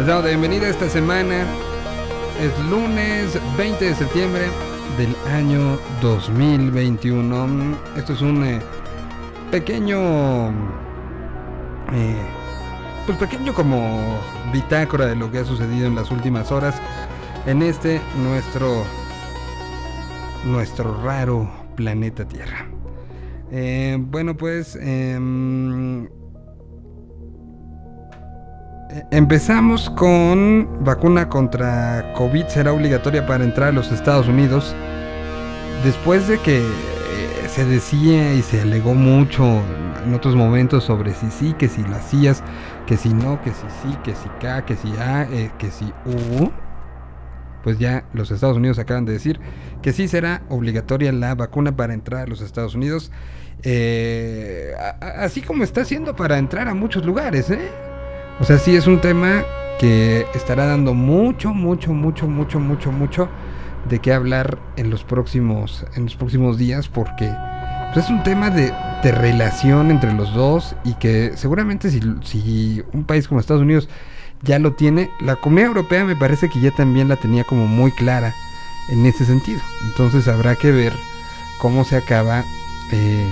[0.00, 1.44] Les damos la bienvenida esta semana.
[2.40, 4.44] Es lunes 20 de septiembre
[4.96, 7.76] del año 2021.
[7.98, 8.60] Esto es un eh,
[9.50, 10.48] pequeño...
[11.92, 12.16] eh,
[13.04, 14.18] pues pequeño como
[14.50, 16.80] bitácora de lo que ha sucedido en las últimas horas
[17.44, 18.84] en este nuestro
[20.46, 21.46] nuestro raro
[21.76, 22.70] planeta Tierra.
[23.52, 26.08] Eh, bueno, pues em,
[29.10, 34.74] empezamos con vacuna contra COVID será obligatoria para entrar a los Estados Unidos.
[35.84, 39.62] Después de que eh, se decía y se alegó mucho
[40.04, 42.42] en otros momentos sobre si sí, que si lo hacías,
[42.86, 45.92] que si no, que si sí, que si K, que si A, eh, que si
[46.04, 46.50] U
[47.62, 49.38] pues ya los Estados Unidos acaban de decir
[49.82, 53.12] que sí será obligatoria la vacuna para entrar a los Estados Unidos.
[53.62, 57.70] Eh, así como está haciendo para entrar a muchos lugares, ¿eh?
[58.40, 59.44] O sea, sí es un tema
[59.78, 63.28] que estará dando mucho, mucho, mucho, mucho, mucho, mucho
[63.88, 67.30] de qué hablar en los próximos, en los próximos días, porque
[67.92, 73.04] pues, es un tema de, relación entre los dos y que seguramente si, si un
[73.04, 73.88] país como Estados Unidos
[74.42, 77.92] ya lo tiene, la Comunidad Europea me parece que ya también la tenía como muy
[77.92, 78.34] clara
[78.90, 79.60] en ese sentido.
[79.84, 80.92] Entonces habrá que ver
[81.58, 82.44] cómo se acaba
[82.92, 83.28] eh,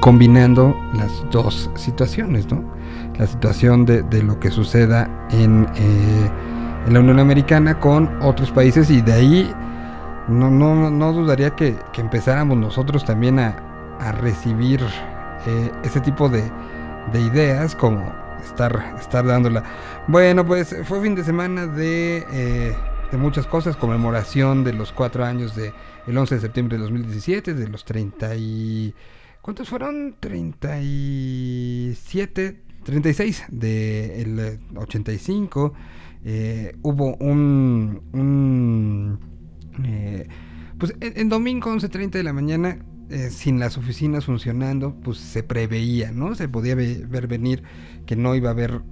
[0.00, 2.73] combinando las dos situaciones, ¿no?
[3.18, 6.30] La situación de, de lo que suceda en, eh,
[6.86, 9.52] en la Unión Americana con otros países y de ahí
[10.28, 13.56] no, no, no dudaría que, que empezáramos nosotros también a,
[14.00, 14.80] a recibir
[15.46, 16.50] eh, ese tipo de,
[17.12, 18.12] de ideas como
[18.42, 19.62] estar, estar dándola.
[20.06, 22.76] Bueno, pues fue fin de semana de, eh,
[23.10, 25.72] de muchas cosas, conmemoración de los cuatro años de
[26.06, 28.94] el 11 de septiembre de 2017, de los 30 y...
[29.40, 30.16] ¿Cuántos fueron?
[30.20, 35.72] 37, 36 del eh, 85.
[36.24, 38.02] Eh, hubo un...
[38.12, 39.18] un
[39.84, 40.28] eh,
[40.78, 42.78] pues en, en domingo 11.30 de la mañana,
[43.10, 46.34] eh, sin las oficinas funcionando, pues se preveía, ¿no?
[46.34, 47.62] Se podía ve- ver venir
[48.06, 48.82] que no iba a haber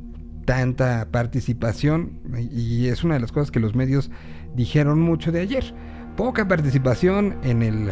[0.44, 2.20] tanta participación
[2.50, 4.10] y es una de las cosas que los medios
[4.54, 5.74] dijeron mucho de ayer.
[6.16, 7.90] Poca participación en el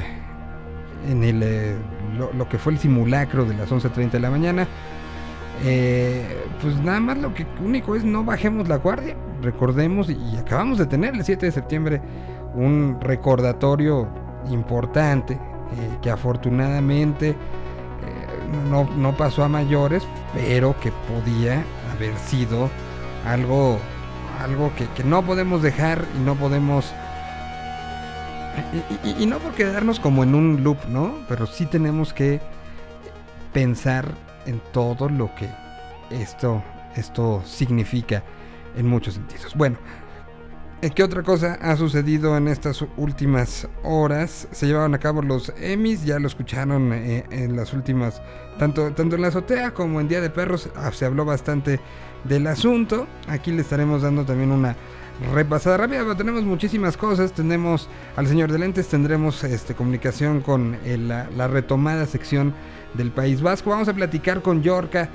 [1.09, 1.77] en el eh,
[2.19, 4.69] lo, lo que fue el simulacro de las 11.30 de la mañana.
[5.63, 9.17] Eh, pues nada más lo que único es no bajemos la guardia.
[9.43, 12.01] Recordemos y, acabamos de tener el 7 de septiembre
[12.55, 14.09] un recordatorio
[14.51, 17.35] importante eh, que afortunadamente eh,
[18.71, 20.03] no, no pasó a mayores,
[20.35, 21.63] pero que podía
[21.95, 22.69] haber sido
[23.27, 23.79] algo,
[24.43, 26.93] algo que, que no podemos dejar y no podemos...
[29.05, 31.15] Y- y no por quedarnos como en un loop, ¿no?
[31.29, 32.41] Pero sí tenemos que
[33.53, 34.07] pensar
[34.47, 35.49] en todo lo que
[36.11, 36.63] esto,
[36.97, 38.23] esto significa
[38.77, 39.55] en muchos sentidos.
[39.55, 39.79] Bueno,
[40.83, 44.49] eh, ¿Qué otra cosa ha sucedido en estas últimas horas?
[44.51, 48.23] Se llevaron a cabo los Emmys, ya lo escucharon eh, en las últimas,
[48.59, 51.81] tanto, tanto en la azotea como en Día de Perros, ah, se habló bastante
[52.25, 53.07] del asunto.
[53.29, 54.75] Aquí le estaremos dando también una
[55.35, 57.33] repasada rápida, pero tenemos muchísimas cosas.
[57.33, 62.55] Tenemos al señor de lentes, tendremos este, comunicación con la, la retomada sección
[62.95, 63.71] del País Vasco.
[63.71, 65.09] Vamos a platicar con Yorka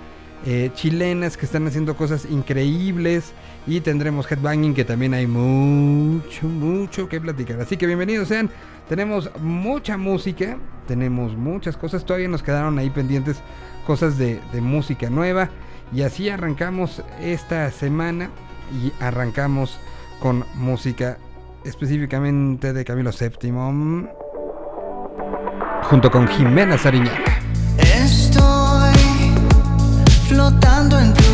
[0.46, 3.34] eh, chilenas que están haciendo cosas increíbles
[3.66, 7.59] y tendremos headbanging que también hay mucho, mucho que platicar.
[7.59, 8.50] Así que bienvenidos sean.
[8.88, 13.38] Tenemos mucha música, tenemos muchas cosas, todavía nos quedaron ahí pendientes
[13.88, 15.50] cosas de, de música nueva
[15.91, 18.30] y así arrancamos esta semana
[18.72, 19.80] y arrancamos
[20.19, 21.18] con música
[21.64, 24.08] específicamente de Camilo VII
[25.84, 27.44] junto con Jimena Sariñaga.
[30.35, 31.25] Flotando en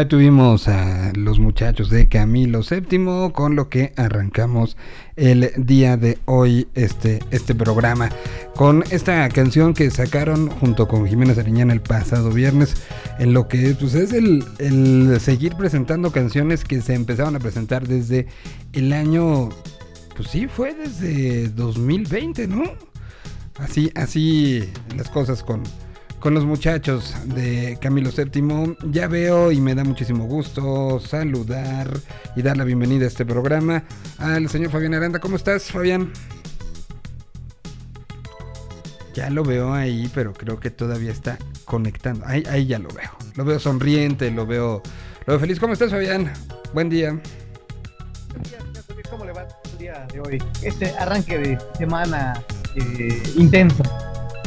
[0.00, 4.78] Ahí tuvimos a los muchachos de Camilo VII con lo que arrancamos
[5.14, 8.08] el día de hoy este, este programa.
[8.56, 12.76] Con esta canción que sacaron junto con Jiménez Ariñana el pasado viernes,
[13.18, 17.86] en lo que pues, es el, el seguir presentando canciones que se empezaron a presentar
[17.86, 18.26] desde
[18.72, 19.50] el año,
[20.16, 22.62] pues sí, fue desde 2020, ¿no?
[23.58, 25.62] Así, así las cosas con
[26.20, 28.76] con los muchachos de Camilo VII.
[28.90, 31.90] Ya veo y me da muchísimo gusto saludar
[32.36, 33.84] y dar la bienvenida a este programa
[34.18, 35.18] al señor Fabián Aranda.
[35.18, 36.12] ¿Cómo estás, Fabián?
[39.14, 42.24] Ya lo veo ahí, pero creo que todavía está conectando.
[42.26, 43.10] Ahí, ahí ya lo veo.
[43.34, 44.82] Lo veo sonriente, lo veo,
[45.26, 45.58] lo veo feliz.
[45.58, 46.30] ¿Cómo estás, Fabián?
[46.74, 47.18] Buen día.
[49.10, 50.42] ¿Cómo le va el día de hoy?
[50.62, 52.44] Este arranque de semana
[52.76, 53.82] eh, intenso.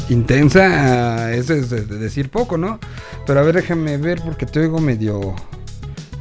[0.09, 2.79] Intensa, eso es decir poco, ¿no?
[3.25, 5.35] Pero a ver, déjame ver porque te oigo medio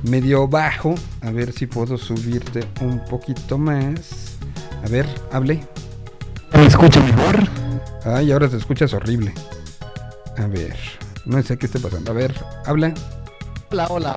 [0.02, 0.94] medio bajo.
[1.20, 4.36] A ver si puedo subirte un poquito más.
[4.84, 5.64] A ver, hable.
[6.54, 7.48] ¿Me escucha mejor?
[8.04, 9.32] Ay, ahora te escuchas horrible.
[10.36, 10.76] A ver,
[11.24, 12.10] no sé qué esté pasando.
[12.10, 12.34] A ver,
[12.66, 12.94] habla.
[13.70, 14.14] Hola, hola.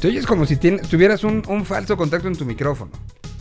[0.00, 2.92] Te oyes como si tuvieras un, un falso contacto en tu micrófono.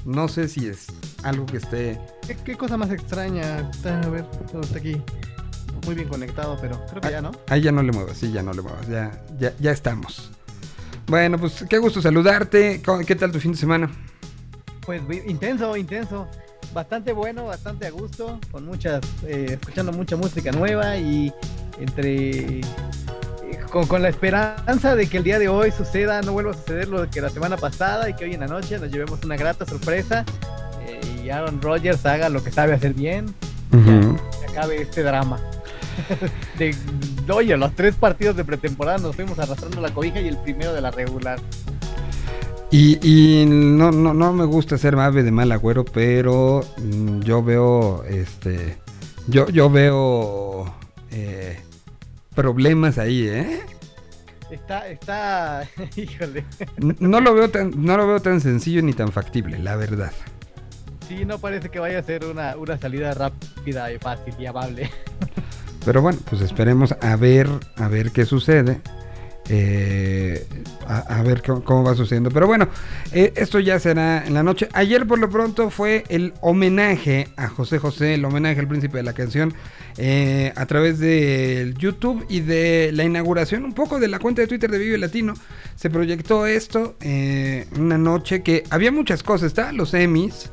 [0.05, 0.87] No sé si es
[1.23, 1.99] algo que esté.
[2.43, 3.69] ¿Qué, cosa más extraña?
[3.71, 4.25] Está, a ver,
[4.61, 5.01] está aquí
[5.85, 7.31] muy bien conectado, pero creo que ah, ya no.
[7.47, 10.31] Ahí ya no le muevas, sí, ya no le muevas, ya, ya, ya estamos.
[11.07, 12.81] Bueno, pues qué gusto saludarte.
[13.05, 13.89] ¿Qué tal tu fin de semana?
[14.85, 16.27] Pues intenso, intenso.
[16.73, 21.33] Bastante bueno, bastante a gusto, con muchas, eh, escuchando mucha música nueva y
[21.79, 22.61] entre
[23.71, 26.87] con, con, la esperanza de que el día de hoy suceda, no vuelva a suceder
[26.87, 29.65] lo que la semana pasada y que hoy en la noche nos llevemos una grata
[29.65, 30.25] sorpresa
[31.29, 33.27] y Aaron Rodgers haga lo que sabe hacer bien
[33.71, 35.39] y acabe este drama.
[36.57, 36.75] de,
[37.31, 40.81] oye, los tres partidos de pretemporada nos fuimos arrastrando la cobija y el primero de
[40.81, 41.39] la regular.
[42.71, 47.43] Y, y no, no, no me gusta ser ave de mal agüero, pero mm, yo
[47.43, 48.77] veo este
[49.27, 50.73] yo, yo veo
[51.11, 51.59] eh,
[52.33, 53.59] problemas ahí, ¿eh?
[54.49, 56.43] Está, está, híjole.
[56.79, 60.11] No lo veo tan, no lo veo tan sencillo ni tan factible, la verdad
[61.09, 64.89] sí, no parece que vaya a ser una, una salida rápida y fácil y amable.
[65.85, 68.79] Pero bueno, pues esperemos a ver, a ver qué sucede.
[69.51, 70.45] Eh,
[70.87, 72.29] a, ver cómo, va sucediendo.
[72.29, 72.67] Pero bueno,
[73.11, 74.69] eh, esto ya será en la noche.
[74.73, 79.03] Ayer por lo pronto fue el homenaje a José José, el homenaje al príncipe de
[79.03, 79.55] la canción,
[79.97, 84.47] eh, a través de YouTube y de la inauguración un poco de la cuenta de
[84.47, 85.33] Twitter de Vive Latino.
[85.75, 86.95] Se proyectó esto
[87.75, 89.47] una noche que había muchas cosas.
[89.47, 90.51] Estaban los Emmys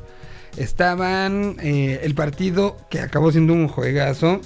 [0.57, 4.41] estaban eh, el partido que acabó siendo un juegazo.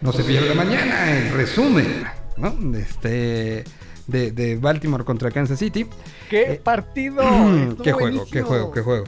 [0.00, 2.04] No se pierda mañana, en resumen,
[2.36, 2.54] ¿no?
[2.76, 3.64] Este,
[4.06, 5.86] de, Baltimore contra Kansas City.
[6.28, 7.22] ¡Qué eh, partido!
[7.82, 9.04] ¡Qué juego, qué juego, qué juego!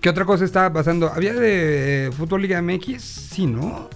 [0.00, 1.10] ¿Qué otra cosa estaba pasando?
[1.12, 3.02] ¿Había de Fútbol Liga MX?
[3.02, 3.88] Sí, ¿no?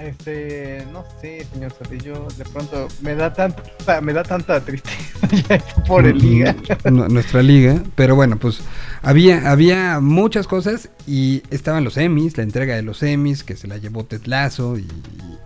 [0.00, 6.04] Este, no sé, señor Sotillo, de pronto me da tanta, me da tanta tristeza por
[6.04, 6.56] el liga.
[6.84, 8.60] Nuestra liga, pero bueno, pues
[9.02, 13.68] había, había muchas cosas y estaban los Emmys, la entrega de los Emmys, que se
[13.68, 14.88] la llevó Tetlazo y,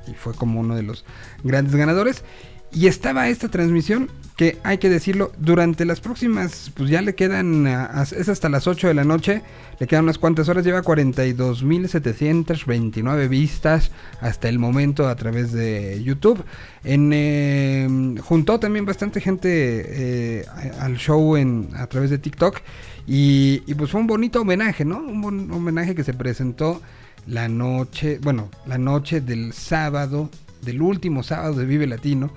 [0.06, 1.04] y fue como uno de los
[1.44, 2.24] grandes ganadores.
[2.72, 4.08] Y estaba esta transmisión
[4.38, 8.86] que hay que decirlo, durante las próximas, pues ya le quedan, es hasta las 8
[8.86, 9.42] de la noche,
[9.80, 16.44] le quedan unas cuantas horas, lleva 42.729 vistas hasta el momento a través de YouTube.
[16.84, 20.46] En, em, juntó también bastante gente eh,
[20.78, 22.60] al show en, a través de TikTok
[23.08, 24.98] y, pues fue un bonito homenaje, ¿no?
[24.98, 26.80] Un buen homenaje que se presentó
[27.26, 30.30] la noche, bueno, la noche del sábado,
[30.62, 32.30] del último sábado de Vive Latino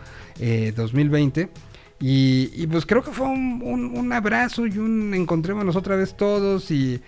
[0.75, 1.41] 2020.
[1.41, 1.49] Eh,
[1.99, 7.01] y, pues creo que fue un, abrazo y un encontrémonos otra vez todos y,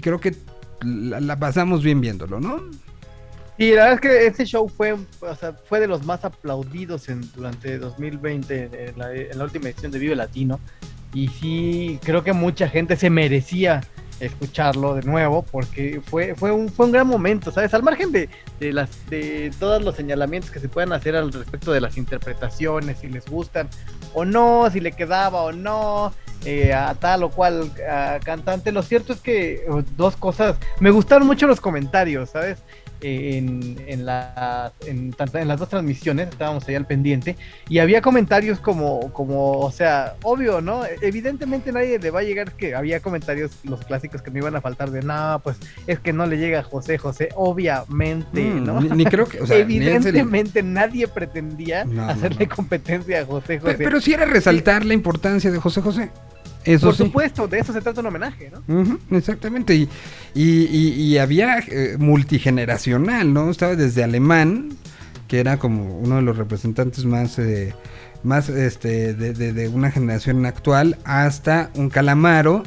[0.00, 0.34] creo que
[0.82, 2.62] la, pasamos bien viéndolo, ¿no?
[3.58, 4.96] Y la verdad es que ese show fue,
[5.68, 9.98] fue de los más aplaudidos en, durante 2020 en la, en la última edición de
[9.98, 10.60] Vive Latino.
[11.12, 13.80] Y sí, creo que mucha gente se merecía
[14.20, 17.74] escucharlo de nuevo porque fue, fue, un, fue un gran momento, ¿sabes?
[17.74, 21.72] Al margen de, de, las, de todos los señalamientos que se puedan hacer al respecto
[21.72, 23.68] de las interpretaciones, si les gustan
[24.14, 26.12] o no, si le quedaba o no,
[26.44, 27.70] eh, a tal o cual
[28.24, 32.58] cantante, lo cierto es que uh, dos cosas, me gustaron mucho los comentarios, ¿sabes?
[33.00, 35.14] En, en, la, en,
[35.46, 37.36] las dos transmisiones, estábamos ahí al pendiente,
[37.68, 40.82] y había comentarios como, como, o sea, obvio, ¿no?
[41.02, 44.60] Evidentemente nadie le va a llegar, que había comentarios, los clásicos que me iban a
[44.60, 48.80] faltar de, no, pues es que no le llega a José José, obviamente, Mm, ¿no?
[48.80, 49.56] ni, ni creo que, o sea.
[49.58, 52.54] Evidentemente nadie pretendía No, hacerle no.
[52.56, 53.74] competencia a José José.
[53.74, 56.10] Pe- Pero sí era resaltar la importancia de José José.
[56.68, 57.04] Eso Por sí.
[57.04, 58.98] supuesto, de eso se trata un homenaje, ¿no?
[59.16, 59.74] Exactamente.
[59.74, 59.88] Y,
[60.34, 63.50] y, y- y había eh, multigeneracional, ¿no?
[63.50, 64.70] Estaba desde Alemán,
[65.26, 67.74] que era como uno de los representantes más, eh,
[68.22, 72.62] más este, de, de- de una generación actual, hasta un calamaro,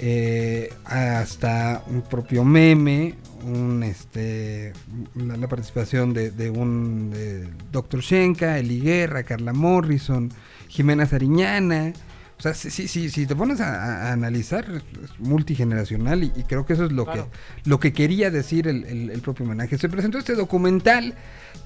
[0.00, 3.14] eh, hasta un propio meme,
[3.44, 4.72] un este
[5.14, 8.00] la, la participación de, de un de Dr.
[8.00, 10.30] Shenka, Eli Guerra, Carla Morrison,
[10.68, 11.92] Jimena Sariñana.
[12.38, 16.64] O sea, sí, sí, si te pones a, a analizar, es multigeneracional y, y creo
[16.64, 17.28] que eso es lo, Claro.
[17.64, 19.76] que, lo que quería decir el, el- el propio homenaje.
[19.76, 21.14] Se presentó este documental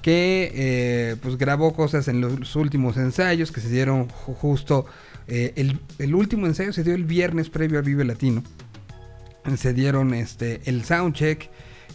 [0.01, 4.87] que eh, pues grabó cosas en los últimos ensayos que se dieron ju- justo,
[5.27, 8.43] eh, el, el último ensayo se dio el viernes previo al Vive Latino.
[9.57, 11.49] Se dieron este, el soundcheck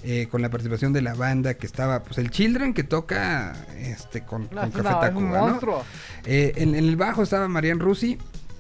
[0.04, 4.20] eh, con la participación de la banda que estaba, pues el Children que toca este,
[4.23, 5.82] con, con Café Tacuba, ¿no?
[6.26, 8.18] Eh, en, en el bajo estaba Marian Rusi,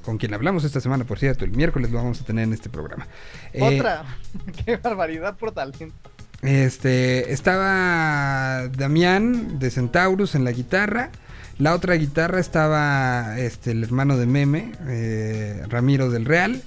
[0.08, 2.70] con quien hablamos esta semana, por cierto, el miércoles lo vamos a tener en este
[2.70, 3.06] programa.
[3.52, 4.04] Eh, Otra.
[4.64, 5.92] Qué barbaridad por talento.
[6.40, 11.10] Este, estaba Damián de Centaurus en la guitarra.
[11.58, 16.62] La otra guitarra estaba este, el hermano de Meme, eh, Ramiro del Real.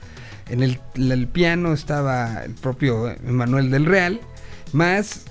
[0.47, 4.21] En el, el piano estaba el propio Emanuel del Real,
[4.71, 5.25] más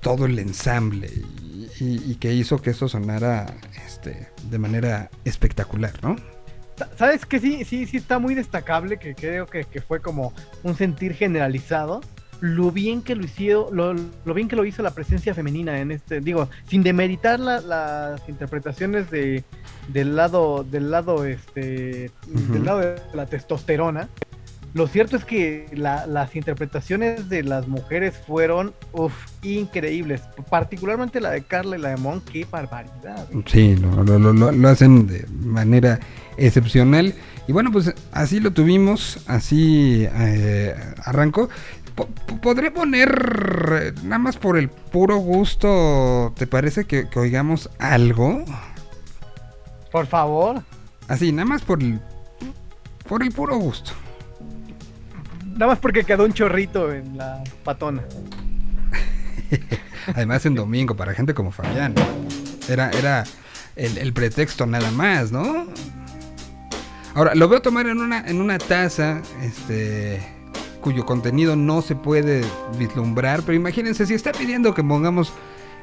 [0.00, 3.52] todo el ensamble y, y- y que hizo que eso sonara
[3.86, 6.16] este, de manera espectacular, ¿no?
[6.90, 8.98] Sa- ¿Sabes que sí, sí, sí está muy destacable?
[8.98, 12.00] Que creo que, que fue como un sentir generalizado.
[12.40, 15.92] Lo bien que lo hicieron, lo, lo bien que lo hizo la presencia femenina en
[15.92, 19.44] este, digo, sin demeritar la- las interpretaciones de
[19.88, 24.08] del lado, del lado, este, del lado de la testosterona.
[24.74, 29.12] Lo cierto es que la- las interpretaciones de las mujeres fueron, uf,
[29.42, 30.22] increíbles.
[30.50, 33.28] Particularmente la de Carla y la de Mon, qué barbaridad.
[33.46, 36.00] Sí, lo hacen de manera
[36.36, 37.14] excepcional.
[37.48, 40.74] Y bueno, pues así lo tuvimos, así eh,
[41.04, 41.48] arrancó.
[41.94, 47.68] Po- po- Podré poner, nada más por el puro gusto, ¿te parece que, que oigamos
[47.78, 48.44] algo?
[49.90, 50.62] Por favor.
[51.08, 52.00] Así, nada más por el,
[53.08, 53.92] por el puro gusto.
[55.52, 58.02] Nada más porque quedó un chorrito en la patona.
[60.14, 61.94] Además en domingo, para gente como Fabián.
[62.68, 63.24] Era, era
[63.76, 65.66] el, el pretexto nada más, ¿no?
[67.14, 70.20] Ahora, lo veo tomar en una, en una taza, este,
[70.80, 72.42] cuyo contenido no se puede
[72.78, 75.32] vislumbrar, pero imagínense, si está pidiendo que pongamos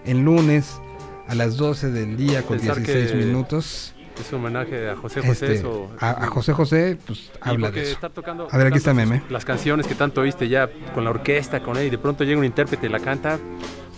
[0.06, 0.80] el lunes
[1.28, 5.22] a las 12 del día con Pensar 16 que minutos, Es un homenaje a José
[5.22, 5.54] José.
[5.54, 5.68] este,
[6.00, 8.10] a, a José José, pues habla de eso.
[8.10, 9.22] tocando- A ver, aquí está Meme.
[9.30, 12.40] Las canciones que tanto oíste ya con la orquesta, con él, y de pronto llega
[12.40, 13.38] un intérprete y la canta,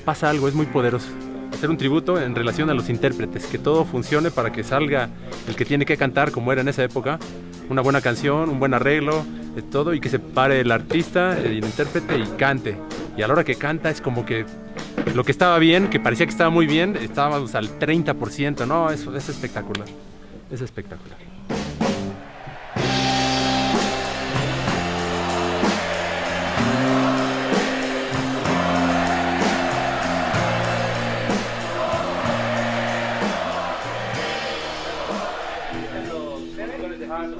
[0.03, 1.07] pasa algo, es muy poderoso.
[1.53, 5.09] Hacer un tributo en relación a los intérpretes, que todo funcione para que salga
[5.47, 7.19] el que tiene que cantar, como era en esa época,
[7.69, 9.23] una buena canción, un buen arreglo,
[9.55, 12.77] de todo, y que se pare el artista, el intérprete y cante.
[13.17, 14.45] Y a la hora que canta es como que
[15.13, 19.15] lo que estaba bien, que parecía que estaba muy bien, estábamos al 30%, no, eso
[19.15, 19.87] es espectacular,
[20.49, 21.30] es espectacular.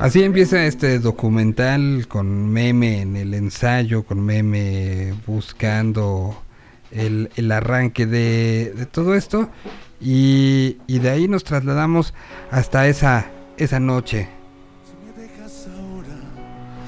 [0.02, 6.42] Así empieza este documental con meme en el ensayo, con meme buscando
[6.90, 9.52] el, el arranque de, de todo esto.
[10.00, 12.16] Y, y de ahí nos trasladamos
[12.50, 13.28] hasta esa,
[13.58, 14.28] esa noche.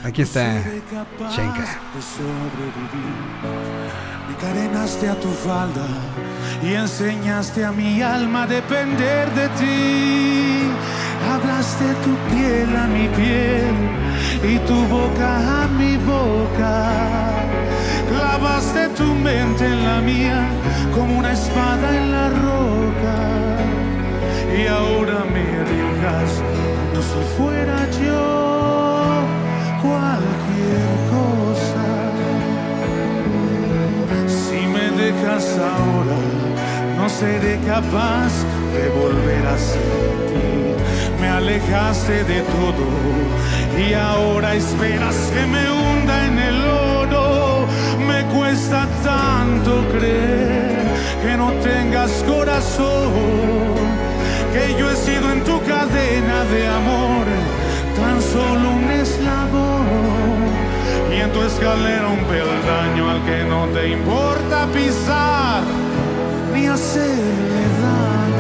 [0.04, 0.64] Aquí está
[1.30, 1.66] Shenka.
[4.42, 5.86] cadenaste a tu falda
[6.64, 11.03] y enseñaste a mi alma a depender de ti.
[11.32, 13.76] Hablaste tu piel a mi piel
[14.44, 16.76] y tu boca a mi boca.
[18.10, 20.48] Clavaste tu mente en la mía
[20.94, 23.18] como una espada en la roca.
[24.58, 26.32] Y ahora me dejas
[26.94, 29.24] como si fuera yo
[29.82, 31.86] cualquier cosa.
[34.28, 36.20] Si me dejas ahora,
[36.98, 38.32] no seré capaz
[38.76, 40.73] de volver a sentir.
[41.24, 42.86] Me alejaste de todo
[43.80, 47.66] y ahora esperas que me hunda en el oro.
[48.06, 50.84] Me cuesta tanto creer
[51.24, 53.14] que no tengas corazón,
[54.52, 57.26] que yo he sido en tu cadena de amor
[57.96, 59.86] tan solo un eslabón
[61.10, 65.64] y en tu escalera un peldaño al que no te importa pisar
[66.54, 68.33] ni hacerle daño.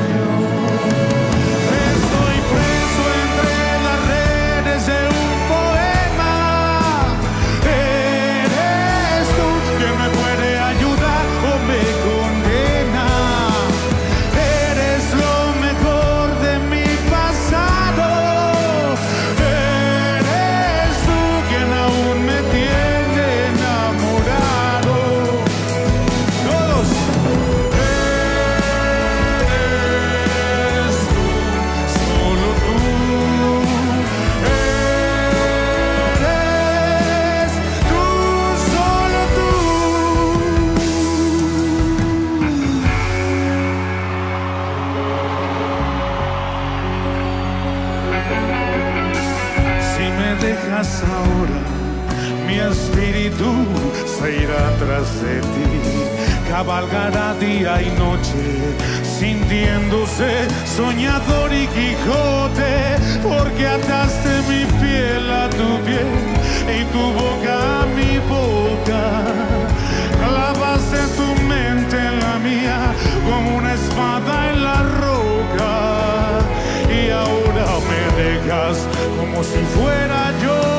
[54.23, 55.69] Se irá tras de ti.
[56.49, 58.43] Cabalgará día y noche,
[59.19, 62.73] sintiéndose soñador y Quijote,
[63.21, 66.11] porque ataste mi piel a tu piel
[66.77, 69.03] y tu boca a mi boca.
[70.21, 72.79] Clavaste tu mente en la mía
[73.27, 75.73] como una espada en la roca
[76.99, 78.77] y ahora me dejas
[79.17, 80.72] como si fuera yo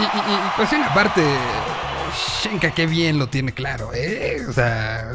[0.00, 1.22] Y, y- y, pues en la parte,
[2.42, 4.44] Shenka qué bien lo tiene claro, ¿eh?
[4.48, 5.10] O sea,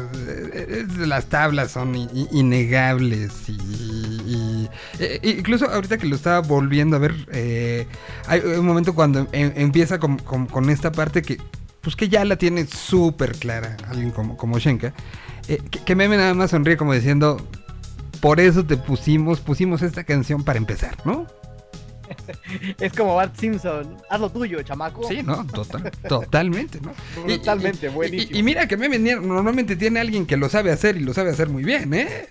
[0.98, 4.68] las tablas son innegables y...
[4.98, 7.86] eh, incluso ahorita que lo estaba volviendo a ver, eh,
[8.28, 11.38] hay un momento cuando em- empieza con, con- con esta parte que...
[11.80, 14.94] Pues que ya la tiene súper clara alguien como, como Shenka.
[15.48, 17.36] eh, que, que Meme nada más sonríe como diciendo...
[18.20, 21.26] Por eso te pusimos, pusimos esta canción para empezar, ¿no?
[22.80, 23.96] Es como Bart Simpson.
[24.10, 25.06] Haz lo tuyo, chamaco.
[25.08, 25.46] Sí, ¿no?
[25.46, 26.92] Total- totalmente, ¿no?
[27.26, 28.36] Totalmente, y- buenísimo.
[28.36, 31.30] Y, y mira que Meme normalmente tiene alguien que lo sabe hacer y lo sabe
[31.30, 32.28] hacer muy bien, ¿eh?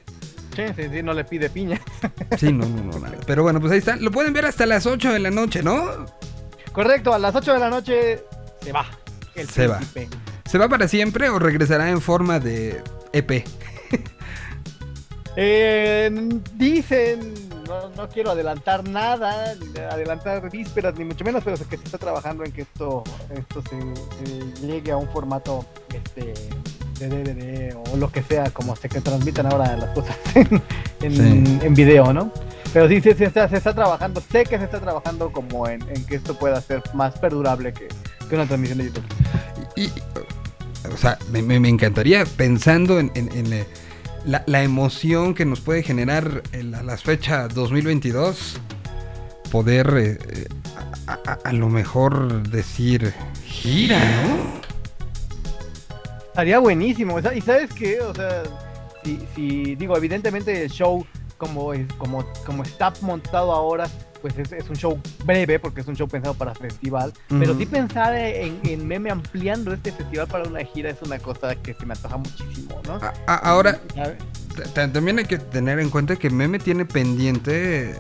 [0.56, 1.82] Sí, sí, sí, no le pide piña.
[2.38, 3.18] Sí, no, no, no, nada.
[3.26, 3.96] Pero bueno, pues ahí está.
[3.96, 6.06] Lo pueden ver hasta las 8 de la noche, ¿no?
[6.72, 8.24] Correcto, a las 8 de la noche
[8.62, 8.86] se va.
[9.36, 9.80] El Se va.
[10.46, 12.82] ¿Se va para siempre o regresará en forma de
[13.14, 13.44] EP?
[15.36, 16.12] Eh,
[16.56, 17.34] dicen,
[17.82, 21.84] no, no quiero adelantar nada, ni adelantar vísperas, ni mucho menos, pero sé que se
[21.86, 23.04] está trabajando en que esto,
[23.36, 26.34] esto se, se llegue a un formato este,
[27.00, 30.62] de DVD o lo que sea, como se que transmitan ahora las cosas en,
[31.02, 31.60] en, Sí.
[31.66, 32.32] en video, ¿no?
[32.72, 35.82] Pero sí, sí, sí, está, se está trabajando, sé que se está trabajando como en,
[35.90, 37.88] en que esto pueda ser más perdurable que,
[38.28, 39.04] que una transmisión de YouTube.
[39.76, 39.92] Y, y,
[40.92, 43.66] o sea, me, me- me encantaría pensando en, en- en, eh,
[44.26, 48.60] la, la emoción que nos puede generar en la, las fechas 2022,
[49.52, 50.48] poder eh,
[51.08, 53.14] a, a- a lo mejor decir
[53.46, 54.64] gira, ¿no?
[56.28, 57.20] Estaría buenísimo.
[57.20, 58.44] y sabes qué, o sea,
[59.04, 61.06] si, si digo, evidentemente el show
[61.38, 63.88] como como, como está montado ahora,
[64.24, 67.12] pues es, es un show breve porque es un show pensado para festival.
[67.28, 71.56] Pero sí pensar en, en meme ampliando este festival para una gira es una cosa
[71.56, 72.94] que se me antoja muchísimo, ¿no?
[72.96, 73.80] A- a- ahora,
[74.94, 77.94] también hay que tener en cuenta que Meme tiene pendiente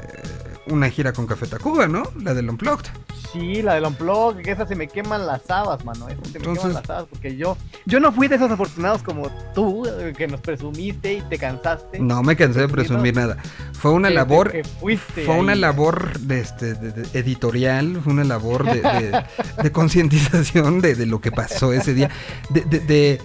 [0.68, 2.04] una gira con Café Tacuba, ¿no?
[2.22, 2.88] La del Unplugged.
[3.32, 6.08] Sí, la del Unplug, que esa se me queman las habas, mano.
[6.08, 9.02] Esa se me Entonces- queman las habas porque yo, yo no fui de esos afortunados
[9.02, 11.98] como tú, eh, que nos presumiste y te cansaste.
[12.00, 13.38] No me cansé de Presumir, nada.
[13.74, 18.14] Fue una que- labor que fuiste Fue una labor de este, de- de- editorial, fue
[18.14, 19.24] una labor de,
[19.64, 22.12] de- concientización de, lo que pasó ese día,
[22.52, 23.22] de, de- de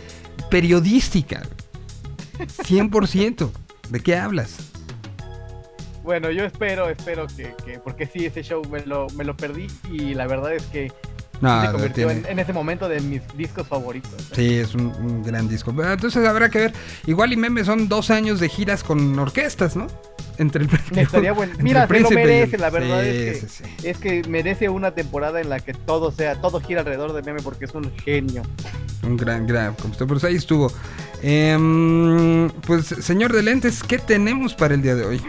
[0.50, 1.42] periodística,
[2.62, 3.50] 100%.
[3.90, 4.67] ¿De qué hablas?
[6.08, 9.66] Bueno, yo espero, espero que, que- porque sí, ese show me lo, me lo perdí
[9.92, 10.90] y la verdad es que
[11.42, 14.10] No, se convirtió en, en ese momento de mis discos favoritos.
[14.14, 14.32] ¿eh?
[14.34, 15.70] sí, es un, un gran disco.
[15.70, 16.72] Entonces habrá que ver.
[17.04, 19.86] Igual y Meme son dos años de giras con orquestas, ¿no?
[20.38, 21.52] Entre el estaría bueno.
[21.58, 23.86] Mira, se lo y merece, la verdad Sí, es, que, sí, sí.
[23.86, 27.42] es que merece una temporada en la que todo sea, todo gira alrededor de Meme
[27.42, 28.40] porque es un genio.
[29.02, 30.08] Un gran, gran compositor.
[30.08, 30.72] Pues ahí estuvo.
[31.22, 35.20] Em, pues, señor de lentes, ¿qué tenemos para el día de hoy?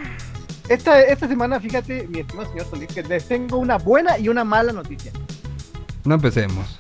[0.70, 4.44] Esta, esta semana, fíjate, mi estimado señor Solís, que les tengo una buena y una
[4.44, 5.12] mala noticia.
[6.06, 6.78] No empecemos.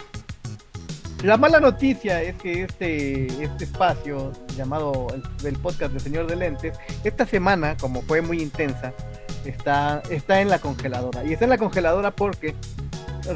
[1.23, 6.35] La mala noticia es que este, este espacio llamado el, el podcast del Señor de
[6.35, 8.93] Lentes, esta semana, como fue muy intensa,
[9.43, 11.25] está, está en la congeladora.
[11.25, 12.55] Y está en la congeladora porque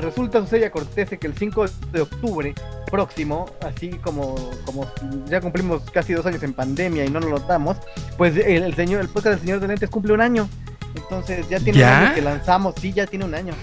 [0.01, 2.53] resulta, sucede y acontece que el 5 de octubre
[2.89, 4.91] próximo, así como, como
[5.27, 7.77] ya cumplimos casi dos años en pandemia y no nos lo damos,
[8.17, 10.47] pues el, el señor, el podcast del Señor de Lentes cumple un año.
[10.95, 11.87] Entonces ya tiene ¿Ya?
[11.87, 13.53] un año que lanzamos, sí, ya tiene un año.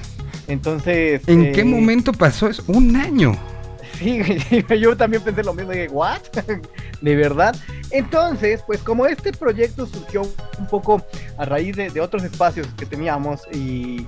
[0.47, 1.23] Entonces.
[1.29, 2.65] ¿En eh, qué momento pasó eso?
[2.67, 3.37] Un año.
[3.99, 4.21] Sí,
[4.81, 6.21] yo también pensé lo mismo, dije, ¿what?
[7.01, 7.55] ¿De verdad?
[7.91, 10.23] Entonces, pues como este proyecto surgió
[10.59, 11.03] un poco
[11.37, 14.07] a raíz de, de otros espacios que teníamos y, y,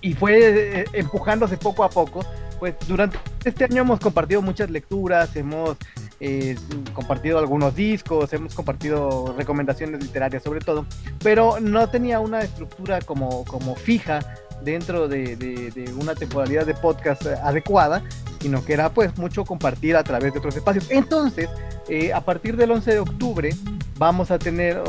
[0.00, 2.24] y fue eh, empujándose poco a poco,
[2.58, 5.76] pues durante este año hemos compartido muchas lecturas, hemos
[6.20, 6.56] eh,
[6.92, 10.84] compartido algunos discos, hemos compartido recomendaciones literarias sobre todo,
[11.22, 14.20] pero no tenía una estructura como, como fija
[14.62, 18.02] dentro de, una temporalidad de podcast adecuada,
[18.40, 20.86] sino que era pues mucho compartir a través de otros espacios.
[20.90, 21.48] Entonces,
[21.88, 23.50] eh, a partir del 11 de octubre
[23.98, 24.80] vamos a tener,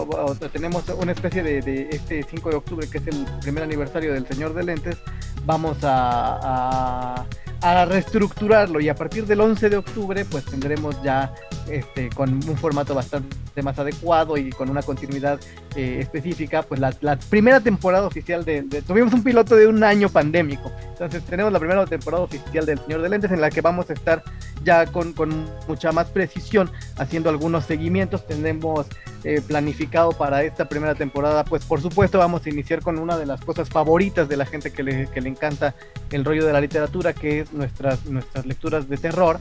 [0.54, 4.54] tenemos una especie de, este 5 de octubre, que es el primer aniversario del Señor
[4.54, 4.98] de Lentes,
[5.46, 7.26] vamos a,
[7.62, 11.34] a reestructurarlo y a partir del 11 de octubre pues tendremos ya
[11.70, 15.40] este, con un formato bastante más adecuado y con una continuidad
[15.76, 16.92] eh, específica, pues la,
[17.30, 21.60] primera temporada oficial de, de- Tuvimos un piloto de un año pandémico, entonces tenemos la
[21.60, 24.24] primera temporada oficial del Señor de Lentes en la que vamos a estar
[24.64, 28.26] ya con, con mucha más precisión haciendo algunos seguimientos.
[28.28, 28.88] Tenemos
[29.24, 33.26] eh, planificado para esta primera temporada, pues por supuesto vamos a iniciar con una de
[33.26, 35.76] las cosas favoritas de la gente que le, que le encanta
[36.12, 39.38] el rollo de la literatura, que es nuestras, nuestras lecturas de terror.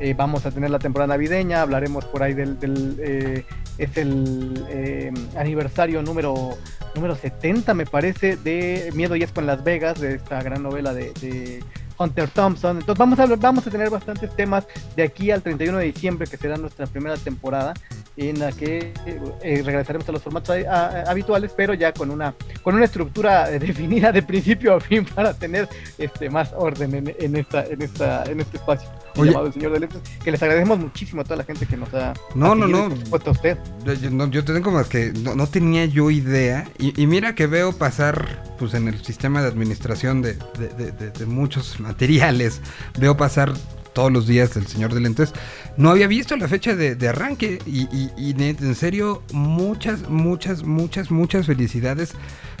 [0.00, 3.44] Eh, vamos a tener la temporada navideña, hablaremos por ahí del, del, eh,
[3.78, 6.56] es el eh, aniversario número
[6.94, 10.94] número 70 me parece de Miedo y Esco en Las Vegas, de esta gran novela
[10.94, 11.62] de, de
[11.98, 12.78] Hunter Thompson.
[12.78, 14.64] Entonces vamos a vamos a tener bastantes temas
[14.96, 17.74] de aquí al 31 de diciembre, que será nuestra primera temporada,
[18.16, 22.34] en la que eh, regresaremos a los formatos a- a- habituales, pero ya con una
[22.62, 27.14] con una estructura eh, definida de principio a fin para tener este más orden en,
[27.18, 29.30] en esta en esta en este espacio Oye.
[29.30, 31.92] llamado el Señor de Lentes, que les agradecemos muchísimo a toda la gente que nos
[31.94, 32.90] ha No, no, no.
[32.96, 33.58] supuesto a usted.
[34.00, 36.68] Yo, no, yo te tengo más que no, no tenía yo idea.
[36.78, 40.92] Y, y mira que veo pasar, pues en el sistema de administración de, de- de-
[40.92, 42.60] de- de muchos materiales,
[42.98, 43.52] veo pasar
[43.92, 45.32] todos los días el señor de lentes.
[45.76, 47.60] No había visto la fecha de, de arranque.
[47.64, 52.12] Y, y- en serio, muchas, muchas, muchas, muchas felicidades.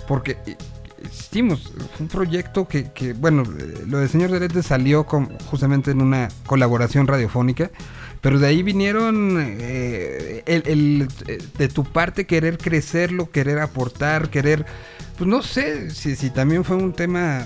[0.06, 0.56] Porque eh,
[1.02, 5.36] insistimos, fue un proyecto que, que, bueno, eh, lo del señor de lentes salió con,
[5.50, 7.70] justamente en una colaboración radiofónica
[8.20, 14.30] pero de ahí vinieron eh, el, el, eh, de tu parte querer crecerlo, querer aportar,
[14.30, 14.64] querer,
[15.18, 17.44] pues no sé si, si también fue un tema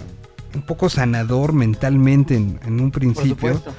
[0.55, 3.31] un poco sanador mentalmente en, en un principio.
[3.55, 3.73] supuesto.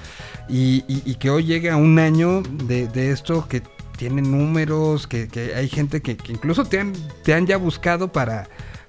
[0.48, 3.62] Y, y- y que hoy llegue a un año de, de esto que
[3.98, 8.12] tiene números, que, que hay gente que, que incluso te han, te han ya buscado
[8.12, 8.48] para,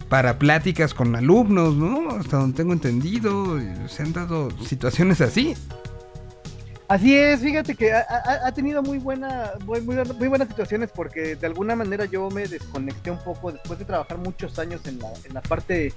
[0.08, 2.10] para pláticas con alumnos, ¿no?
[2.10, 5.54] Hasta donde tengo entendido, se han dado situaciones así.
[6.90, 11.36] Así es, fíjate que ha, ha- tenido muy buena, muy, muy, muy buenas situaciones porque
[11.36, 15.12] de alguna manera yo me desconecté un poco después de trabajar muchos años en la,
[15.24, 15.94] en la parte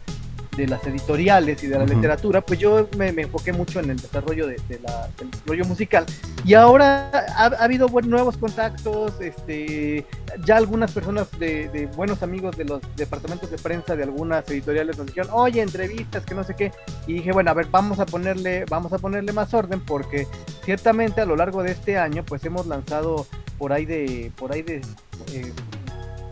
[0.55, 3.97] de las editoriales y de la literatura, pues yo me, me enfoqué mucho en el
[3.97, 6.05] desarrollo de, de la- del desarrollo musical.
[6.45, 10.05] Y ahora ha, ha habido buen- nuevos contactos, este,
[10.45, 14.95] ya algunas personas de, de buenos amigos de los departamentos de prensa de algunas editoriales
[14.95, 16.71] nos dijeron, oye, entrevistas, que no sé qué,
[17.07, 20.27] y dije, bueno, a ver, vamos a ponerle, vamos a ponerle más orden porque
[20.83, 23.25] ciertamente a lo largo de este año pues hemos lanzado
[23.57, 24.81] por ahí de por ahí de
[25.31, 25.53] eh,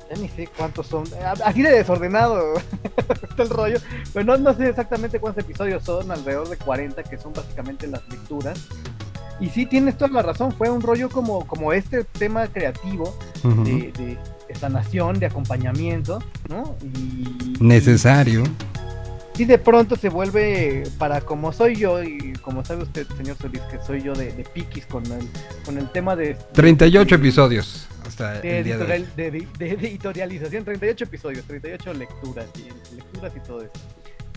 [0.10, 1.06] ya ni sé cuántos son
[1.46, 2.56] así de desordenado
[3.30, 3.78] está el rollo
[4.14, 8.02] pero no, no sé exactamente cuántos episodios son alrededor de 40 que son básicamente las
[8.10, 8.60] lecturas
[9.40, 13.64] y sí tienes toda la razón fue un rollo como como este tema creativo Ujú.
[13.64, 14.18] de, de,
[14.50, 18.44] de sanación de acompañamiento no y Necesario.
[19.42, 23.62] Si de pronto se vuelve para como soy yo y como sabe usted señor Solís
[23.72, 25.28] que soy yo de, de piquis con el
[25.66, 30.64] con el tema de 38 de- episodios hasta de, el día editorial- de- de editorialización
[30.64, 33.72] 38 episodios 38 lecturas y lecturas y todo eso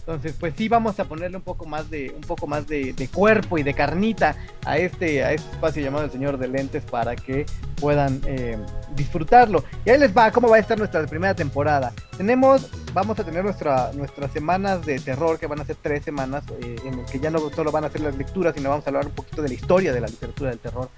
[0.07, 3.09] entonces pues sí vamos a ponerle un poco más de un poco más de, de
[3.09, 4.37] cuerpo y de carnita
[4.67, 7.47] a este a este espacio llamado el señor de lentes para que
[7.81, 8.59] puedan eh,
[8.95, 13.25] disfrutarlo y ahí les va cómo va a estar nuestra primera temporada tenemos vamos a
[13.25, 17.07] tener nuestra nuestras semanas de terror que van a ser tres semanas eh, en el
[17.07, 19.41] que ya no solo van a ser las lecturas sino vamos a hablar un poquito
[19.41, 20.89] de la historia de la literatura del terror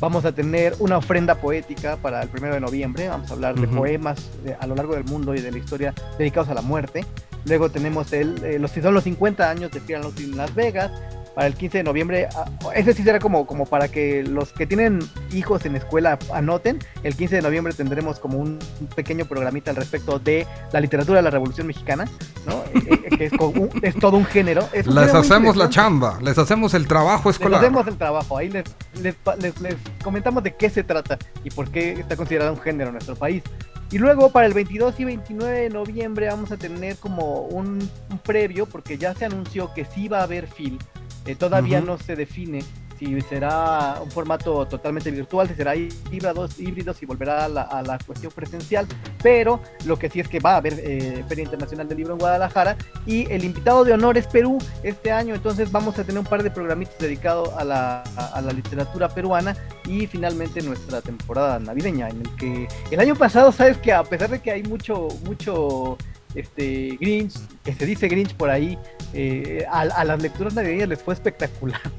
[0.00, 3.08] Vamos a tener una ofrenda poética para el primero de noviembre.
[3.08, 5.94] Vamos a hablar de poemas de- a lo largo del mundo y de la historia
[6.18, 7.06] dedicados a la muerte.
[7.46, 10.54] Luego tenemos el, eh, los, son los 50 años de Fear and Loathing en Las
[10.54, 10.90] Vegas.
[11.34, 12.44] Para el 15 de noviembre, ah,
[12.76, 15.00] ese sí será como, como para que los que tienen
[15.32, 16.78] hijos en escuela anoten.
[17.02, 18.58] El 15 de noviembre tendremos como un,
[18.94, 22.04] pequeño programita al respecto de la literatura de la Revolución Mexicana,
[22.46, 22.62] ¿no?
[22.74, 24.62] Eh, eh, que es, como un- es todo un género.
[24.72, 27.60] Es un Les género hacemos la chamba, les hacemos el trabajo Les escolar.
[27.60, 28.64] hacemos el trabajo, ahí les,
[29.02, 32.90] les, les- les comentamos de qué se trata y por qué está considerado un género
[32.90, 33.42] en nuestro país.
[33.90, 37.78] Y luego para el 22 y 29 de noviembre vamos a tener como un,
[38.10, 40.78] un previo, porque ya se anunció que sí va a haber film.
[41.26, 42.62] Eh, todavía no se define
[42.98, 47.82] si será un formato totalmente virtual, si será híbridos, híbridos y volverá a la, a
[47.82, 48.86] la cuestión presencial,
[49.22, 52.20] pero lo que sí es que va a haber eh, Feria Internacional del Libro en
[52.20, 56.26] Guadalajara y el invitado de honor es Perú este año, entonces vamos a tener un
[56.26, 59.56] par de programitas dedicados a la, a, a la literatura peruana
[59.86, 64.30] y finalmente nuestra temporada navideña, en el que el año pasado, sabes que a pesar
[64.30, 65.98] de que hay mucho, mucho
[66.34, 68.78] este Grinch, que se dice Grinch por ahí,
[69.12, 71.80] eh, a, las lecturas navideñas les fue espectacular.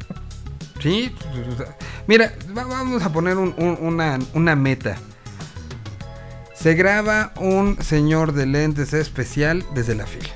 [0.82, 1.12] Sí,
[2.06, 4.98] mira, va- vamos a poner un- un- una, una meta.
[6.54, 10.30] Se graba un señor de lentes especial desde la fila.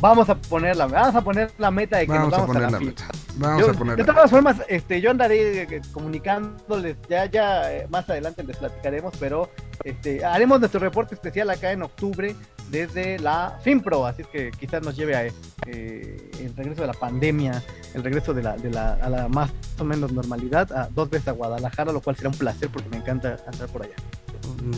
[0.00, 2.54] Vamos a poner la, vamos a poner la meta de que Vamos nos a vamos
[2.54, 3.04] poner a la la meta.
[3.36, 7.72] Vamos Yo- a poner de la todas formas, este, yo andaré eh, comunicándoles, ya, ya
[7.72, 9.50] eh, más adelante les platicaremos, pero
[9.84, 12.34] este, haremos nuestro reporte especial acá en octubre
[12.70, 15.26] desde la FinPro, así es que quizás nos lleve a
[15.66, 17.62] eh, el regreso de la pandemia,
[17.94, 21.28] el regreso de la, de la, a la más o menos normalidad, a dos veces
[21.28, 23.94] a Guadalajara, lo cual será un placer porque me encanta andar por allá.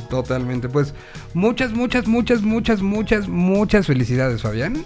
[0.08, 0.68] Totalmente.
[0.68, 0.94] Pues
[1.34, 4.84] muchas, muchas, muchas, muchas, muchas, muchas felicidades, Fabián.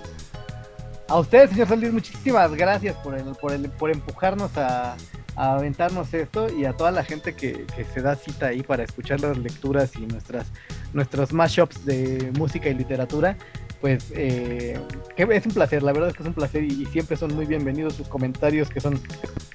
[1.09, 4.97] A ustedes, señor Solís, muchísimas gracias por, el, por, empujarnos a,
[5.37, 9.37] aventarnos esto y a toda la gente que, se da cita ahí para escuchar las
[9.37, 10.47] lecturas y nuestras
[10.93, 13.37] nuestros mashups de música y literatura.
[13.81, 14.81] Pues eh,
[15.17, 17.95] es un placer, la verdad es que es un placer y, siempre son muy bienvenidos
[17.95, 18.99] sus comentarios que son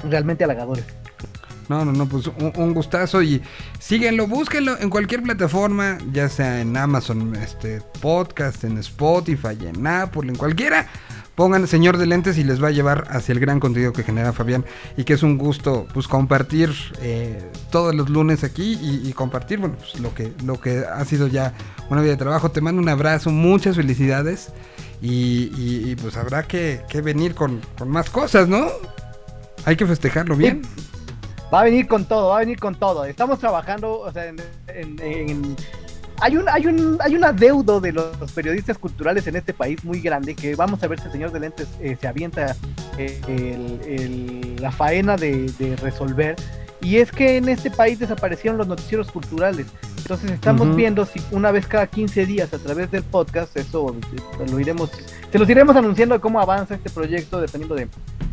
[0.03, 0.85] realmente halagadores.
[1.67, 3.41] No, no, no, pues un, un gustazo y
[3.79, 10.29] síguenlo, búsquenlo en cualquier plataforma, ya sea en Amazon, este podcast, en Spotify, en Apple,
[10.29, 10.87] en cualquiera.
[11.39, 14.33] Pongan Señor de Lentes y les va a llevar hacia el gran contenido que genera
[14.33, 14.65] Fabián
[14.97, 16.69] y que es un gusto pues compartir
[17.01, 21.05] eh, todos los lunes aquí y, y compartir bueno pues, lo que lo que ha
[21.05, 21.53] sido ya
[21.89, 22.51] una vida de trabajo.
[22.51, 24.49] Te mando un abrazo, muchas felicidades
[25.01, 28.67] y, y- y, pues habrá que, que venir con, con más cosas, ¿no?
[29.63, 30.61] Hay que festejarlo bien.
[31.53, 33.05] Va a venir con todo, va a venir con todo.
[33.05, 35.55] Estamos trabajando, o sea, en, en- en-
[36.21, 40.01] hay un, hay un, hay un adeudo de los periodistas culturales en este país muy
[40.01, 42.55] grande que vamos a ver si el señor de lentes eh, se avienta
[42.97, 46.35] eh, el- el- la faena de, de resolver.
[46.81, 49.67] Y es que en este país desaparecieron los noticieros culturales.
[49.97, 53.95] Entonces estamos viendo si una vez cada 15 días a través del podcast, eso
[54.49, 54.89] lo iremos,
[55.31, 57.89] se los iremos anunciando de cómo avanza este proyecto, dependiendo de,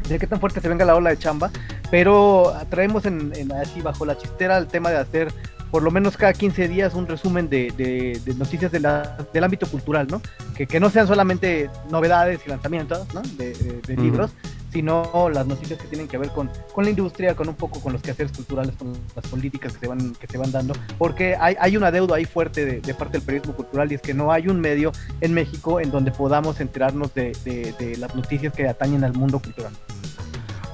[0.09, 1.51] de qué tan fuerte se venga la ola de chamba.
[1.91, 5.33] Pero traemos en, en así bajo la chistera el tema de hacer
[5.77, 9.45] por lo menos cada 15 días un resumen de, de- de noticias de la- del
[9.45, 10.23] ámbito cultural, ¿no?
[10.57, 13.21] Que, que no sean solamente novedades y lanzamientos, ¿no?
[13.37, 13.53] De,
[13.87, 14.31] de- libros,
[14.73, 17.93] sino las noticias que tienen que ver con, con la industria, con un poco con
[17.93, 21.57] los quehaceres culturales, con las políticas que se van, que se van dando, porque hay,
[21.61, 24.49] hay una deuda ahí fuerte de, parte del periodismo cultural y es que no hay
[24.49, 29.41] un medio en México en donde podamos enterarnos de las noticias que atañen al mundo
[29.41, 29.73] cultural.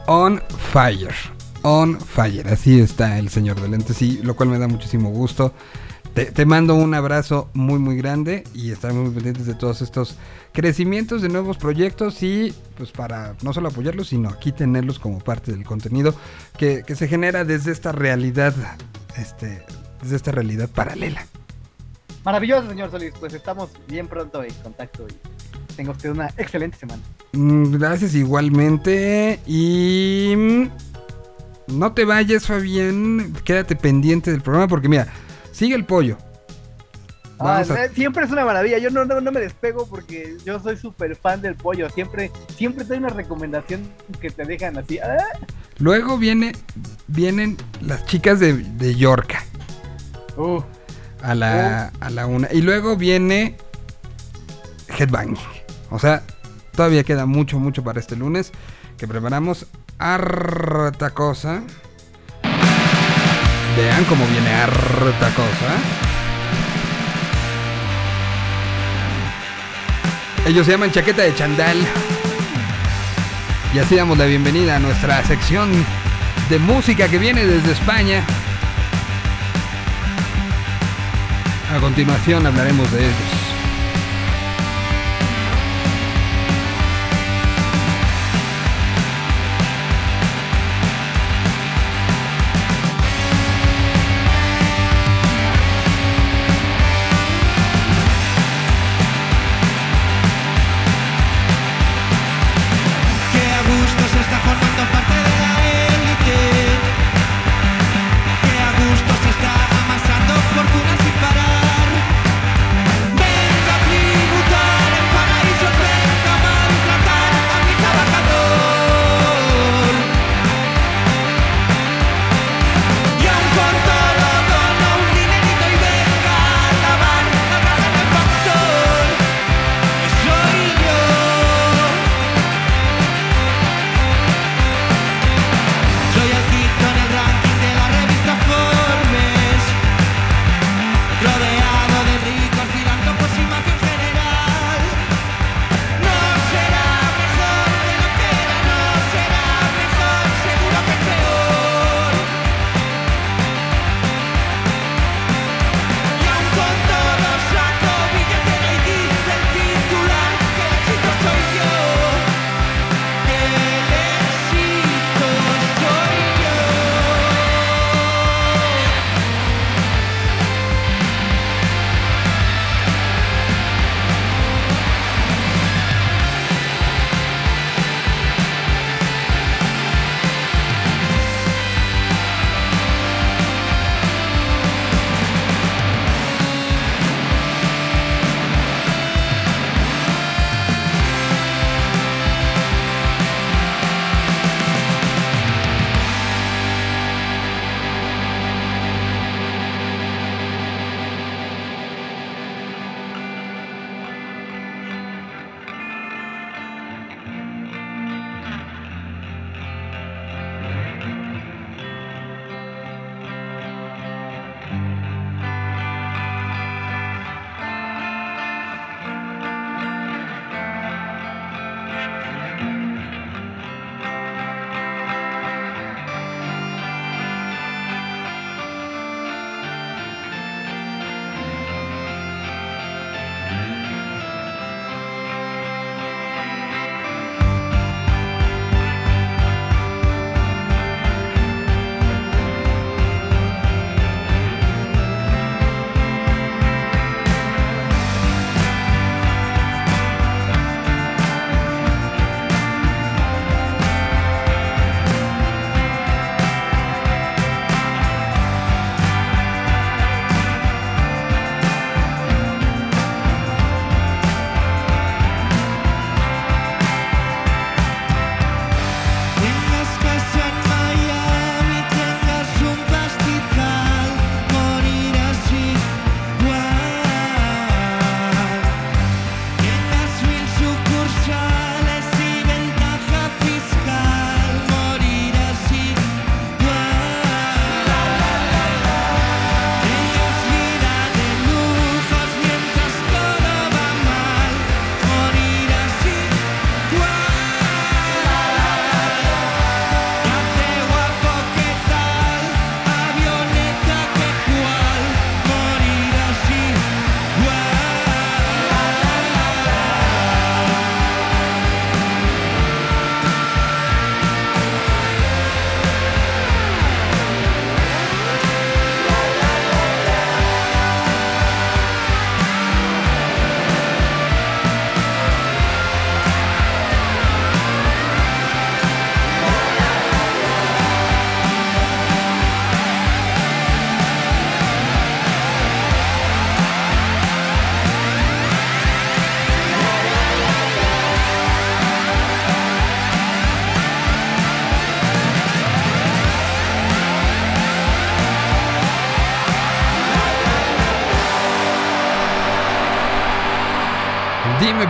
[0.06, 0.40] On
[0.72, 1.10] fire.
[1.62, 2.48] On fire.
[2.48, 5.52] Así está el señor de lentes, sí, lo cual me da muchísimo gusto.
[6.14, 10.16] Te, te mando un abrazo muy muy grande y estaremos muy pendientes de todos estos
[10.52, 15.52] crecimientos de nuevos proyectos y pues para no solo apoyarlos, sino aquí tenerlos como parte
[15.52, 16.14] del contenido
[16.58, 18.54] que, que se genera desde esta realidad,
[19.16, 19.64] este,
[20.02, 21.26] desde esta realidad paralela.
[22.24, 27.02] Maravilloso, señor Solís, pues estamos bien pronto en contacto y tenga usted una excelente semana.
[27.32, 30.68] Mm, Gracias igualmente y mm,
[31.72, 35.06] no te vayas Fabián, quédate pendiente del programa porque mira,
[35.52, 36.16] sigue el pollo.
[37.38, 40.60] Ah, a- eh, Siempre es una maravilla, yo no, no, no me despego porque yo
[40.60, 43.82] soy súper fan del pollo, siempre siempre una recomendación
[44.20, 44.98] que te dejan así.
[45.00, 45.16] ah,
[45.78, 46.52] Luego viene,
[47.08, 49.42] vienen las chicas de, de Yorka
[50.36, 50.60] uh,
[51.22, 52.48] a la, a la una.
[52.52, 53.56] Y luego viene
[54.96, 55.36] Headbanging.
[55.90, 56.22] O sea,
[56.76, 58.52] todavía queda mucho, mucho para este lunes.
[58.98, 59.66] Que preparamos
[59.98, 61.62] harta cosa.
[63.76, 66.02] Vean cómo viene harta cosa.
[70.46, 71.78] Ellos se llaman Chaqueta de Chandal.
[73.74, 75.70] Y así damos la bienvenida a nuestra sección
[76.50, 78.22] de música que viene desde España.
[81.74, 83.41] A continuación hablaremos de ellos.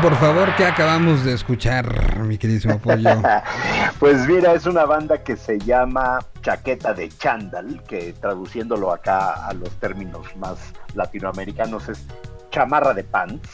[0.02, 3.10] Por favor, qué acabamos de escuchar, mi queridísimo Pollo.
[4.00, 9.52] Pues mira, es una banda que se llama Chaqueta de Chandal, que traduciéndolo acá a
[9.52, 10.58] los términos más
[10.94, 12.04] latinoamericanos es
[12.50, 13.48] chamarra de pants,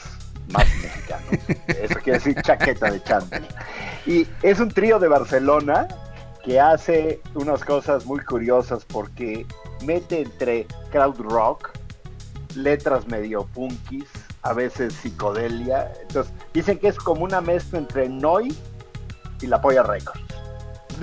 [0.50, 1.28] más mexicanos.
[1.66, 3.46] Eso quiere decir chaqueta de Chandal.
[4.06, 5.86] Y es un trío de Barcelona
[6.42, 9.44] que hace unas cosas muy curiosas porque
[9.84, 11.72] mete entre crowd rock,
[12.54, 14.08] letras medio punkis,
[14.48, 15.92] a veces psicodelia.
[16.02, 18.54] Entonces, dicen que es como una mezcla entre Noi
[19.40, 20.20] y La Polla Records.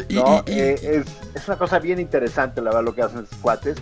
[0.09, 0.43] ¿no?
[0.47, 3.37] y- y- Eh, es, es una cosa bien interesante, la verdad, lo que hacen esos
[3.39, 3.77] cuates.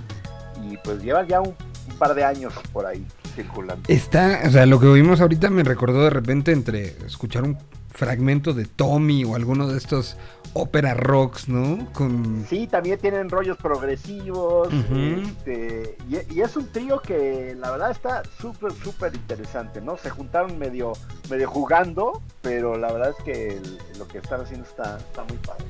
[0.69, 1.55] Y pues llevan ya un,
[1.89, 3.05] un par de años por ahí
[3.35, 3.81] circulando.
[3.87, 7.57] Está, o sea, lo que oímos ahorita me recordó de repente entre escuchar un
[7.93, 10.17] fragmento de Tommy o alguno de estos
[10.53, 11.91] ópera rocks, ¿no?
[11.93, 14.69] Con Sí, también tienen rollos progresivos.
[14.93, 19.97] Este, y, y es un trío que la verdad está súper, súper interesante, ¿no?
[19.97, 20.93] Se juntaron medio,
[21.29, 25.37] medio jugando, pero la verdad es que el- lo que están haciendo está, está muy
[25.37, 25.63] padre.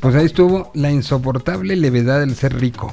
[0.00, 2.92] pues ahí estuvo la insoportable levedad del ser rico.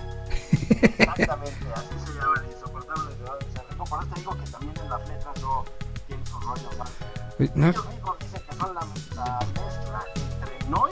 [0.51, 3.83] Exactamente, así se llama el insoportable de Eduardo Serrico.
[3.85, 5.63] Por eso te digo que también en las letras no
[6.07, 6.91] tienen sus rollos más.
[7.53, 7.73] ¿no?
[8.65, 8.81] Son la,
[9.15, 10.03] la mezcla
[10.41, 10.91] entre Noi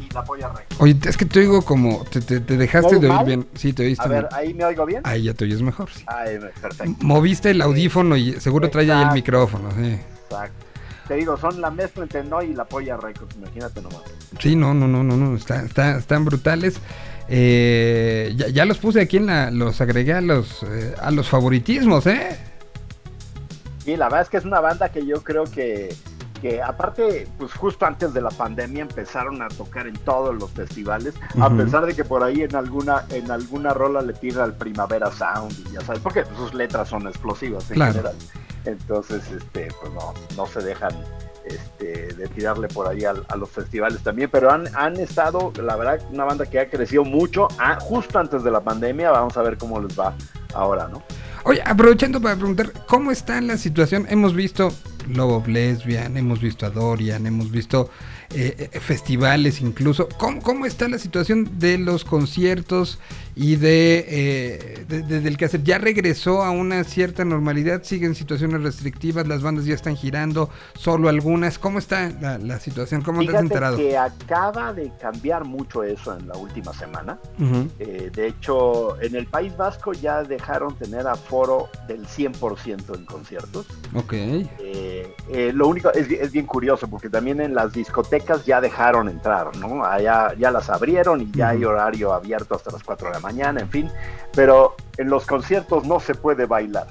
[0.00, 0.76] y la polla recta.
[0.78, 3.26] Oye, es que te oigo como te, te- te dejaste ¿Me de oír mal?
[3.26, 3.48] bien.
[3.54, 4.04] Sí, te oíste.
[4.04, 4.34] A ver, bien.
[4.34, 5.02] ¿ahí me oigo bien?
[5.04, 6.04] Ahí ya te oyes mejor, sí.
[6.60, 6.94] Perfecto.
[7.04, 9.98] Moviste el audífono y seguro trae ahí el micrófono, sí.
[10.24, 10.66] Exacto.
[11.08, 14.02] Te digo, son la mezcla entre Noi y la polla Records, imagínate nomás.
[14.38, 16.78] Sí, no, no, no, no, no, está, está- están brutales.
[17.28, 21.28] Eh, ya, ya los puse aquí en la, los agregué a los, eh, a los
[21.28, 22.38] favoritismos, ¿eh?
[23.86, 25.94] Y la verdad es que es una banda que yo creo que,
[26.40, 31.14] que aparte, pues justo antes de la pandemia empezaron a tocar en todos los festivales,
[31.40, 35.10] a pesar de que por ahí en alguna, en alguna rola le tira al Primavera
[35.10, 37.92] Sound, y ya sabes, porque sus letras son explosivas en Claro.
[37.92, 38.16] general.
[38.64, 40.92] Entonces, este, pues no, no se dejan
[41.44, 46.00] este, de tirarle por ahí a, los festivales también, pero han, han estado, la verdad,
[46.12, 49.56] una banda que ha crecido mucho ah, justo antes de la pandemia, vamos a ver
[49.56, 50.14] cómo les va
[50.54, 51.02] ahora, ¿no?
[51.44, 54.06] Oye, aprovechando para preguntar, ¿cómo está la situación?
[54.10, 54.72] Hemos visto
[55.08, 57.90] Love of Lesbian, hemos visto a Dorian, hemos visto
[58.32, 60.08] eh, eh, festivales incluso.
[60.18, 62.98] ¿Cómo, cómo está la situación de los conciertos
[63.34, 65.62] y de, eh, de- de- del quehacer?
[65.64, 67.82] ¿Ya regresó a una cierta normalidad?
[67.82, 69.26] ¿Siguen situaciones restrictivas?
[69.26, 70.48] ¿Las bandas ya están girando?
[70.74, 71.58] ¿Solo algunas?
[71.58, 73.02] ¿Cómo está la, la situación?
[73.02, 73.76] ¿Cómo te has Fíjate enterado?
[73.76, 77.18] que acaba de cambiar mucho eso en la última semana.
[77.80, 83.66] Eh, de hecho, en el País Vasco ya dejaron tener aforo del 100% en conciertos.
[83.94, 84.14] Ok.
[85.54, 89.84] Lo único es, es bien curioso porque también en las discotecas ya dejaron entrar, ¿no?
[89.84, 93.60] Allá ya las abrieron y ya hay horario abierto hasta las 4 de la mañana,
[93.60, 93.90] en fin.
[94.34, 96.86] Pero en los conciertos no se puede bailar.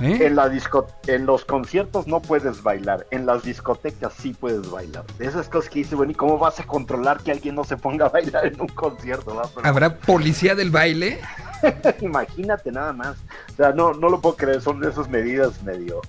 [0.00, 0.26] ¿Eh?
[0.26, 5.04] En, la disco en los conciertos no puedes bailar, en las discotecas sí puedes bailar.
[5.18, 7.76] De esas cosas que dice, bueno, ¿y cómo vas a controlar que alguien no se
[7.76, 9.38] ponga a bailar en un concierto?
[9.54, 11.20] Pero ¿Habrá policía del baile?
[12.00, 13.16] imagínate nada más.
[13.52, 16.00] O sea, no, no lo puedo creer, son de esas medidas medio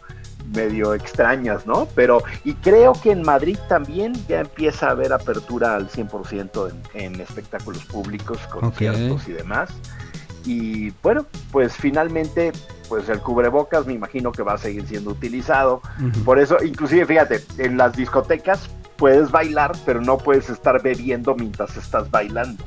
[0.52, 1.88] medio extrañas, ¿no?
[1.96, 7.02] Pero, y creo que en Madrid también ya empieza a haber apertura al 100% en,
[7.02, 9.70] en espectáculos públicos, conciertos y demás.
[10.46, 12.52] Y bueno, pues finalmente,
[12.90, 15.82] pues el cubrebocas me imagino que va a seguir siendo utilizado.
[16.26, 21.78] Por eso, inclusive, fíjate, en las discotecas puedes bailar, pero no puedes estar bebiendo mientras
[21.78, 22.64] estás bailando.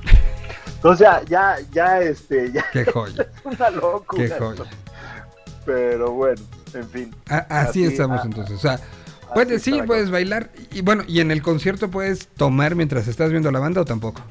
[0.76, 4.24] Entonces ya, ya, ya, este, ya Qué joya, es una locura.
[4.24, 4.64] qué joya.
[5.64, 6.42] Pero bueno,
[6.74, 7.14] en fin.
[7.28, 8.56] A- así, Así, estamos ah, entonces.
[8.56, 8.80] O sea,
[9.32, 10.50] puedes sí, puedes bailar.
[10.72, 14.22] Y bueno, ¿y en el concierto puedes tomar mientras estás viendo la banda o tampoco?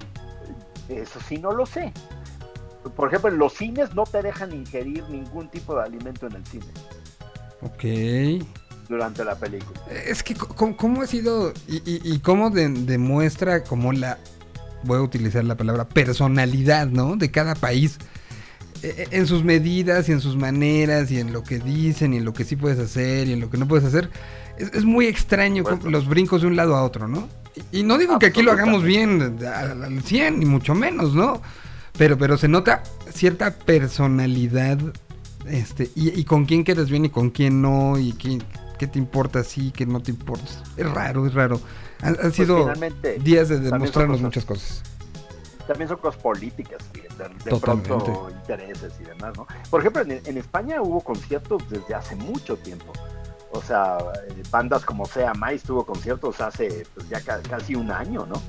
[0.90, 1.92] Eso sí no lo sé.
[2.96, 6.46] Por ejemplo, en los cines no te dejan ingerir ningún tipo de alimento en el
[6.46, 6.66] cine
[7.62, 8.46] Ok.
[8.90, 9.80] durante la película.
[10.06, 14.18] Es que, ¿cómo, cómo ha sido y, y- y cómo de- demuestra como la,
[14.84, 17.16] voy a utilizar la palabra, personalidad, ¿no?
[17.16, 17.98] De cada país.
[18.84, 22.26] Eh, En sus medidas y en sus maneras y en lo que dicen y en
[22.26, 24.10] lo que sí puedes hacer y en lo que no puedes hacer.
[24.58, 25.90] Es, es muy extraño Bueno.
[25.90, 27.28] los brincos de un lado a otro, ¿no?
[27.72, 31.14] Y, y no digo que aquí lo hagamos bien al al 100, ni mucho menos,
[31.16, 31.42] ¿no?
[31.98, 34.80] Pero, pero se nota cierta personalidad
[35.48, 38.44] este, y, y con quién quedas bien y con quién no, y quién,
[38.80, 40.46] qué te importa sí, qué no te importa.
[40.78, 41.62] Es raro, es raro.
[42.02, 42.74] Han, han Pues sido
[43.24, 44.82] días de demostrarnos muchas cosas.
[45.68, 47.04] También son cosas políticas, de,
[47.60, 49.48] pronto intereses y demás, ¿no?
[49.70, 52.92] Por ejemplo, en, en España hubo conciertos desde hace mucho tiempo.
[53.56, 53.98] O sea,
[54.30, 58.42] eh, bandas como Sea Mais tuvo conciertos hace pues, ya ca- casi un año, ¿no?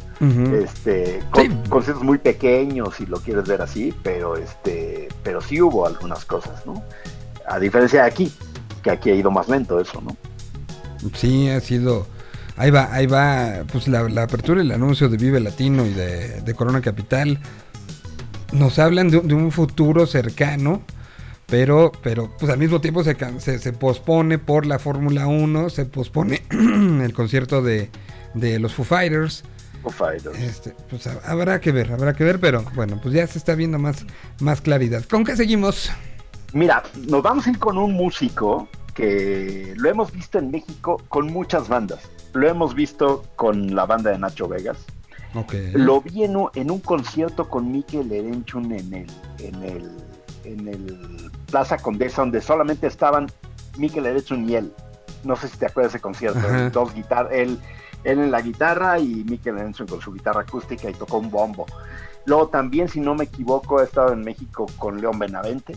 [0.54, 1.50] Este con- Sí.
[1.68, 6.64] conciertos muy pequeños si lo quieres ver así pero este pero sí hubo algunas cosas
[6.64, 6.82] no
[7.46, 8.32] a diferencia de aquí
[8.82, 10.16] que aquí ha ido más lento eso no
[11.14, 12.06] Sí, ha sido.
[12.56, 15.90] Ahí va, ahí va, pues la, la apertura y el anuncio de Vive Latino y
[15.92, 17.38] de, de Corona Capital.
[18.52, 20.82] Nos hablan de, un- de un futuro cercano,
[21.46, 25.84] pero, pero pues al mismo tiempo se, se, se pospone por la Fórmula 1, se
[25.86, 27.90] pospone el concierto de,
[28.34, 29.42] de los Foo Fighters.
[29.82, 30.38] Foo Fighters.
[30.38, 33.56] Este, pues ha- habrá que ver, habrá que ver, pero bueno, pues ya se está
[33.56, 34.06] viendo más,
[34.38, 35.04] más claridad.
[35.10, 35.90] ¿Con qué seguimos?
[36.52, 41.26] Mira, nos vamos a ir con un músico que lo hemos visto en México con
[41.26, 41.98] muchas bandas.
[42.34, 44.78] Lo hemos visto con la banda de Nacho Vegas.
[45.74, 49.90] Lo vi en un, en un concierto con Mikel Erenchun en el, en el,
[50.44, 53.26] en el Plaza Condesa, donde solamente estaban
[53.78, 54.72] Mikel Erenchun y él.
[55.24, 56.38] No sé si te acuerdas de ese concierto.
[56.38, 56.70] Ajá.
[56.70, 57.58] Dos guitarras, él,
[58.04, 61.66] él en la guitarra y Mikel Erenchun con su guitarra acústica y tocó un bombo.
[62.26, 65.76] Luego también, si no me equivoco, he estado en México con León Benavente.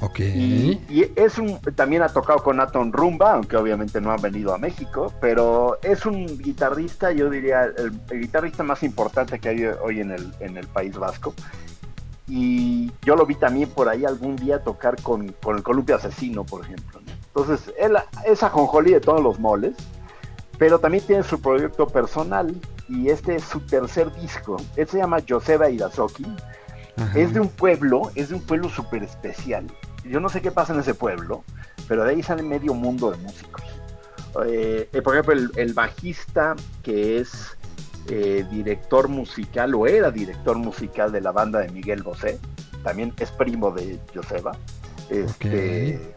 [0.00, 0.20] Ok.
[0.20, 0.80] Y,
[1.16, 5.12] es un, también ha tocado con Aton Rumba, aunque obviamente no ha venido a México,
[5.20, 10.10] pero es un guitarrista, yo diría, el, el guitarrista más importante que hay hoy en
[10.10, 11.34] el, en el País Vasco.
[12.26, 16.44] Y yo lo vi también por ahí algún día tocar con, con el Columpio Asesino,
[16.44, 17.00] por ejemplo.
[17.00, 17.12] ¿no?
[17.34, 19.74] Entonces, él es ajonjolí de todos los moles,
[20.58, 22.54] pero también tiene su proyecto personal
[22.88, 24.56] y este es su tercer disco.
[24.76, 26.24] Él se llama Joseba Irazoki.
[26.96, 27.18] Ajá.
[27.18, 29.66] Es de un pueblo, es de un pueblo súper especial.
[30.04, 31.44] Yo no sé qué pasa en ese pueblo,
[31.88, 33.62] pero de ahí sale medio mundo de músicos.
[34.46, 37.56] Eh, eh, por ejemplo, el, el bajista que es
[38.08, 42.38] eh, director musical o era director musical de la banda de Miguel Bosé,
[42.82, 44.56] también es primo de Joseba.
[45.08, 46.14] Este,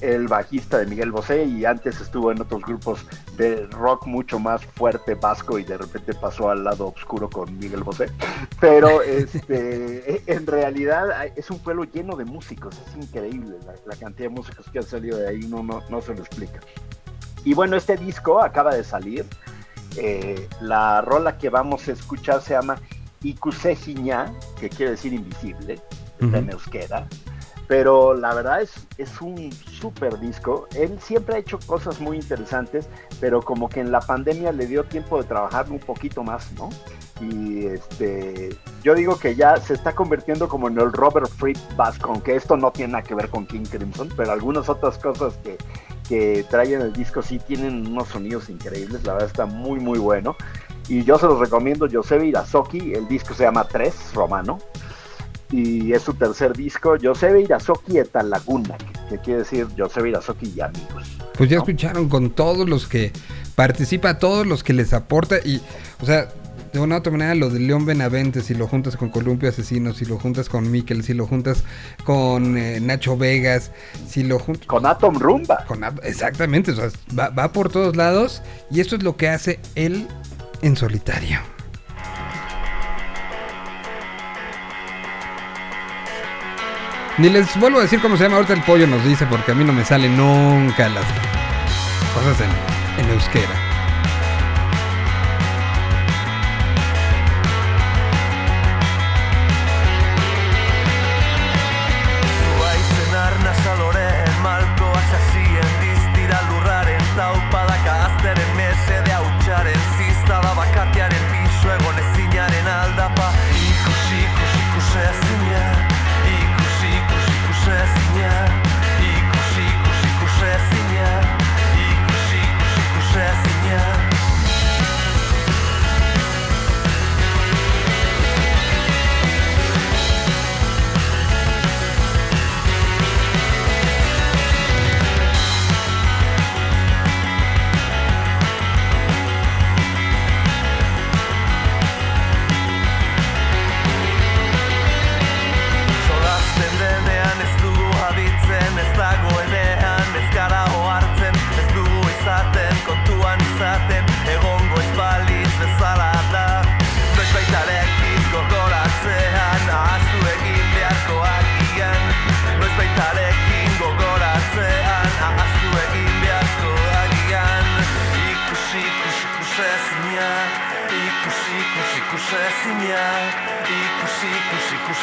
[0.00, 3.04] El bajista de Miguel Bosé y antes estuvo en otros grupos
[3.36, 7.82] de rock mucho más fuerte vasco y de repente pasó al lado oscuro con Miguel
[7.82, 8.06] Bosé.
[8.60, 14.28] Pero este, en realidad es un pueblo lleno de músicos, es increíble la, la cantidad
[14.28, 16.60] de músicos que han salido de ahí, uno no, no se lo explica.
[17.44, 19.24] Y bueno, este disco acaba de salir.
[19.96, 22.76] eh, la rola que vamos a escuchar se llama
[23.22, 25.80] Ikuse Jiñá, que quiere decir invisible,
[26.20, 26.50] en Ujú.
[26.52, 27.08] euskera.
[27.68, 30.66] Pero la verdad es, es un súper disco.
[30.74, 32.88] Él siempre ha hecho cosas muy interesantes,
[33.20, 36.70] pero como que en la pandemia le dio tiempo de trabajar un poquito más, ¿no?
[37.20, 42.12] Y este, yo digo que ya se está convirtiendo como en el Robert Fripp Vasco,
[42.12, 45.58] aunque esto no tiene nada que ver con King Crimson, pero algunas otras cosas que,
[46.08, 49.98] que trae en el disco sí tienen unos sonidos increíbles, la verdad está muy muy
[49.98, 50.36] bueno.
[50.88, 54.58] Y yo se los recomiendo, Josebe Irazoki, el disco se llama 3, romano,
[55.50, 58.76] y es su tercer disco, Josebe Irazoki et Laguna,
[59.08, 61.18] que quiere decir Josebe Irazoki y amigos.
[61.36, 61.62] Pues ya ¿no?
[61.62, 63.12] escucharon con todos los que
[63.54, 65.60] participa, todos los que les aporta y,
[66.00, 66.28] o sea,
[66.72, 69.94] de una u otra manera lo de León Benavente, si lo juntas con Columpio Asesino,
[69.94, 71.64] si lo juntas con Mikel, si lo juntas
[72.04, 73.70] con eh, Nacho Vegas,
[74.06, 75.64] si lo juntas Con Atom Rumba.
[75.66, 79.60] con exactamente, o sea, va, va por todos lados y esto es lo que hace
[79.74, 80.06] él
[80.60, 81.57] en solitario.
[87.18, 89.54] Ni les vuelvo a decir cómo se llama ahorita el pollo nos dice porque a
[89.54, 91.04] mí no me salen nunca las
[92.14, 93.67] cosas en, en euskera.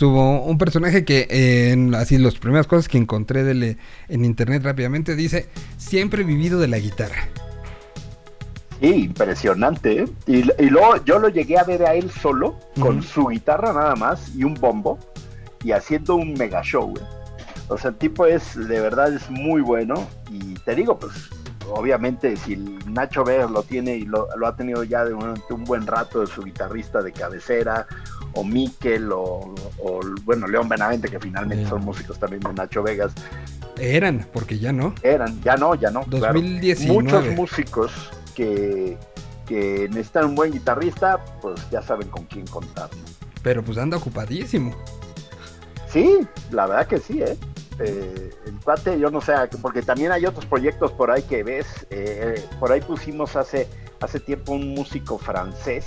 [0.00, 1.26] estuvo un personaje que
[1.72, 3.76] en así las primeras cosas que encontré de le-
[4.08, 7.28] en internet rápidamente dice siempre he vivido de la guitarra.
[8.80, 10.04] Sí, impresionante.
[10.04, 10.08] ¿eh?
[10.26, 13.94] Y, y luego yo lo llegué a ver a él solo, con su guitarra nada
[13.94, 14.98] más y un bombo,
[15.62, 16.94] y haciendo un mega show.
[16.96, 17.02] ¿eh?
[17.68, 20.08] O sea, el tipo es, de verdad, es muy bueno.
[20.30, 21.12] Y te digo, pues,
[21.68, 25.86] obviamente, si Nacho Ver lo tiene y lo, lo ha tenido ya durante un buen
[25.86, 27.86] rato de su guitarrista de cabecera,
[28.34, 33.12] o Miquel, o, o, bueno, León Benavente, que finalmente son músicos también de Nacho Vegas,
[33.78, 34.94] Eran, porque ya no.
[35.02, 36.02] eran, ya no, ya no.
[36.04, 36.34] claro.
[36.34, 37.02] 2019.
[37.02, 37.92] Muchos músicos
[38.34, 38.96] que,
[39.46, 42.88] que necesitan un buen guitarrista, pues ya saben con quién contar.
[42.94, 43.02] ¿no?
[43.42, 44.74] Pero pues anda ocupadísimo.
[45.90, 46.20] Sí,
[46.50, 47.36] la verdad que sí, ¿eh?
[47.80, 51.66] Eh, el cuate, yo no sé, porque también hay otros proyectos por ahí que ves.
[51.90, 53.66] eh, por ahí pusimos hace,
[54.00, 55.86] hace tiempo un músico francés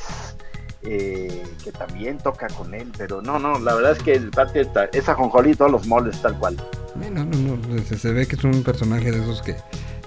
[0.86, 4.62] eh, que también toca con él, pero no, no, la verdad es que el cuate
[4.62, 6.58] está- es ajonjolí todos los moles tal cual.
[6.96, 9.56] No, no, no, se, se ve que es un personaje de esos que,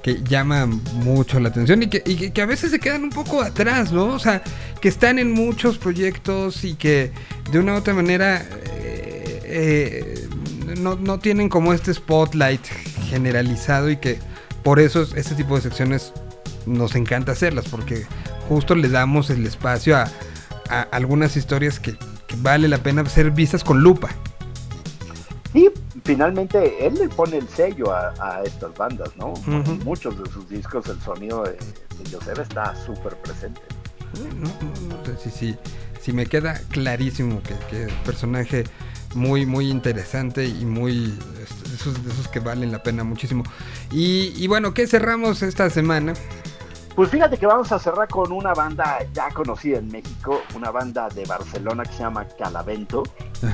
[0.03, 3.91] que llama mucho la atención y, que, y a veces se quedan un poco atrás,
[3.93, 4.07] ¿no?
[4.07, 4.43] O sea,
[4.81, 7.11] que están en muchos proyectos y que
[7.51, 8.43] de una u otra manera
[8.75, 10.29] eh, eh,
[10.79, 12.65] no, no tienen como este spotlight
[13.09, 14.19] generalizado y que
[14.63, 16.13] por eso es- este tipo de secciones
[16.67, 18.05] nos encanta hacerlas, porque
[18.49, 20.09] justo le damos el espacio a,
[20.71, 21.97] a algunas historias que,
[22.27, 24.11] que vale la pena ser vistas con lupa.
[25.53, 25.71] Sí,
[26.05, 29.29] finalmente él le pone el sello a, a estas bandas, ¿no?
[29.29, 29.53] Ujú.
[29.53, 33.63] En muchos de sus discos el sonido de, de Joseph está súper presente.
[34.39, 35.57] No, no, no si, si,
[36.01, 38.65] si me queda clarísimo que, que es un personaje
[39.15, 43.45] muy, muy interesante y muy de esos, de esos que valen la pena muchísimo.
[43.91, 46.13] Y, y bueno, ¿qué cerramos esta semana?
[46.97, 51.11] Pues fíjate que vamos a cerrar con una banda ya conocida en México, una banda
[51.11, 53.03] de Barcelona que se llama Calavento,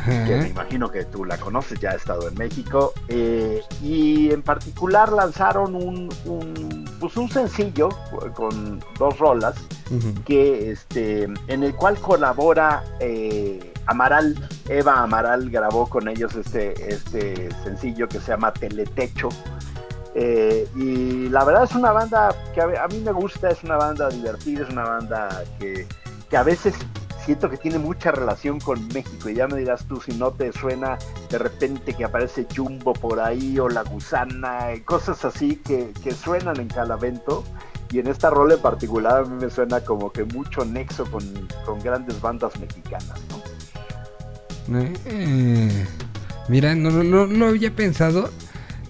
[0.05, 4.43] que me imagino que tú la conoces, ya ha estado en México, eh, y en
[4.43, 7.88] particular lanzaron un, un, pues un sencillo
[8.34, 9.57] con dos rolas,
[10.24, 14.36] que este en el cual colabora eh, Amaral,
[14.68, 19.30] Eva Amaral grabó con ellos este, este sencillo que se llama Teletecho.
[20.15, 24.09] Eh, y la verdad es una banda que a, mí me gusta, es una banda
[24.09, 25.87] divertida, es una banda que,
[26.29, 26.75] que a veces
[27.25, 29.29] siento que tiene mucha relación con México.
[29.29, 30.99] Y ya me dirás tú si no te suena
[31.31, 36.13] de repente que aparece Jumbo por ahí o La Gusana, eh, cosas así que, que
[36.13, 37.45] suenan en Calavento.
[37.91, 41.23] Y en esta rola en particular a mí me suena como que mucho nexo con,
[41.67, 44.79] con grandes bandas mexicanas, ¿no?
[45.05, 45.87] Eh,
[46.49, 48.31] mira, no, no, no lo había pensado.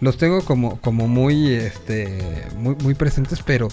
[0.03, 3.69] Los tengo como, como muy, este, muy, muy presentes, pero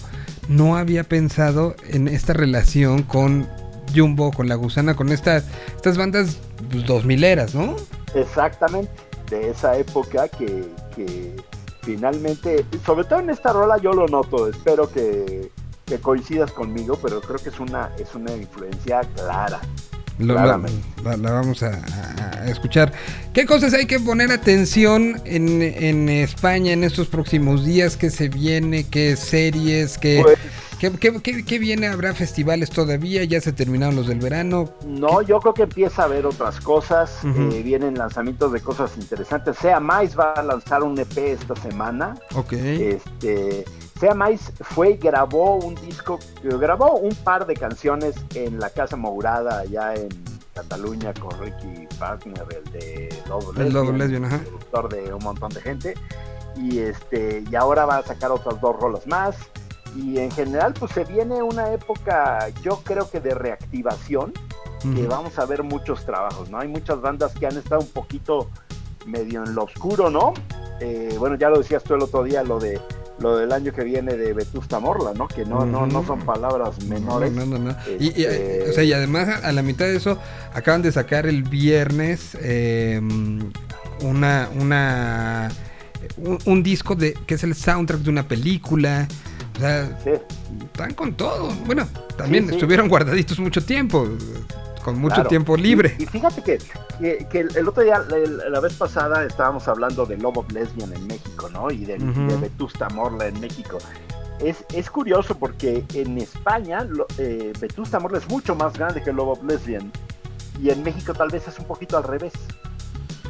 [0.48, 3.48] no había pensado en esta relación con
[3.92, 6.38] Jumbo, con La Gusana, con estas, estas bandas
[6.70, 7.74] pues, dos mileras, ¿no?
[8.14, 8.92] Exactamente,
[9.28, 11.34] de esa época que, que
[11.82, 15.50] finalmente, sobre todo en esta rola yo lo noto, espero que,
[15.84, 19.60] que coincidas conmigo, pero creo que es una, es una influencia clara.
[20.20, 21.70] Lo- la, la vamos a,
[22.46, 22.92] escuchar.
[23.32, 27.96] ¿Qué cosas hay que poner atención en, en España en estos próximos días?
[27.96, 28.86] ¿Qué se viene?
[28.88, 29.98] ¿Qué series?
[29.98, 30.38] ¿Qué, Pues,
[30.78, 31.86] qué, qué- qué- qué viene?
[31.86, 33.22] ¿Habrá festivales todavía?
[33.24, 34.70] ¿Ya se terminaron los del verano?
[34.86, 39.56] No, yo creo que empieza a haber otras cosas, eh, vienen lanzamientos de cosas interesantes.
[39.58, 42.16] Sea Mais va a lanzar un EP esta semana.
[42.34, 42.52] Ok.
[42.54, 43.64] Este,
[44.00, 48.70] Sea Mais fue y grabó un disco, eh, grabó un par de canciones en la
[48.70, 50.08] Casa Mourada allá en
[50.54, 54.38] Cataluña con Ricky Wagner, el de Lobo El Lobo Lesbian, ajá.
[54.38, 55.94] productor de un montón de gente.
[56.56, 59.36] Y este, y ahora va a sacar otras dos rolas más.
[59.94, 64.32] Y en general, pues se viene una época, yo creo que de reactivación,
[64.94, 66.58] que vamos a ver muchos trabajos, ¿no?
[66.58, 68.48] Hay muchas bandas que han estado un poquito
[69.04, 70.32] medio en lo oscuro, ¿no?
[70.80, 72.80] Eh, bueno, ya lo decías tú el otro día, lo de
[73.20, 75.28] lo del año que viene de Vetusta Morla, ¿no?
[75.28, 77.30] Que no, no, no son palabras menores.
[77.32, 77.76] No, no, no.
[77.98, 80.18] Y, y, Este- o sea, y además a, a la mitad de eso
[80.54, 83.00] acaban de sacar el viernes eh,
[84.02, 85.50] una una
[86.16, 89.06] un, un disco de que es el soundtrack de una película.
[89.56, 90.10] O sea, Sí,
[90.64, 91.50] están con todo.
[91.66, 92.56] Bueno, también Sí, sí.
[92.56, 94.08] estuvieron guardaditos mucho tiempo,
[94.84, 95.28] con mucho Claro.
[95.28, 95.94] tiempo libre.
[95.98, 96.58] Y, y fíjate que,
[96.98, 100.52] que, que el, el otro día, la, la vez pasada, estábamos hablando de Love of
[100.52, 101.70] Lesbian en México, ¿no?
[101.70, 102.26] Y de, Ujú.
[102.28, 103.78] de Vetusta Morla en México.
[104.40, 106.86] Es, es curioso porque en España
[107.18, 109.92] eh, Vetusta Morla es mucho más grande que Love of Lesbian.
[110.62, 112.32] Y en México tal vez es un poquito al revés,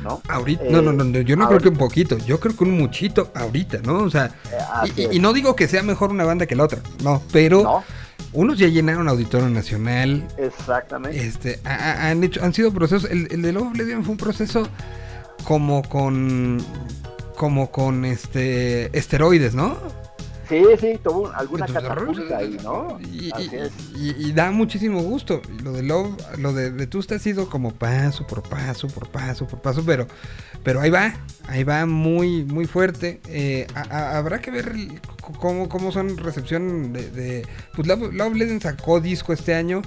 [0.03, 0.20] ¿no?
[0.28, 1.62] Ahorita, Eh, no, no, no, yo no creo ahorita.
[1.62, 3.98] que un poquito, yo creo que un muchito ahorita, ¿no?
[3.98, 4.30] O sea,
[4.86, 7.62] Eh, y, y no digo que sea mejor una banda que la otra, no, pero
[7.62, 7.84] ¿No?
[8.33, 10.26] Unos ya llenaron Auditorio Nacional.
[10.39, 11.18] Exactamente.
[11.26, 13.11] Este, ha- ha- han hecho, han sido procesos.
[13.11, 14.68] El, el de Love Oblivion fue un proceso
[15.45, 16.59] como con,
[17.37, 19.76] como con este esteroides, ¿no?
[20.51, 22.98] Sí, sí, tuvo alguna catapulta ahí, ¿no?
[23.01, 23.70] Y, Así y- es.
[23.94, 25.40] y- y da muchísimo gusto.
[25.62, 29.62] Lo de Love, lo de Vetusta ha sido como paso por paso, por paso, por
[29.62, 30.07] paso, pero,
[30.64, 31.14] pero ahí va,
[31.46, 33.20] ahí va muy, muy fuerte.
[33.28, 34.74] Eh, a- a- habrá que ver
[35.38, 37.46] cómo, cómo son recepción de, de-
[37.76, 39.82] pues Love, Love Legend sacó disco este año.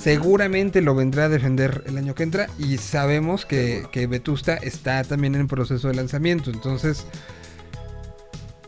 [0.00, 5.04] Seguramente lo vendrá a defender el año que entra y sabemos que, que Vetusta está
[5.04, 6.50] también en proceso de lanzamiento.
[6.50, 7.06] Entonces,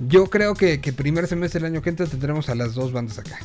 [0.00, 3.18] yo creo que, que primer semestre del año que entra tendremos a las dos bandas
[3.18, 3.38] acá.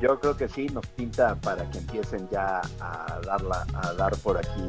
[0.00, 4.36] Yo creo que sí, nos pinta para que empiecen ya a, darla, a dar por
[4.36, 4.62] aquí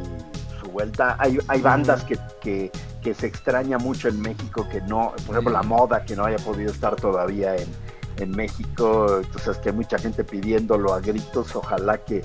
[0.62, 1.18] su vuelta.
[1.20, 5.52] Hay, hay bandas que, que, que se extraña mucho en México, que no, por ejemplo,
[5.52, 7.68] la moda, que no haya podido estar todavía en,
[8.18, 9.20] en México.
[9.22, 11.56] Entonces, que hay mucha gente pidiéndolo a gritos.
[11.56, 12.24] Ojalá que,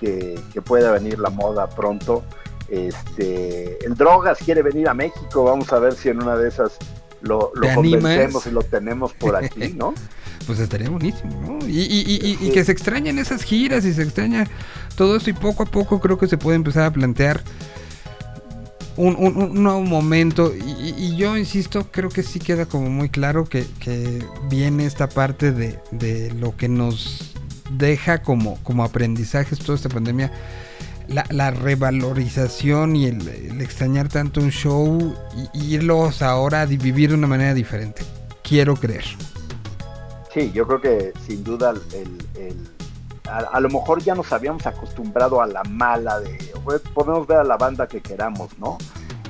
[0.00, 2.24] que, que pueda venir la moda pronto.
[2.68, 5.44] Este, el Drogas quiere venir a México.
[5.44, 6.76] Vamos a ver si en una de esas
[7.22, 9.94] lo, lo convencemos y lo tenemos por aquí, ¿no?
[10.46, 11.68] Pues estaría buenísimo, ¿no?
[11.68, 14.46] Y, y- y- y- y que se extrañan esas giras y se extraña
[14.96, 17.42] todo esto y poco a poco creo que se puede empezar a plantear
[18.96, 20.52] un, un- un nuevo momento.
[20.56, 25.52] Y, yo insisto, creo que sí queda como muy claro que, que viene esta parte
[25.52, 27.34] de, de lo que nos
[27.72, 30.32] deja como, como aprendizajes toda esta pandemia.
[31.08, 35.14] La, la revalorización y el, extrañar tanto un show
[35.54, 38.02] y, irlos ahora a vivir de una manera diferente.
[38.42, 39.04] Quiero creer.
[40.32, 42.68] Sí, yo creo que sin duda el, el-
[43.28, 47.38] a, a lo mejor ya nos habíamos acostumbrado a la mala de pues, podemos ver
[47.38, 48.78] a la banda que queramos, ¿no?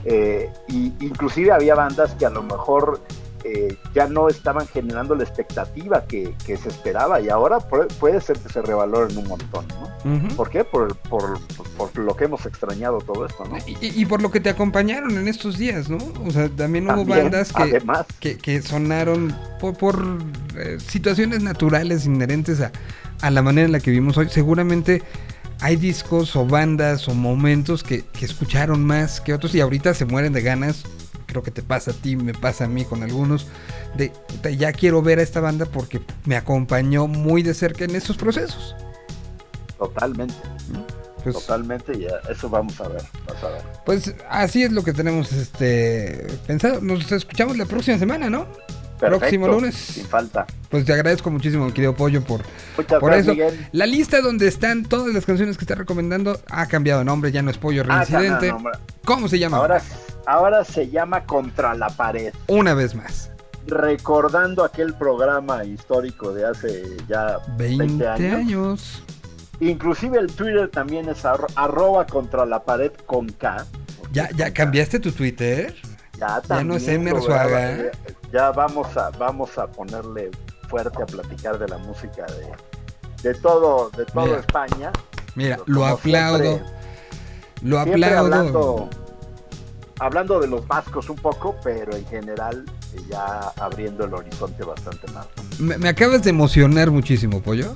[0.04, 3.00] Eh, y inclusive había bandas que a lo mejor
[3.44, 8.38] eh, ya no estaban generando la expectativa que, que se esperaba y ahora puede, ser
[8.38, 9.88] que se revaloren un montón, ¿no?
[10.36, 10.64] ¿Por qué?
[10.64, 11.38] Por, por,
[11.76, 13.56] por lo que hemos extrañado todo esto, ¿no?
[13.66, 15.98] Y, y- y por lo que te acompañaron en estos días, ¿no?
[16.24, 18.06] O sea, también hubo También, bandas que, además.
[18.20, 20.04] que, que sonaron por, por,
[20.56, 22.72] eh, situaciones naturales inherentes a,
[23.20, 24.28] a la manera en la que vivimos hoy.
[24.30, 25.02] Seguramente
[25.60, 30.04] hay discos o bandas o momentos que, que escucharon más que otros y ahorita se
[30.04, 30.84] mueren de ganas.
[31.28, 33.46] Creo que te pasa a ti, me pasa a mí con algunos.
[33.96, 37.94] De "Puta, ya quiero ver a esta banda porque me acompañó muy de cerca en
[37.94, 38.74] estos procesos.
[39.78, 40.34] Totalmente,
[41.22, 43.62] Pues, totalmente, y a- eso vamos a ver, vas a ver.
[43.84, 46.80] Pues así es lo que tenemos este pensado.
[46.80, 48.46] Nos escuchamos la próxima semana, ¿no?
[48.98, 49.74] Perfecto, Próximo lunes.
[49.74, 50.46] Sin falta.
[50.68, 52.42] Pues te agradezco muchísimo, querido Pollo, por,
[52.76, 53.32] Muchas por gracias, eso.
[53.52, 53.68] Miguel.
[53.72, 57.42] La lista donde están todas las canciones que está recomendando ha cambiado de nombre, ya
[57.42, 58.52] no es Pollo Ah, Reincidente.
[59.04, 59.58] ¿Cómo se llama?
[59.58, 59.80] Ahora,
[60.26, 63.30] ahora se llama Contra la Pared, Una vez más.
[63.66, 68.34] recordando aquel programa histórico de hace ya 20, 20, años.
[68.34, 69.02] años.
[69.60, 73.66] Inclusive el Twitter también es arro- arroba contra la pared con K.
[74.12, 75.74] ¿Ya, ya cambiaste tu Twitter?
[76.18, 77.90] Ya, ya no es también, Emer lo graba- Suaga.
[78.32, 80.30] Ya, vamos a vamos a ponerle
[80.68, 84.38] fuerte a platicar de la música de, de todo de todo Mira.
[84.40, 84.92] España.
[85.34, 86.38] Mira, lo aplaudo.
[86.42, 86.72] siempre-
[87.62, 88.18] lo aplaudo.
[88.18, 88.90] hablando,
[90.00, 92.64] hablando de los vascos un poco, pero en general
[92.94, 95.26] eh, ya abriendo el horizonte bastante más.
[95.58, 97.74] me acabas de emocionar muchísimo, Pollo.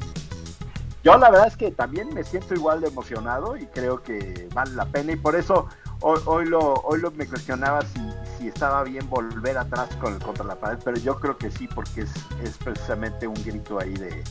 [1.04, 4.70] Yo la verdad es que también me siento igual de emocionado y creo que vale
[4.76, 5.66] la pena y por eso
[6.02, 8.00] hoy, hoy lo hoy lo me cuestionaba si,
[8.38, 12.02] si estaba bien volver atrás con, contra la pared, pero yo creo que sí porque
[12.02, 12.10] es,
[12.42, 14.22] es precisamente un grito ahí de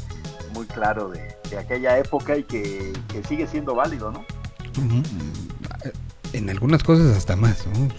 [0.54, 4.26] muy claro de, de aquella época y que, que sigue siendo válido, ¿no?
[6.34, 7.90] En algunas cosas hasta más, ¿no?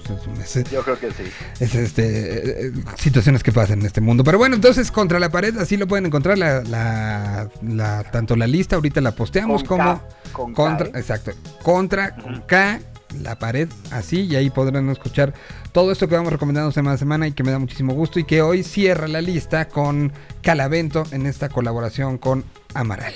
[0.43, 1.25] Es- es- Yo creo que sí.
[1.61, 4.25] es, este, eh, situaciones que pasan en este mundo.
[4.25, 8.47] Pero bueno, entonces contra la pared, así lo pueden encontrar la, la- la- tanto la
[8.47, 10.93] lista, ahorita la posteamos Con como K, con K, contra, ¿eh?
[10.95, 12.81] exacto, contra con K,
[13.21, 15.35] la pared, así, y ahí podrán escuchar
[15.73, 18.25] todo esto que vamos recomendando semana a semana y que me da muchísimo gusto y
[18.25, 22.45] que hoy cierra la lista con Calavento en esta colaboración con
[22.75, 23.15] Amaral.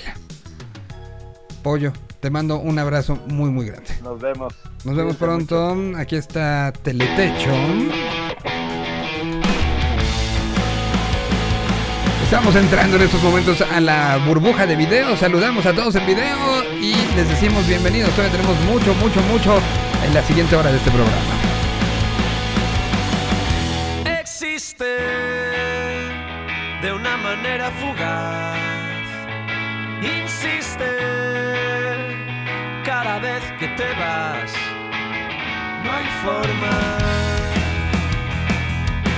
[1.63, 3.89] Pollo, te mando un abrazo muy muy grande.
[4.03, 4.53] Nos vemos.
[4.83, 5.75] Nos vemos pronto.
[5.97, 7.51] Aquí está Teletecho.
[12.23, 15.15] Estamos entrando en estos momentos a la burbuja de video.
[15.15, 18.09] Saludamos a todos en video y les decimos bienvenidos.
[18.11, 19.61] Todavía tenemos mucho, mucho, mucho
[20.07, 21.21] en la siguiente hora de este programa.
[24.21, 24.85] existe
[26.81, 28.57] de una manera fugaz.
[30.01, 30.85] Insiste
[32.85, 34.53] cada vez que te vas.
[35.83, 36.97] No hay forma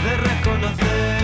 [0.06, 1.19] de reconocer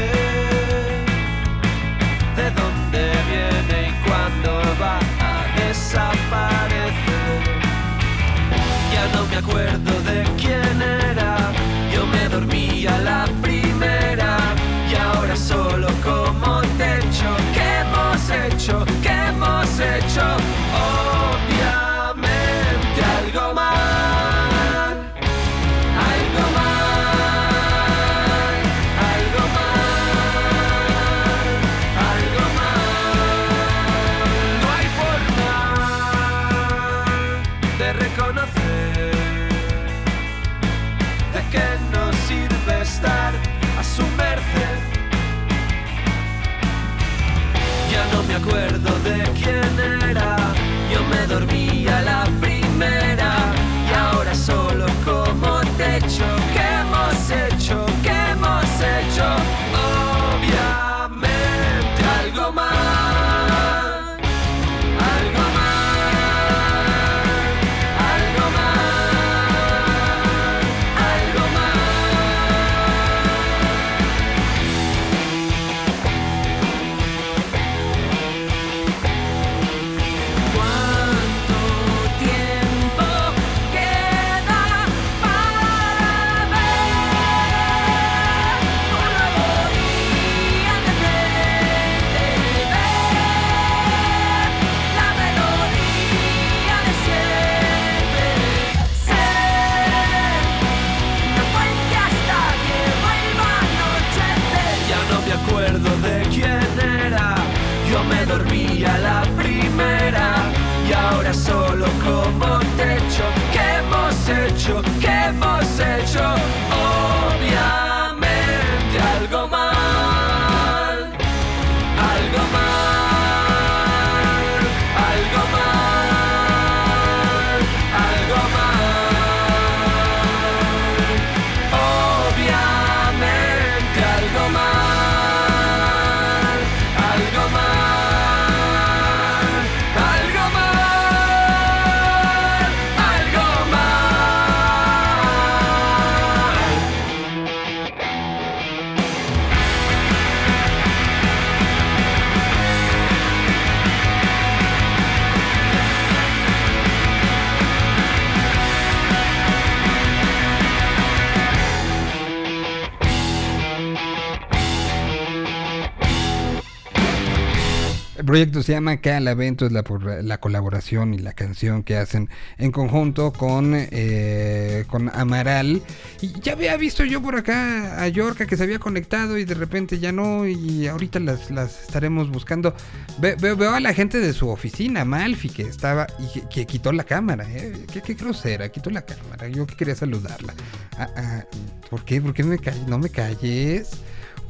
[168.25, 169.83] proyecto se llama Calavento, es la,
[170.23, 175.81] la colaboración y la canción que hacen en conjunto con, eh, con Amaral.
[176.21, 179.53] Y ya había visto yo por acá a Yorka que se había conectado y de
[179.53, 182.75] repente ya no, y ahorita las, las estaremos buscando.
[183.19, 187.03] Ve- veo, a la gente de su oficina, Malfi, que estaba y que, quitó la
[187.03, 187.45] cámara.
[187.49, 187.85] ¿eh?
[187.91, 189.47] ¿Qué, qué grosera, quitó la cámara.
[189.47, 190.53] Yo que quería saludarla.
[190.97, 191.43] Ah, ah,
[191.89, 192.21] ¿Por qué?
[192.21, 192.57] ¿Por qué me?
[192.87, 193.91] No me calles.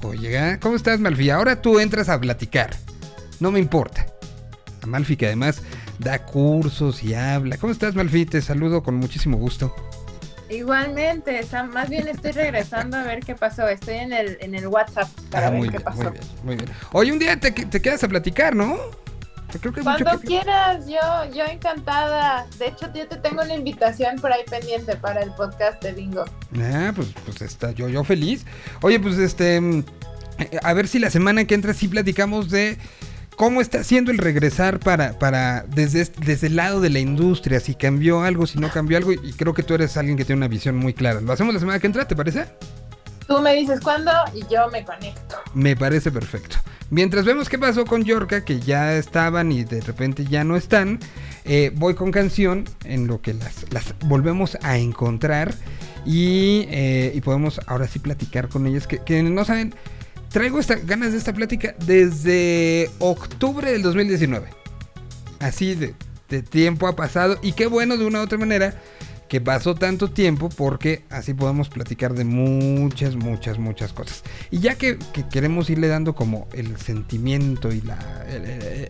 [0.04, 1.30] Oye, ¿cómo estás, Malfi?
[1.30, 2.76] Ahora tú entras a platicar.
[3.40, 4.06] No me importa.
[4.82, 5.62] A Malfi, que además
[6.00, 7.58] da cursos y habla.
[7.58, 8.26] ¿Cómo estás, Malfi?
[8.26, 9.74] Te saludo con muchísimo gusto.
[10.50, 13.68] Igualmente, Sam, más bien estoy regresando a ver qué pasó.
[13.68, 16.04] Estoy en el, en el WhatsApp para Ah, ver qué bien, pasó.
[16.04, 16.70] muy bien, muy bien.
[16.92, 18.78] Oye, un día te, te quedas a platicar, ¿no?
[19.60, 22.46] Creo que hay mucho Cuando quieras, yo, yo encantada.
[22.60, 26.26] De hecho, yo te tengo una invitación por ahí pendiente para el podcast de Bingo.
[26.62, 28.46] Ah, pues, pues está yo, yo feliz.
[28.82, 29.84] Oye, pues este, mm,
[30.40, 32.78] eh, a ver si la semana que entra sí platicamos de
[33.36, 37.76] cómo está siendo el regresar para, para desde, desde el lado de la industria, si
[37.76, 40.48] cambió algo, si no cambió algo, y creo que tú eres alguien que tiene una
[40.48, 41.22] visión muy clara.
[41.22, 42.46] ¿Lo hacemos la semana que entra, te parece?
[43.28, 45.38] Tú me dices cuándo y yo me conecto.
[45.54, 46.58] Me parece perfecto.
[46.92, 51.00] Mientras vemos qué pasó con Yorka, que ya estaban y de repente ya no están,
[51.44, 55.56] eh, voy con canción en lo que las, las volvemos a encontrar
[56.06, 58.86] y, eh, y podemos ahora sí platicar con ellas.
[58.86, 59.74] Que, que no saben,
[60.36, 64.50] traigo esta, ganas de esta plática desde octubre del 2019.
[65.40, 65.94] Así de,
[66.28, 68.76] de tiempo ha pasado y qué bueno de una u otra manera
[69.28, 74.24] que pasó tanto tiempo porque así podemos platicar de muchas, muchas, muchas cosas.
[74.52, 77.98] Y ya que, que queremos irle dando como el sentimiento y la,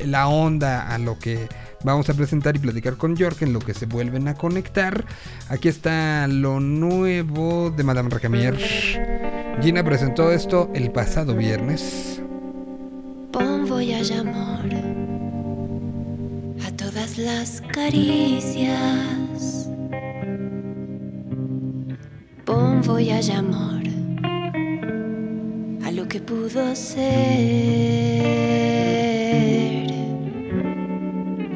[0.06, 1.48] la onda a lo que
[1.84, 5.06] vamos a presentar y platicar con York en lo que se vuelven a conectar,
[5.50, 8.58] aquí está lo nuevo de Madame Recamier.
[9.62, 12.22] Gina presentó esto el pasado viernes.
[13.32, 14.66] Bon voyage amor
[16.66, 19.70] a todas las caricias.
[22.46, 23.82] Bon voyage amor
[25.84, 27.06] a lo que pudo ser.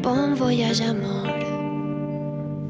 [0.01, 1.29] Bon voyage amor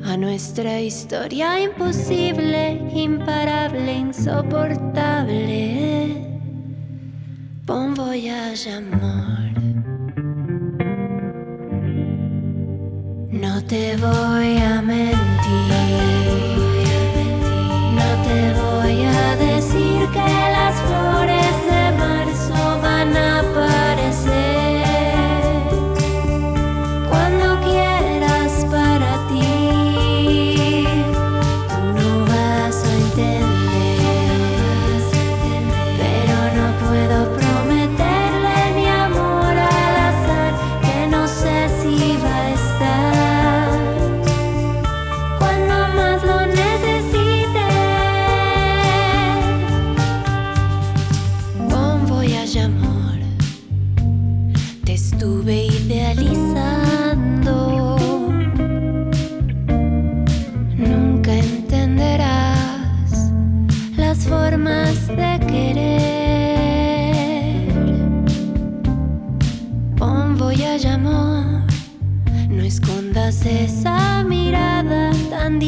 [0.06, 6.26] a nuestra historia imposible, imparable, insoportable.
[7.66, 9.40] Bon voyage, amor.
[13.32, 15.69] No te voy a mentir.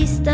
[0.02, 0.31] Tan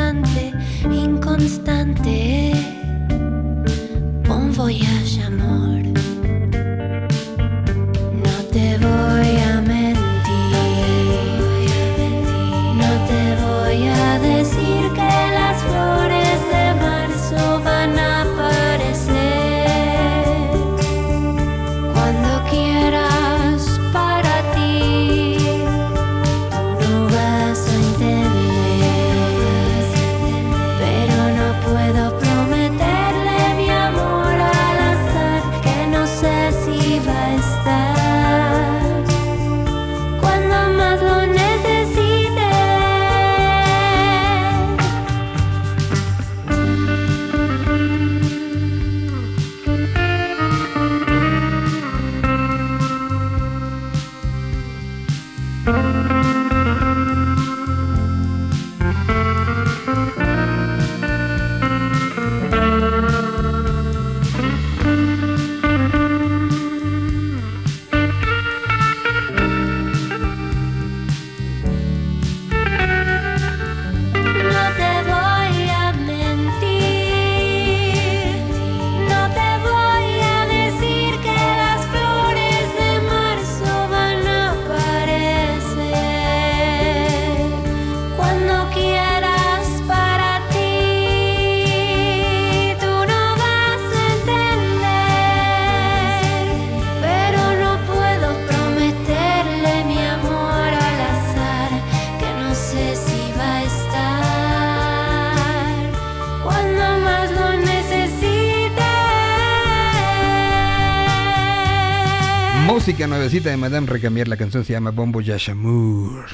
[112.88, 116.26] Música nuevecita de Madame Recamier, la canción se llama Bombo Yashamur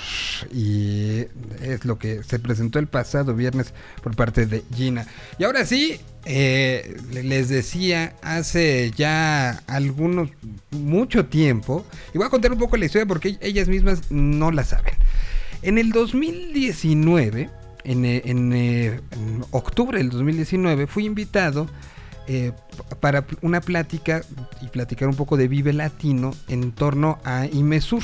[0.53, 1.25] y
[1.63, 3.73] es lo que se presentó el pasado viernes
[4.03, 5.07] por parte de Gina.
[5.39, 10.29] Y ahora sí, eh, les decía hace ya algunos,
[10.69, 14.63] mucho tiempo, y voy a contar un poco la historia porque ellas mismas no la
[14.63, 14.93] saben.
[15.63, 17.49] En el 2019,
[17.83, 21.67] en, eh, en, eh, en octubre del 2019, fui invitado
[22.27, 22.51] eh,
[22.99, 24.21] para una plática
[24.61, 28.03] y platicar un poco de Vive Latino en torno a Imesur,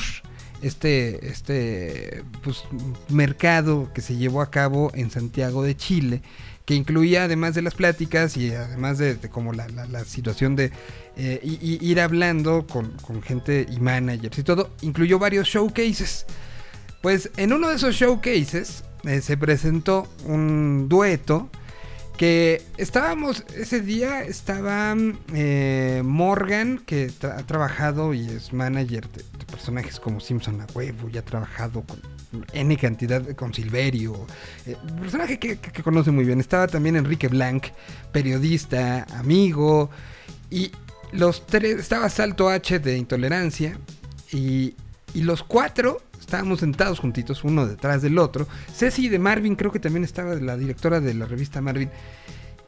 [0.62, 2.64] este, este pues,
[3.08, 6.22] mercado que se llevó a cabo en Santiago de Chile,
[6.66, 10.70] que incluía además de las pláticas y además de, como la, la- situación de
[11.16, 16.26] eh, ir hablando con, con gente y managers y todo, incluyó varios showcases.
[17.02, 21.48] Pues en uno de esos showcases eh, se presentó un dueto
[22.20, 24.94] que estábamos, ese día estaba
[25.32, 31.16] eh, Morgan, que ha trabajado y es manager de, personajes como Simpson a huevo, y
[31.16, 31.98] ha trabajado con
[32.52, 34.26] N cantidad, con Silverio,
[34.66, 36.40] eh, personaje que, que- que conoce muy bien.
[36.40, 37.68] Estaba también Enrique Blanc,
[38.12, 39.88] periodista, amigo,
[40.50, 40.72] y
[41.12, 43.78] los tres, estaba Salto H de Intolerancia,
[44.30, 44.74] y,
[45.14, 48.46] y los cuatro estábamos sentados juntitos, uno detrás del otro.
[48.72, 51.90] Ceci de Marvin, creo que también estaba la directora de la revista Marvin.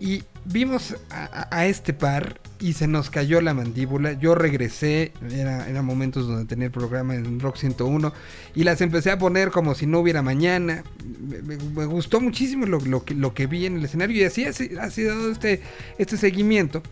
[0.00, 4.14] Y vimos a, este par y se nos cayó la mandíbula.
[4.14, 8.12] Yo regresé, era, eran momentos donde tenía el programa en Rock 101
[8.56, 10.82] y las empecé a poner como si no hubiera mañana.
[11.20, 11.54] Me,
[11.86, 14.48] gustó muchísimo lo, lo que, lo que vi en el escenario y así ha,
[14.82, 15.62] ha sido este,
[15.98, 16.82] este seguimiento.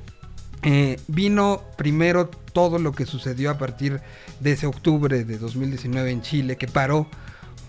[0.62, 4.00] Eh, vino primero todo lo que sucedió a partir
[4.40, 7.08] de ese octubre de 2019 en Chile, que paró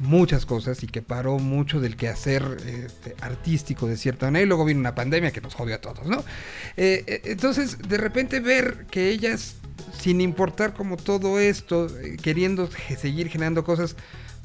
[0.01, 2.87] muchas cosas y que paró mucho del quehacer eh,
[3.21, 4.43] artístico de cierta manera.
[4.43, 6.19] Y luego vino una pandemia que nos jodió a todos, ¿no?
[6.75, 9.55] Eh, eh, entonces, de repente ver que ellas,
[9.97, 11.87] sin importar como todo esto,
[12.21, 12.69] queriendo
[12.99, 13.95] seguir generando cosas,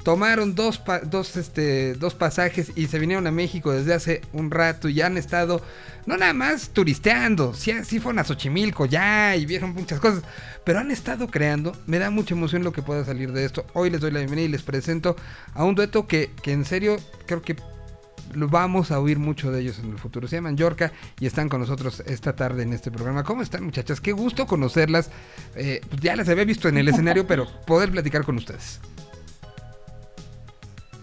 [0.07, 4.87] tomaron dos, dos, este, dos pasajes y se vinieron a México desde hace un rato
[4.87, 5.61] y han estado,
[6.05, 10.23] no nada más turisteando, sí, sí fueron a Xochimilco ya y vieron muchas cosas,
[10.63, 11.75] pero han estado creando.
[11.87, 13.65] Me da mucha emoción lo que pueda salir de esto.
[13.73, 15.17] Hoy les doy la bienvenida y les presento
[15.53, 17.57] a un dueto que, que en serio creo que
[18.33, 20.29] lo vamos a oír mucho de ellos en el futuro.
[20.29, 23.25] Se llaman Yorka y están con nosotros esta tarde en este programa.
[23.25, 23.99] ¿Cómo están muchachas?
[23.99, 25.11] Qué gusto conocerlas.
[25.55, 28.79] Eh, pues ya las había visto en el escenario, pero poder platicar con ustedes.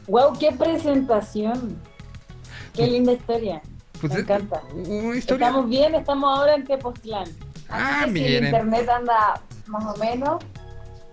[0.09, 1.77] Wow, qué presentación.
[2.75, 3.63] Qué linda historia.
[4.01, 4.63] Pues Me es encanta.
[4.75, 5.47] una historia.
[5.47, 7.29] Estamos bien, estamos ahora en Tepoztlán.
[7.69, 8.45] Ah, que si el miren.
[8.47, 10.43] internet anda más o menos,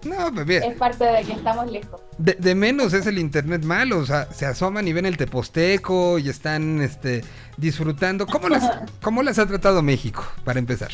[0.03, 0.63] No, pues bien.
[0.63, 2.01] es parte de que estamos lejos.
[2.17, 6.19] De, de menos es el internet malo, o sea, se asoman y ven el teposteco
[6.19, 7.23] y están este,
[7.57, 8.25] disfrutando.
[8.27, 8.69] ¿Cómo las,
[9.01, 10.89] ¿Cómo las ha tratado México, para empezar?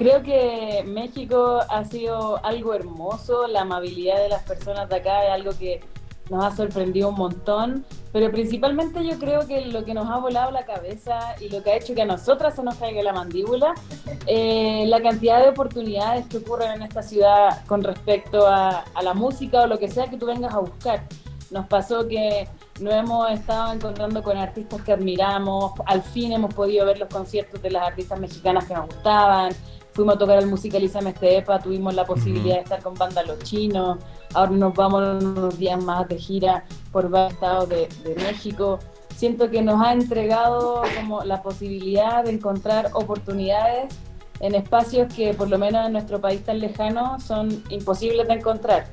[0.00, 5.30] Creo que México ha sido algo hermoso, la amabilidad de las personas de acá es
[5.30, 5.82] algo que
[6.30, 10.52] nos ha sorprendido un montón, pero principalmente yo creo que lo que nos ha volado
[10.52, 13.74] la cabeza y lo que ha hecho que a nosotras se nos caiga la mandíbula,
[14.26, 19.12] eh, la cantidad de oportunidades que ocurren en esta ciudad con respecto a, a la
[19.12, 21.04] música o lo que sea que tú vengas a buscar.
[21.50, 22.48] Nos pasó que
[22.80, 27.60] nos hemos estado encontrando con artistas que admiramos, al fin hemos podido ver los conciertos
[27.60, 29.52] de las artistas mexicanas que nos gustaban,
[30.00, 33.98] fuimos a tocar al Musicalízame Estepa, tuvimos la posibilidad de estar con banda Los Chinos,
[34.32, 38.78] ahora nos vamos unos días más de gira por varios estados de, de México.
[39.14, 43.94] Siento que nos ha entregado como la posibilidad de encontrar oportunidades
[44.40, 48.86] en espacios que por lo menos en nuestro país tan lejano son imposibles de encontrar.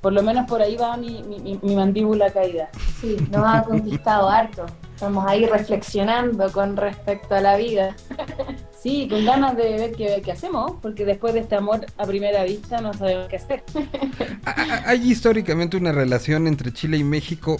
[0.00, 2.68] Por lo menos por ahí va mi, mi- mi- mi mandíbula caída.
[3.00, 4.66] Sí, nos ha conquistado harto.
[4.94, 7.94] Estamos ahí reflexionando con respecto a la vida.
[8.82, 9.92] Sí, con ganas de ver
[10.22, 13.62] qué, hacemos, porque después de este amor a primera vista no sabemos qué hacer.
[14.44, 17.56] Ha- ha- Hay históricamente una relación entre Chile y México,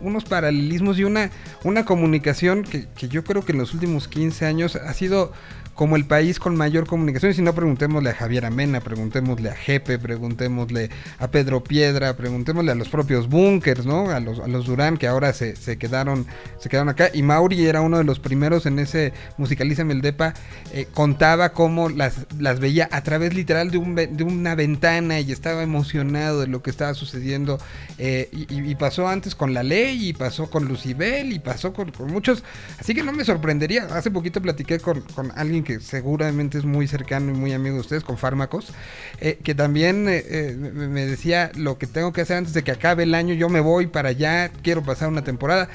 [0.00, 1.30] unos paralelismos y una,
[1.64, 5.32] una comunicación que, que yo creo que en los últimos 15 años ha sido
[5.76, 7.30] como el país con mayor comunicación.
[7.30, 10.90] Y si no, preguntémosle a Javier Amena, preguntémosle a Jepe, preguntémosle
[11.20, 14.10] a Pedro Piedra, preguntémosle a los propios Bunkers, ¿no?
[14.10, 16.26] A los, a los Durán que ahora se, se quedaron
[16.58, 17.10] se quedaron acá.
[17.14, 20.34] Y Mauri era uno de los primeros en ese Musicalízame el Depa.
[20.72, 25.30] eh, contaba cómo las, las veía a través literal de, un, de una ventana y
[25.30, 27.58] estaba emocionado de lo que estaba sucediendo.
[27.98, 31.90] eh, y- y pasó antes con La Ley, y pasó con Lucibel, y pasó con,
[31.92, 32.42] con muchos.
[32.78, 33.84] Así que no me sorprendería.
[33.90, 37.80] Hace poquito platiqué con, con alguien que seguramente es muy cercano y muy amigo de
[37.80, 38.72] ustedes, con Fármacos,
[39.20, 42.70] eh, que también eh, eh, me decía lo que tengo que hacer antes de que
[42.70, 43.34] acabe el año.
[43.34, 45.68] Yo me voy para allá, quiero pasar una temporada.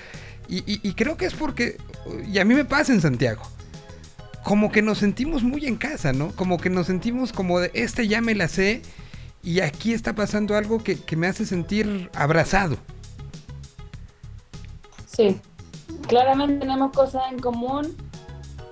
[0.53, 1.77] Y, creo que es porque,
[2.30, 3.41] y a mí me pasa en Santiago,
[4.43, 6.35] como que nos sentimos muy en casa, ¿no?
[6.35, 8.81] Como que nos sentimos como de, este ya me la sé
[9.43, 12.77] y aquí está pasando algo que, que me hace sentir abrazado.
[15.05, 15.39] Sí,
[16.09, 17.95] claramente tenemos cosas en común,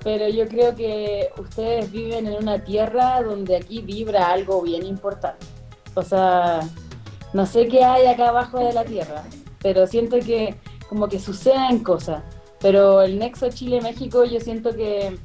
[0.03, 5.45] pero yo creo que ustedes viven en una tierra donde aquí vibra algo bien importante.
[5.95, 6.61] O sea,
[7.33, 9.23] no sé qué hay acá abajo de la tierra,
[9.61, 10.55] pero siento que
[10.87, 12.23] como que suceden cosas.
[12.59, 15.17] Pero el nexo Chile-México yo siento que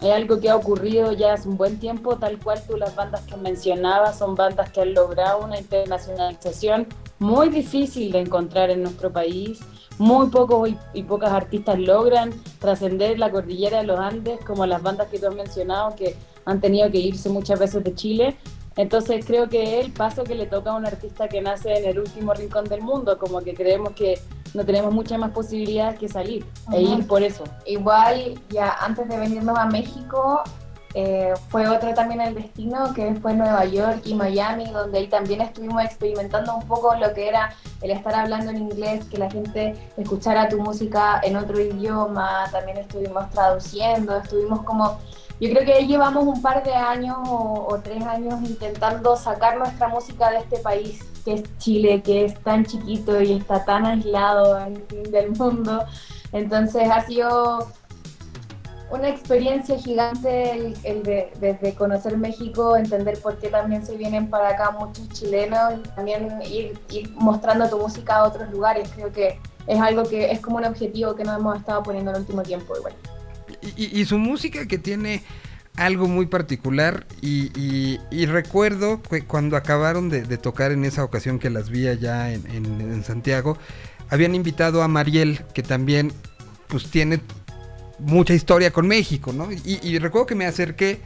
[0.00, 3.22] es algo que ha ocurrido ya hace un buen tiempo, tal cual tú las bandas
[3.22, 6.88] que mencionabas son bandas que han logrado una internacionalización
[7.18, 9.60] muy difícil de encontrar en nuestro país.
[9.98, 14.82] Muy pocos y, y pocas artistas logran trascender la cordillera de los Andes, como las
[14.82, 18.36] bandas que tú has mencionado, que han tenido que irse muchas veces de Chile.
[18.76, 21.84] Entonces creo que es el paso que le toca a un artista que nace en
[21.84, 24.18] el último rincón del mundo, como que creemos que
[24.52, 27.44] no tenemos muchas más posibilidades que salir e ir por eso.
[27.66, 30.42] Igual, ya antes de venirnos a México,
[30.96, 35.40] eh, fue otro también el destino, que fue Nueva York y Miami, donde ahí también
[35.40, 37.52] estuvimos experimentando un poco lo que era
[37.82, 42.78] el estar hablando en inglés, que la gente escuchara tu música en otro idioma, también
[42.78, 44.98] estuvimos traduciendo, estuvimos como...
[45.40, 49.88] Yo creo que ahí llevamos un par de años o, tres años intentando sacar nuestra
[49.88, 54.56] música de este país, que es Chile, que es tan chiquito y está tan aislado
[55.10, 55.84] del mundo.
[56.30, 57.66] Entonces ha sido
[58.94, 64.28] una experiencia gigante el, el de, desde conocer México, entender por qué también se vienen
[64.30, 68.88] para acá muchos chilenos y también ir, ir mostrando tu música a otros lugares.
[68.94, 72.16] Creo que es algo que es como un objetivo que nos hemos estado poniendo en
[72.16, 72.74] el último tiempo
[73.76, 75.22] y- y su música que tiene
[75.76, 81.02] algo muy particular y, y- y recuerdo que cuando acabaron de, de tocar en esa
[81.02, 83.56] ocasión que las vi allá en, en- en Santiago,
[84.10, 86.12] habían invitado a Mariel, que también
[86.68, 87.20] pues tiene
[88.04, 89.48] mucha historia con México, ¿no?
[89.50, 91.00] Y, recuerdo que me acerqué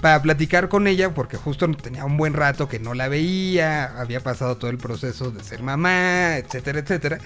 [0.00, 4.20] para platicar con ella porque justo tenía un buen rato que no la veía, había
[4.20, 7.18] pasado todo el proceso de ser mamá, etcétera, etcétera.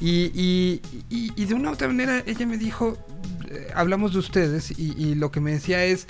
[0.00, 0.80] Y, y-
[1.10, 2.96] y- de una u otra manera ella me dijo,
[3.50, 6.06] eh, hablamos de ustedes y, lo que me decía es,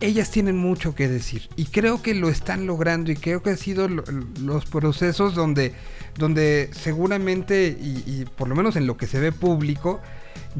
[0.00, 3.58] ellas tienen mucho que decir y creo que lo están logrando y creo que han
[3.58, 4.04] sido lo-
[4.40, 5.74] los procesos donde,
[6.16, 10.00] donde seguramente y por lo menos en lo que se ve público,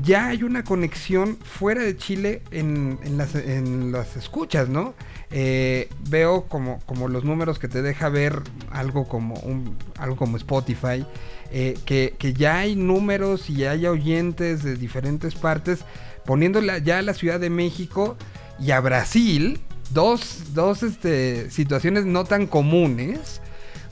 [0.03, 4.95] ya hay una conexión fuera de Chile en, en las, en las escuchas, ¿no?
[5.31, 10.37] Eh, veo como, como los números que te deja ver algo como, un, algo como
[10.37, 11.07] Spotify,
[11.51, 15.81] eh, que, que ya hay números y hay oyentes de diferentes partes,
[16.25, 18.17] poniéndola ya a la Ciudad de México
[18.59, 23.41] y a Brasil, dos, dos este, situaciones no tan comunes,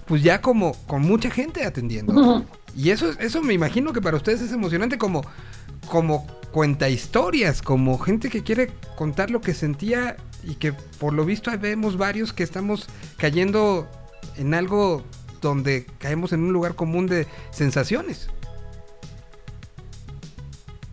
[0.07, 2.45] pues ya como con mucha gente atendiendo.
[2.77, 5.23] Y eso, eso me imagino que para ustedes es emocionante como,
[5.91, 11.25] como cuenta historias, como gente que quiere contar lo que sentía y que por lo
[11.25, 12.87] visto vemos varios que estamos
[13.19, 13.87] cayendo
[14.37, 15.03] en algo
[15.43, 18.29] donde caemos en un lugar común de sensaciones.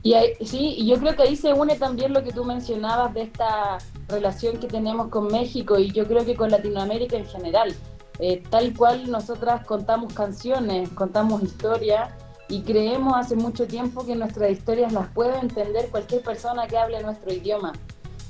[0.04, 3.14] Y ahí- sí, y yo creo que ahí se une también lo que tú mencionabas
[3.14, 7.76] de esta relación que tenemos con México y yo creo que con Latinoamérica en general.
[8.20, 12.10] Eh, tal cual nosotras contamos canciones, contamos historias
[12.50, 17.02] y creemos hace mucho tiempo que nuestras historias las puede entender cualquier persona que hable
[17.04, 17.74] nuestro idioma,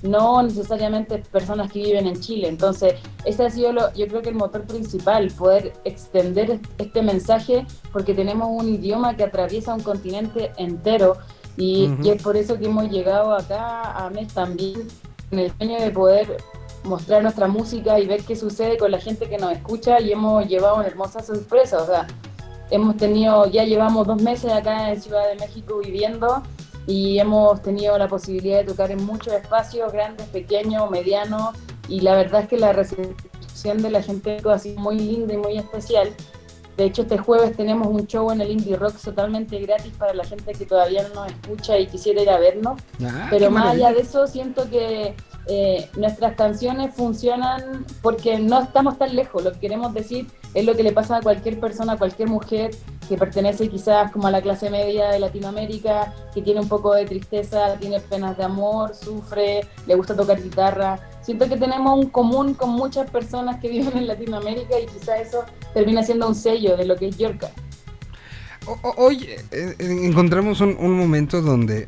[0.04, 2.48] no necesariamente personas que viven en Chile.
[2.48, 2.94] Entonces,
[3.26, 7.66] ese ha sido, lo, yo creo que el motor principal, poder extender est- este mensaje
[7.92, 11.18] porque tenemos un idioma que atraviesa un continente entero
[11.58, 14.88] y, es por eso que hemos llegado acá a MES también
[15.32, 16.38] en el sueño de poder
[16.84, 20.48] mostrar nuestra música y ver qué sucede con la gente que nos escucha y hemos
[20.48, 21.82] llevado una hermosa sorpresa.
[21.82, 22.08] O sea,
[22.72, 26.44] hemos tenido, ya llevamos dos meses acá en Ciudad de México viviendo
[26.86, 31.56] y hemos tenido la posibilidad de tocar en muchos espacios, grandes, pequeños, medianos,
[31.90, 35.38] y la verdad es que la recepción de la gente ha sido muy linda y
[35.38, 36.14] muy especial.
[36.78, 40.24] De hecho, este jueves tenemos un show en el Indie Rock totalmente gratis para la
[40.24, 42.80] gente que todavía no nos escucha y quisiera ir a vernos.
[43.04, 45.16] Ah, Pero más allá de eso, siento que
[45.50, 49.44] eh, nuestras canciones funcionan porque no estamos tan lejos.
[49.44, 52.72] Lo que queremos decir es lo que le pasa a cualquier persona, a cualquier mujer
[53.08, 57.06] que pertenece quizás como a la clase media de Latinoamérica, que tiene un poco de
[57.06, 61.00] tristeza, tiene penas de amor, sufre, le gusta tocar guitarra.
[61.22, 65.44] Siento que tenemos un común con muchas personas que viven en Latinoamérica y quizás eso
[65.74, 67.50] termina siendo un sello de lo que es Yorka.
[68.98, 71.88] Hoy eh, eh, encontramos un, un momento donde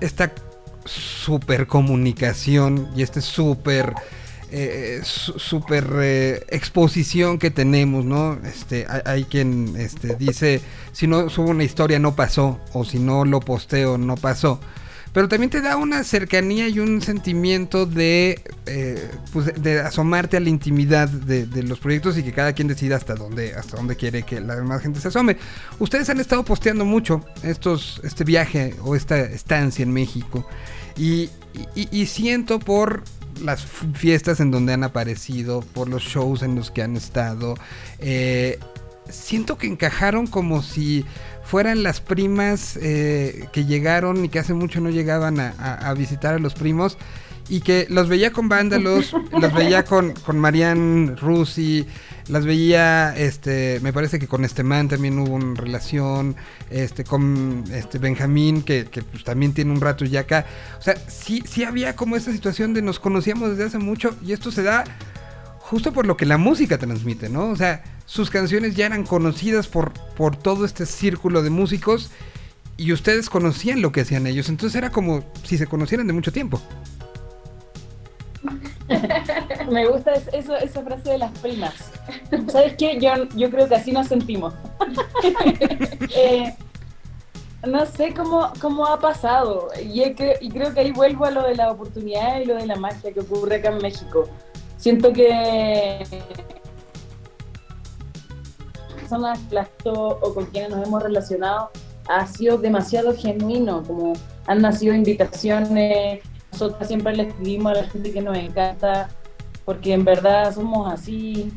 [0.00, 0.32] esta
[0.84, 3.94] super comunicación y este super
[4.50, 8.38] eh, su- super eh, exposición que tenemos, ¿no?
[8.44, 10.60] Este, hay, hay quien este, dice
[10.92, 14.60] si no subo una historia no pasó o si no lo posteo no pasó.
[15.12, 20.40] Pero también te da una cercanía y un sentimiento de, eh, pues, de- asomarte a
[20.40, 23.96] la intimidad de, de los proyectos y que cada quien decida hasta dónde, hasta dónde
[23.96, 25.36] quiere que la demás gente se asome.
[25.78, 30.46] Ustedes han estado posteando mucho estos, este viaje o esta estancia en México
[30.96, 31.28] y,
[31.74, 33.02] y- siento por
[33.42, 33.64] las
[33.94, 37.54] fiestas en donde han aparecido, por los shows en los que han estado,
[37.98, 38.58] eh,
[39.08, 41.04] siento que encajaron como si
[41.44, 45.94] fueran las primas eh, que llegaron y que hace mucho no llegaban a, a- a
[45.94, 46.96] visitar a los primos
[47.48, 51.84] y que los veía con vándalos, los veía con, con Marianne Rusi,
[52.28, 56.36] las veía, este, me parece que con este man también hubo una relación,
[56.70, 60.46] este, con este Benjamín, que, que, pues, también tiene un rato ya acá.
[60.78, 64.32] O sea, sí, sí había como esta situación de nos conocíamos desde hace mucho y
[64.32, 64.84] esto se da
[65.58, 67.48] justo por lo que la música transmite, ¿no?
[67.50, 72.10] O sea, sus canciones ya eran conocidas por, por todo este círculo de músicos
[72.76, 76.30] y ustedes conocían lo que hacían ellos, entonces era como si se conocieran de mucho
[76.30, 76.60] tiempo.
[79.70, 81.72] Me gusta es- eso, esa frase de las primas.
[82.48, 82.98] ¿Sabes qué?
[83.00, 84.52] Yo, yo creo que así nos sentimos.
[86.14, 86.54] Eh,
[87.66, 89.68] no sé cómo, cómo ha pasado.
[89.82, 92.76] Y, y creo que ahí vuelvo a lo de la oportunidad y lo de la
[92.76, 94.28] magia que ocurre acá en México.
[94.76, 96.04] Siento que
[99.12, 101.70] personas las o con quienes nos hemos relacionado
[102.08, 104.14] ha sido demasiado genuino, como
[104.46, 106.20] han nacido invitaciones,
[106.50, 109.08] nosotros siempre le escribimos a la gente que nos encanta,
[109.64, 111.52] porque en verdad somos así.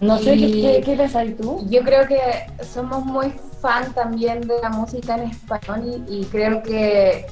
[0.00, 1.66] No sé, ¿qué, qué, qué tú?
[1.68, 2.18] Yo creo que
[2.64, 7.26] somos muy fan también de la música en español y, y creo que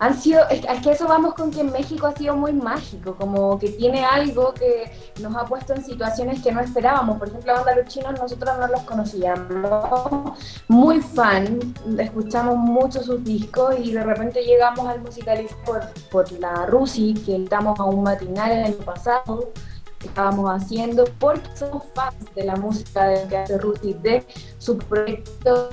[0.00, 3.68] han sido, es, que eso vamos con que México ha sido muy mágico, como que
[3.68, 4.90] tiene algo que
[5.20, 7.18] nos ha puesto en situaciones que no esperábamos.
[7.18, 10.32] Por ejemplo, la banda Los Chinos nosotros no los conocíamos,
[10.68, 16.64] muy fan, escuchamos mucho sus discos y de repente llegamos al musicalizar por, por la
[16.64, 19.52] Rusi, que estamos a un matinal el año pasado
[19.98, 24.78] que estábamos haciendo porque somos fans de la música de que hace Rusi, de su
[24.78, 25.68] proyecto,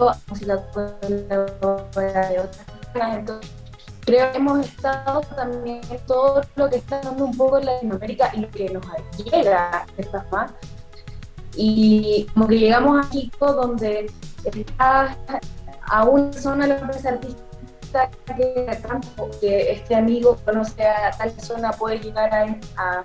[1.95, 2.65] de otras.
[2.93, 3.56] Entonces,
[4.07, 8.49] creo que hemos estado también todo lo que está un poco en Latinoamérica y lo
[8.49, 8.85] que nos
[9.17, 10.53] llega esta fans.
[11.57, 14.09] Y como que llegamos a Chico donde
[14.45, 15.17] está
[15.89, 22.33] a una zona la empresa artista que este amigo conoce a tal persona puede llegar
[22.33, 22.45] a,
[22.77, 23.03] a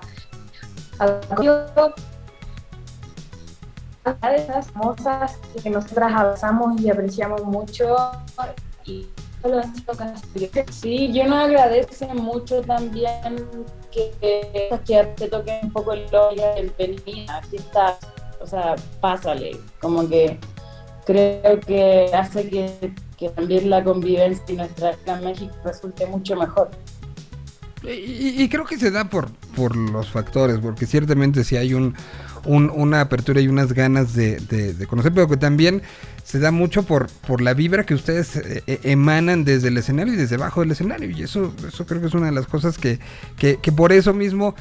[4.04, 7.96] a de esas famosas que nosotras abrazamos y apreciamos mucho
[8.84, 9.08] y
[10.70, 13.10] Sí, yo nos agradece mucho también
[13.90, 14.12] que,
[15.16, 17.98] te toquen un poco el oído, bienvenida, aquí estás,
[18.40, 20.38] o sea, pásale, como que
[21.04, 26.36] creo que hace que, que también la convivencia y nuestra acá en México resulte mucho
[26.36, 26.70] mejor.
[27.84, 31.96] Y- y creo que se da por, por los factores, porque ciertamente si hay un,
[32.44, 34.38] un- una apertura y unas ganas de,
[34.88, 35.82] conocer, pero que también
[36.24, 40.14] se da mucho por, por la vibra que ustedes eh, eh, emanan desde el escenario
[40.14, 41.10] y desde abajo del escenario.
[41.10, 42.98] Y eso, eso creo que es una de las cosas que,
[43.36, 44.54] que, por eso mismo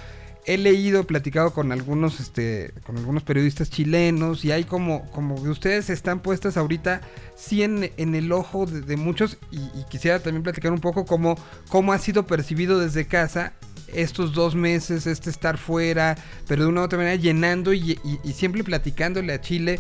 [0.47, 5.49] he leído, platicado con algunos, este, con algunos periodistas chilenos y hay como, como que
[5.49, 7.01] ustedes están puestas ahorita
[7.35, 11.05] sí en, en el ojo de, de muchos y, y quisiera también platicar un poco
[11.05, 11.35] cómo,
[11.69, 13.53] cómo ha sido percibido desde casa
[13.93, 17.99] estos dos meses, este estar fuera, pero de una u otra manera llenando y,
[18.33, 19.79] siempre platicándole a Chile.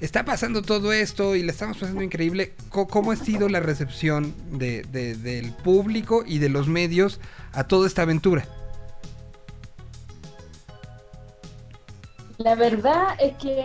[0.00, 2.54] Está pasando todo esto y le estamos pasando increíble.
[2.70, 7.18] ¿Cómo ha sido la recepción de- de- del público y de los medios
[7.52, 8.46] a toda esta aventura?
[12.36, 13.64] La verdad es que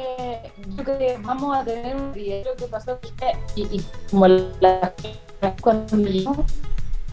[0.76, 2.44] yo creo que vamos a tener un día.
[2.44, 3.00] Lo que pasó
[3.56, 4.92] y, y como la,
[5.62, 5.96] cuando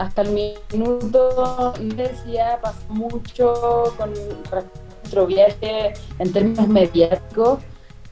[0.00, 7.58] hasta el minuto decía pasó mucho con nuestro viaje en términos mediáticos,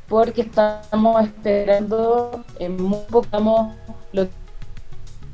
[0.07, 3.73] porque estamos esperando, en muy poco
[4.13, 4.29] lo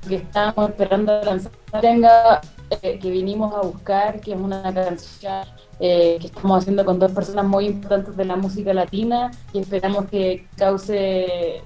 [0.08, 1.50] que estamos esperando lanzar
[1.80, 2.40] tenga
[2.70, 5.44] eh, que vinimos a buscar, que es una canción
[5.80, 10.04] eh, que estamos haciendo con dos personas muy importantes de la música latina y esperamos
[10.04, 11.62] que cause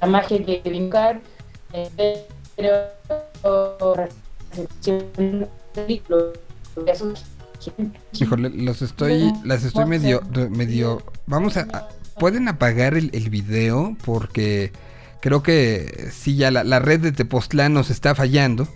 [0.00, 1.20] la magia que buscar.
[1.72, 2.26] Eh,
[2.56, 2.72] pero
[8.12, 11.88] Híjole, los estoy, las estoy medio, medio, vamos a, a-
[12.18, 14.72] pueden apagar el, el video porque
[15.20, 18.68] creo que sí ya la, la red de Tepoztlán nos está fallando.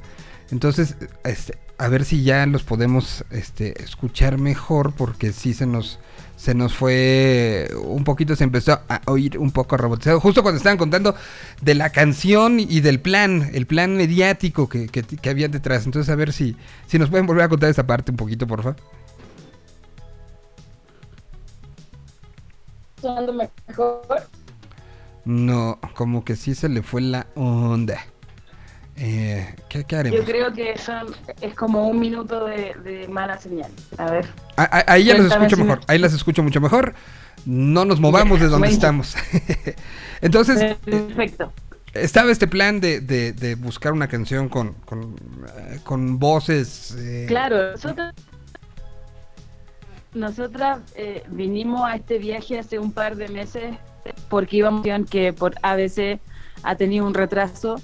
[0.50, 6.00] Entonces, este, a ver si ya los podemos este, escuchar mejor, porque sí se nos,
[6.40, 10.78] se nos fue un poquito, se empezó a oír un poco robotizado, justo cuando estaban
[10.78, 11.14] contando
[11.60, 15.84] de la canción y del plan, el plan mediático que, que, que había detrás.
[15.84, 16.56] Entonces, a ver si,
[16.86, 18.76] si nos pueden volver a contar esa parte un poquito, por favor.
[23.02, 24.00] sonando mejor.
[25.26, 28.06] No, como que sí se le fue la onda.
[29.02, 30.18] Eh, ¿qué, qué haremos?
[30.20, 33.70] Yo creo que son, es como un minuto de, de mala señal.
[33.96, 34.26] A ver.
[34.58, 36.94] Ah, ah, ahí ya los Cuéntame escucho mejor, me- ahí las escucho mucho mejor.
[37.46, 39.16] No nos movamos de donde estamos.
[40.20, 41.50] Entonces, Perfecto.
[41.94, 45.14] estaba este plan de, de- de buscar una canción con, con,
[45.70, 46.94] eh, con voces.
[46.98, 48.12] eh, Claro, nosotros,
[50.12, 53.76] nosotras eh, vinimos a este viaje hace un par de meses
[54.28, 56.20] porque íbamos a que por ABC
[56.62, 57.80] ha tenido un retraso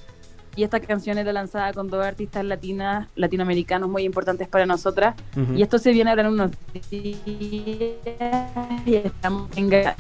[0.57, 5.15] y esta canción era lanzada con dos artistas latinas, latinoamericanos muy importantes para nosotras.
[5.55, 7.19] Y esto se viene ahora en unos días
[8.87, 9.95] y estamos en el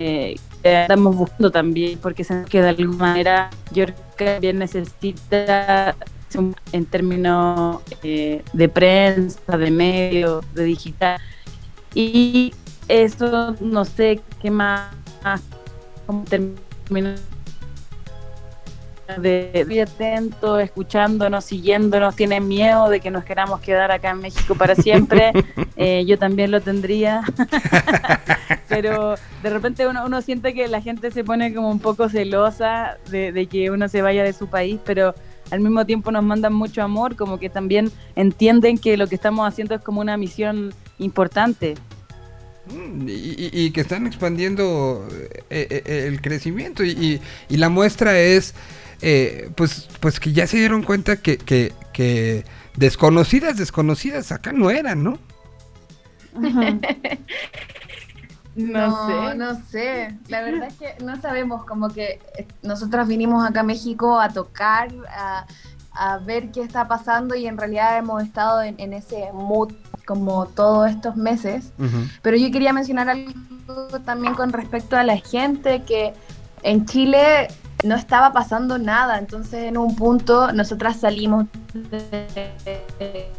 [0.00, 5.94] eh, que estamos buscando también porque que de alguna manera yo creo que también necesita
[6.72, 11.20] en términos eh, de prensa, de medio, de digital.
[11.94, 12.52] Y
[12.88, 14.90] eso no sé qué más
[16.06, 17.20] como términos
[19.18, 24.54] de muy atento, escuchándonos, siguiéndonos, tienen miedo de que nos queramos quedar acá en México
[24.54, 25.32] para siempre.
[25.82, 27.22] Eh, yo también lo tendría.
[28.68, 32.98] Pero de repente uno, uno siente que la gente se pone como un poco celosa
[33.10, 35.14] de, de que uno se vaya de su país, pero
[35.50, 39.48] al mismo tiempo nos mandan mucho amor, como que también entienden que lo que estamos
[39.48, 41.74] haciendo es como una misión importante.
[42.70, 45.08] Mm, Y, y- y que están expandiendo
[45.50, 48.54] eh, eh, el crecimiento y, y- y la muestra es
[49.02, 52.44] eh, pues pues que ya se dieron cuenta que, que, que
[52.76, 55.18] desconocidas desconocidas acá no eran no
[58.56, 59.34] No, sé.
[59.36, 60.18] no sé.
[60.28, 64.28] La verdad es que no sabemos, como que eh, nosotros vinimos acá a México a
[64.28, 65.46] tocar, a,
[65.92, 69.72] a ver qué está pasando y en realidad hemos estado en, en ese mood
[70.04, 71.72] como todos estos meses.
[72.22, 76.12] Pero yo quería mencionar algo también con respecto a la gente que
[76.62, 77.48] en Chile
[77.82, 83.30] no estaba pasando nada, entonces en un punto nosotras salimos de,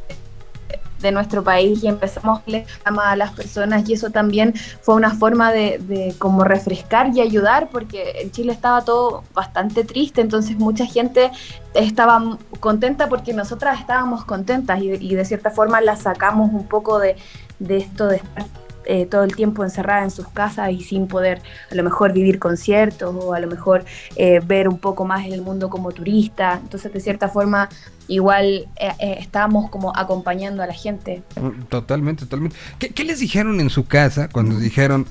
[1.11, 2.41] nuestro país y empezamos
[2.85, 7.69] a las personas y eso también fue una forma de, de como refrescar y ayudar
[7.69, 11.31] porque en Chile estaba todo bastante triste, entonces mucha gente
[11.73, 16.99] estaba contenta porque nosotras estábamos contentas y, y de cierta forma la sacamos un poco
[16.99, 17.15] de,
[17.57, 18.45] de esto de estar
[18.85, 21.41] eh, todo el tiempo encerrada en sus casas y sin poder
[21.71, 23.85] a lo mejor vivir conciertos o a lo mejor
[24.15, 26.59] eh, ver un poco más el mundo como turista.
[26.61, 27.69] Entonces, de cierta forma,
[28.07, 31.23] igual eh, eh, estábamos como acompañando a la gente.
[31.39, 32.57] Mm, Totalmente, totalmente.
[32.79, 35.05] ¿Qué, qué les dijeron en su casa cuando dijeron,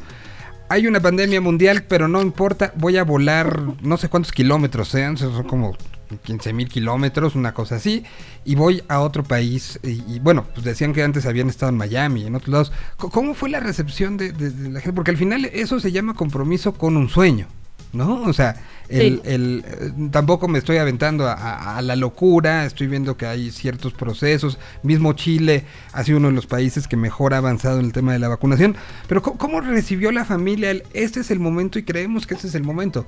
[0.69, 5.17] hay una pandemia mundial, pero no importa, voy a volar no sé cuántos kilómetros sean,
[5.17, 5.77] son como
[6.19, 8.05] 15 mil kilómetros, una cosa así,
[8.45, 9.79] y voy a otro país?
[9.83, 12.73] Y, y bueno, pues decían que antes habían estado en Miami, en otros lados.
[12.97, 14.95] ¿Cómo fue la recepción de, de- de la gente?
[14.95, 17.47] Porque al final eso se llama compromiso con un sueño.
[17.93, 18.23] ¿No?
[18.23, 18.55] O sea,
[18.89, 19.21] el, Sí.
[19.25, 23.51] el, eh, tampoco me estoy aventando a, a- a la locura, estoy viendo que hay
[23.51, 27.87] ciertos procesos, mismo Chile ha sido uno de los países que mejor ha avanzado en
[27.87, 28.77] el tema de la vacunación,
[29.09, 32.47] pero ¿cómo, cómo recibió la familia el, este es el momento y creemos que este
[32.47, 33.05] es el momento?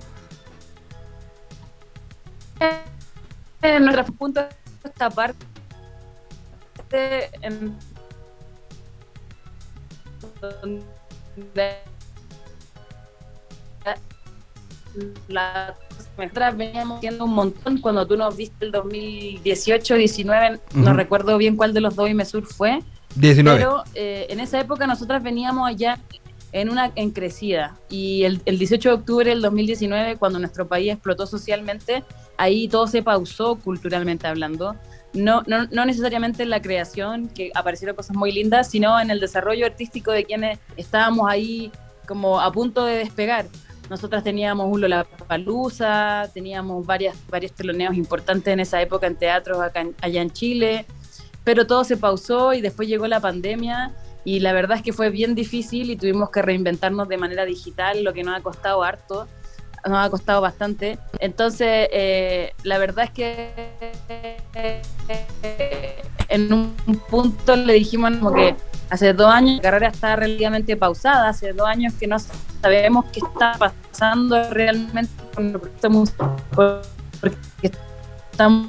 [3.63, 4.41] En nuestro punto
[4.85, 5.47] esta parte
[7.43, 7.77] en
[10.41, 11.77] donde
[15.29, 15.75] la
[16.19, 20.93] nosotras veníamos haciendo un montón cuando tú nos viste el 2018 19 no Ujú.
[20.93, 22.81] recuerdo bien cuál de los dos Imesur fue
[23.17, 23.59] 19.
[23.59, 25.99] pero eh, en esa época nosotras veníamos allá
[26.53, 27.77] en una en crecida.
[27.89, 32.05] Y el, el 18 de octubre del 2019 cuando nuestro país explotó socialmente
[32.37, 34.77] ahí todo se pausó culturalmente hablando.
[35.15, 39.21] No, no, no necesariamente en la creación que aparecieron cosas muy lindas sino en el
[39.21, 41.71] desarrollo artístico de quienes estábamos ahí
[42.07, 43.47] como a punto de despegar.
[43.91, 49.87] Nosotras teníamos un Lollapalooza, teníamos varias, varios teloneos importantes en esa época en teatros acá
[50.01, 50.87] allá en Chile,
[51.45, 55.11] pero todo se pausó y después llegó la pandemia y la verdad es que fue
[55.11, 59.27] bien difícil y tuvimos que reinventarnos de manera digital, lo que nos ha costado harto,
[59.89, 60.99] nos ha costado bastante.
[61.19, 63.53] Entonces, eh, la verdad es que
[64.55, 66.75] eh, en un
[67.11, 68.55] punto le dijimos como que
[68.91, 72.17] hace dos años la carrera está relativamente pausada, hace dos años que no
[72.61, 76.37] sabemos qué está pasando realmente con el proyecto musical,
[77.21, 77.73] porque
[78.31, 78.69] estamos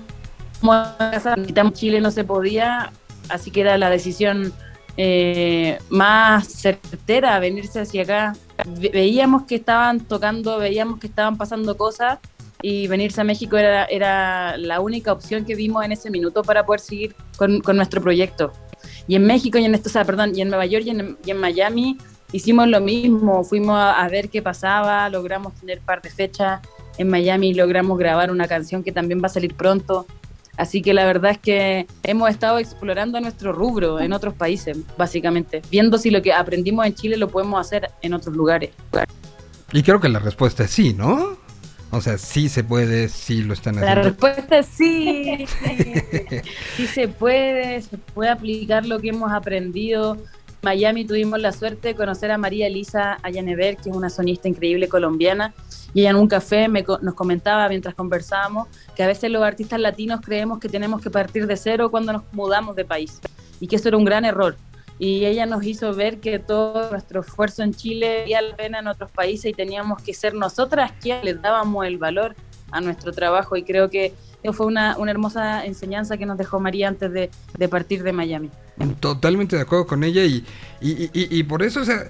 [1.45, 2.91] quitamos Chile no se podía,
[3.29, 4.53] así que era la decisión
[4.97, 8.33] eh, más certera venirse hacia acá.
[8.79, 12.19] Ve- Veíamos que estaban tocando, veíamos que estaban pasando cosas
[12.61, 16.65] y venirse a México era, era la única opción que vimos en ese minuto para
[16.65, 18.53] poder seguir con, con nuestro proyecto.
[19.07, 20.91] Y en México y en esto, o perdón, y en Nueva York y
[21.31, 21.97] en, Miami
[22.31, 26.61] hicimos lo mismo, fuimos a, a ver qué pasaba, logramos tener par de fechas
[26.97, 30.05] en Miami, logramos grabar una canción que también va a salir pronto.
[30.57, 35.61] Así que la verdad es que hemos estado explorando nuestro rubro en otros países, básicamente,
[35.71, 38.69] viendo si lo que aprendimos en Chile lo podemos hacer en otros lugares.
[39.71, 41.37] Y creo que la respuesta es sí, ¿no?
[41.89, 44.03] O sea, sí se puede, sí lo están La haciendo.
[44.09, 45.45] respuesta es sí.
[46.77, 50.17] Sí se puede, se puede aplicar lo que hemos aprendido.
[50.63, 54.87] Miami tuvimos la suerte de conocer a María Elisa Ayanever, que es una sonista increíble
[54.87, 55.53] colombiana,
[55.93, 59.81] y ella en un café me nos comentaba mientras conversábamos que a veces los artistas
[59.81, 63.19] latinos creemos que tenemos que partir de cero cuando nos mudamos de país,
[63.59, 64.55] y que eso era un gran error.
[64.99, 68.87] Y ella nos hizo ver que todo nuestro esfuerzo en Chile valía la pena en
[68.87, 72.35] otros países y teníamos que ser nosotras quienes les dábamos el valor
[72.71, 74.13] a nuestro trabajo y creo que
[74.51, 78.49] fue una, una hermosa enseñanza que nos dejó María antes de, de partir de Miami.
[78.99, 80.43] Totalmente de acuerdo con ella y,
[80.81, 82.09] y, y- y por eso, o sea,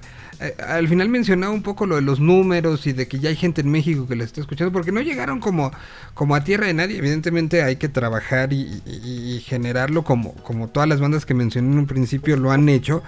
[0.68, 3.62] al final mencionaba un poco lo de los números y de que ya hay gente
[3.62, 5.72] en México que la está escuchando, porque no llegaron como,
[6.14, 6.98] como a tierra de nadie.
[6.98, 11.88] Evidentemente hay que trabajar y, generarlo como, como todas las bandas que mencioné en un
[11.88, 13.04] principio lo han hecho.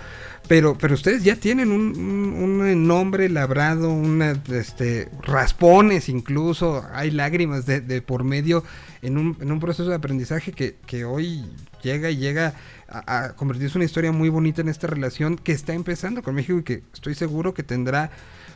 [0.47, 7.81] Pero, pero ustedes ya tienen un, nombre labrado, una, este, raspones incluso, hay lágrimas de,
[7.81, 8.64] de por medio
[9.02, 11.45] en un, proceso de aprendizaje que hoy
[11.85, 12.53] llega y llega
[13.05, 16.63] a, convertirse una historia muy bonita en esta relación que está empezando con México y
[16.63, 18.11] que estoy seguro que tendrá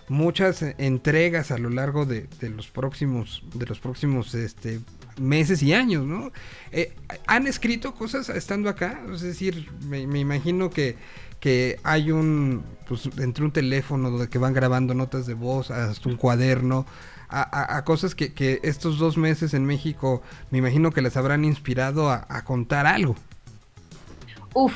[0.07, 4.79] muchas eh, entregas a lo largo de, los próximos de los próximos este
[5.19, 6.31] meses y años, ¿no?
[6.71, 6.93] Eh,
[7.27, 9.01] ¿Han escrito cosas estando acá?
[9.13, 10.95] Es decir, me, imagino que,
[11.41, 16.07] que hay un, pues, entre un teléfono donde que van grabando notas de voz, hasta
[16.07, 16.85] un cuaderno,
[17.31, 22.43] a, cosas que, estos dos meses en México, me imagino que les habrán inspirado a
[22.43, 23.15] contar algo.
[24.53, 24.73] Uf,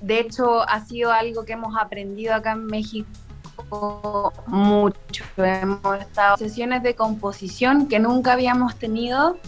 [0.00, 3.06] de hecho ha sido algo que hemos aprendido acá en México
[4.46, 5.24] mucho.
[5.36, 9.38] Hemos estado sesiones de composición que nunca habíamos tenido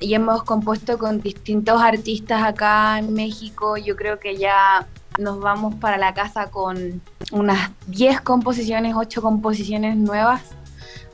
[0.00, 3.76] y hemos compuesto con distintos artistas acá en México.
[3.76, 4.86] Yo creo que ya
[5.18, 7.02] nos vamos para la casa con
[7.32, 10.42] unas 10 composiciones, 8 composiciones nuevas.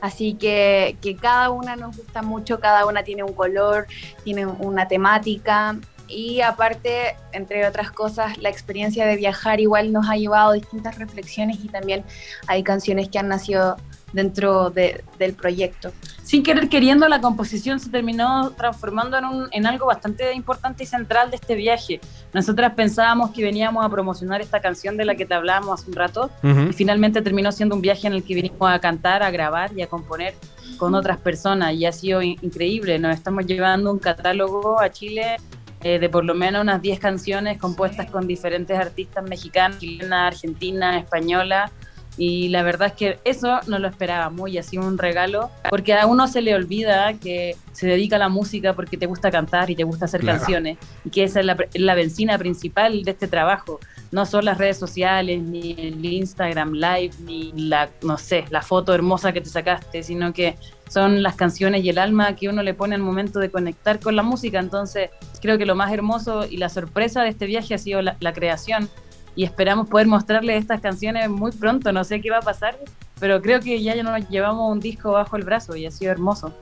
[0.01, 3.85] Así que, que cada una nos gusta mucho, cada una tiene un color,
[4.23, 5.77] tiene una temática
[6.11, 10.97] y aparte, entre otras cosas, la experiencia de viajar igual nos ha llevado a distintas
[10.99, 12.03] reflexiones y también
[12.47, 13.77] hay canciones que han nacido
[14.13, 15.93] dentro de- del proyecto.
[16.21, 20.85] Sin querer queriendo, la composición se terminó transformando en, un- en algo bastante importante y
[20.85, 22.01] central de este viaje.
[22.33, 25.95] Nosotras pensábamos que veníamos a promocionar esta canción de la que te hablábamos hace un
[25.95, 26.29] rato
[26.69, 29.81] y finalmente terminó siendo un viaje en el que vinimos a cantar, a grabar y
[29.81, 30.33] a componer
[30.77, 32.99] con otras personas y ha sido in- increíble.
[32.99, 35.37] Nos estamos llevando un catálogo a Chile
[35.83, 40.97] eh, de por lo menos unas 10 canciones compuestas con diferentes artistas mexicanos, chilena, argentina,
[40.99, 41.71] española.
[42.17, 45.93] Y la verdad es que eso no lo esperábamos y ha sido un regalo, porque
[45.93, 49.69] a uno se le olvida que se dedica a la música porque te gusta cantar
[49.69, 50.37] y te gusta hacer Claro.
[50.39, 53.79] canciones, y que esa es la, la benzina principal de este trabajo.
[54.11, 58.93] No son las redes sociales, ni el Instagram Live, ni la, no sé, la foto
[58.93, 60.57] hermosa que te sacaste, sino que
[60.89, 64.17] son las canciones y el alma que uno le pone al momento de conectar con
[64.17, 64.59] la música.
[64.59, 65.09] Entonces,
[65.41, 68.33] creo que lo más hermoso y la sorpresa de este viaje ha sido la, la
[68.33, 68.89] creación
[69.35, 71.91] y esperamos poder mostrarles estas canciones muy pronto.
[71.91, 72.77] No sé qué va a pasar,
[73.19, 76.53] pero creo que ya nos llevamos un disco bajo el brazo y ha sido hermoso.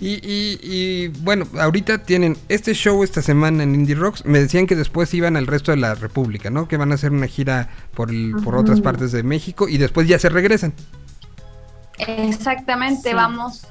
[0.00, 4.24] Y, y- y, bueno, ahorita tienen este show esta semana en Indie Rocks.
[4.24, 6.66] Me decían que después iban al resto de la República, ¿no?
[6.66, 10.08] Que van a hacer una gira por, el- por otras partes de México y después
[10.08, 10.74] ya se regresan.
[11.98, 13.14] Exactamente, Sí.
[13.14, 13.66] vamos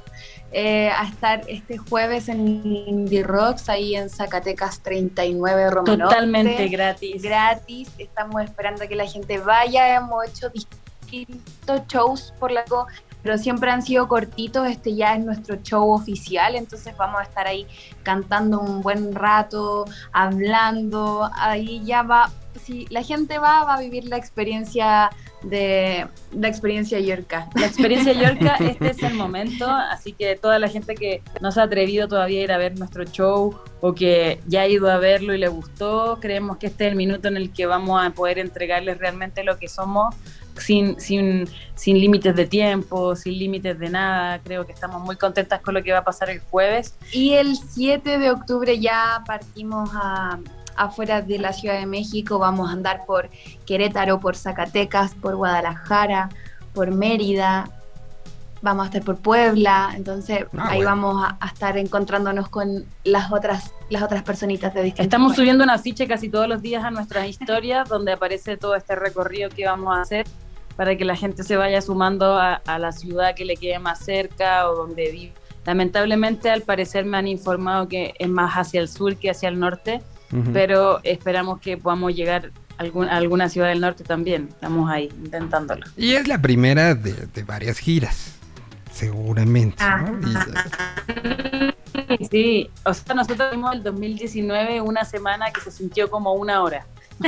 [0.53, 6.67] eh, a estar este jueves en Indie Rocks, ahí en Zacatecas 39 Roma Totalmente Norte.
[6.67, 7.21] gratis.
[7.23, 12.63] Gratis, estamos esperando que la gente vaya, hemos hecho distintos shows por la
[13.23, 17.47] pero siempre han sido cortitos, este ya es nuestro show oficial, entonces vamos a estar
[17.47, 17.65] ahí
[18.03, 22.29] cantando un buen rato, hablando, ahí ya va,
[22.61, 25.09] si la gente va, va a vivir la experiencia
[25.41, 27.49] de la experiencia Yorka.
[27.55, 31.61] La experiencia Yorka, este es el momento, así que toda la gente que no se
[31.61, 34.97] ha atrevido todavía a ir a ver nuestro show o que ya ha ido a
[34.97, 38.09] verlo y le gustó, creemos que este es el minuto en el que vamos a
[38.11, 40.15] poder entregarles realmente lo que somos
[40.57, 44.39] sin, sin, sin límites de tiempo, sin límites de nada.
[44.39, 46.95] Creo que estamos muy contentas con lo que va a pasar el jueves.
[47.11, 50.39] Y el 7 de octubre ya partimos a,
[50.75, 53.29] afuera de la Ciudad de México, vamos a andar por
[53.65, 56.29] Querétaro, por Zacatecas, por Guadalajara,
[56.73, 57.69] por Mérida,
[58.63, 60.89] vamos a estar por Puebla, entonces Ah, ahí bueno.
[60.89, 65.43] vamos a, a estar encontrándonos con las otras, las otras personitas de distintos Estamos puestos.
[65.43, 69.49] subiendo un afiche casi todos los días a nuestras historias donde aparece todo este recorrido
[69.49, 70.25] que vamos a hacer
[70.75, 73.99] para que la gente se vaya sumando a, a la ciudad que le quede más
[73.99, 75.33] cerca o donde vive.
[75.65, 79.59] Lamentablemente, al parecer me han informado que es más hacia el sur que hacia el
[79.59, 80.51] norte, Ujú.
[80.51, 84.47] pero esperamos que podamos llegar a, algún- a alguna ciudad del norte también.
[84.49, 85.85] Estamos ahí intentándolo.
[85.95, 88.39] Y es la primera de, de varias giras,
[88.93, 89.83] seguramente.
[89.83, 90.19] ¿no?
[90.29, 91.73] Y-
[92.29, 96.85] Sí, o sea, nosotros vimos el 2019 una semana que se sintió como una hora.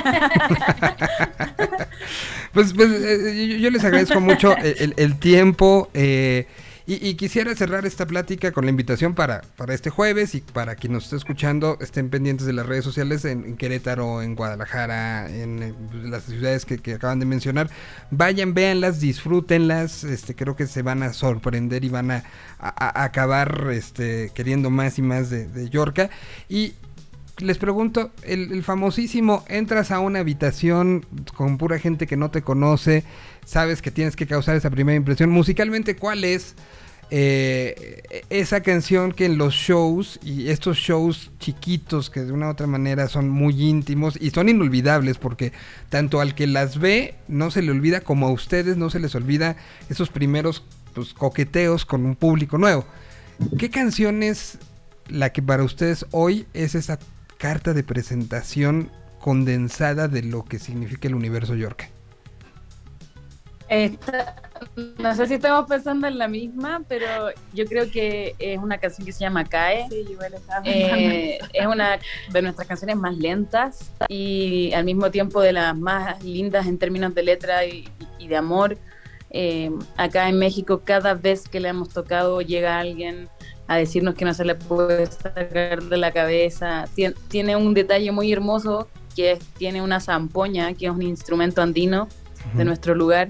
[2.53, 6.47] Pues, pues eh, yo, yo les agradezco mucho el, el- el tiempo eh,
[6.87, 10.75] y, y quisiera cerrar esta plática con la invitación para, para este jueves y para
[10.75, 15.63] quien nos esté escuchando estén pendientes de las redes sociales en, Querétaro, en Guadalajara, en
[15.63, 17.69] eh, las ciudades que, acaban de mencionar.
[18.11, 22.23] Vayan, véanlas, disfrútenlas, este, creo que se van a sorprender y van a,
[22.59, 26.09] acabar este, queriendo más y más de, de.
[26.49, 26.73] Y
[27.39, 31.05] les pregunto, el, el famosísimo, entras a una habitación
[31.35, 33.03] con pura gente que no te conoce,
[33.45, 35.29] sabes que tienes que causar esa primera impresión.
[35.29, 36.55] Musicalmente, ¿cuál es
[37.11, 38.01] eh,
[38.31, 42.65] esa canción que en los shows y estos shows chiquitos que de una u otra
[42.65, 45.53] manera son muy íntimos y son inolvidables porque
[45.89, 49.13] tanto al que las ve no se le olvida como a ustedes no se les
[49.13, 49.55] olvida
[49.87, 50.63] esos primeros
[50.95, 52.85] pues, coqueteos con un público nuevo?
[53.59, 54.57] ¿Qué canción es
[55.07, 56.97] la que para ustedes hoy es esa
[57.37, 58.89] carta de presentación
[59.19, 61.94] condensada de lo que significa el universo York?
[63.67, 64.35] Esta-
[64.99, 67.07] no sé si estamos pensando en la misma, pero
[67.53, 69.87] yo creo que es una canción que se llama Cae.
[69.89, 70.33] Sí, igual.
[70.63, 71.99] Eh, es una
[72.31, 77.15] de nuestras canciones más lentas y al mismo tiempo de las más lindas en términos
[77.15, 77.89] de letra y,
[78.19, 78.77] y de amor.
[79.31, 83.27] Eh, acá en México, cada vez que le hemos tocado, llega alguien
[83.67, 86.85] a decirnos que no se le puede sacar de la cabeza.
[86.95, 91.61] Tien- tiene un detalle muy hermoso que es, tiene una zampoña, que es un instrumento
[91.63, 92.07] andino
[92.53, 93.29] de nuestro lugar.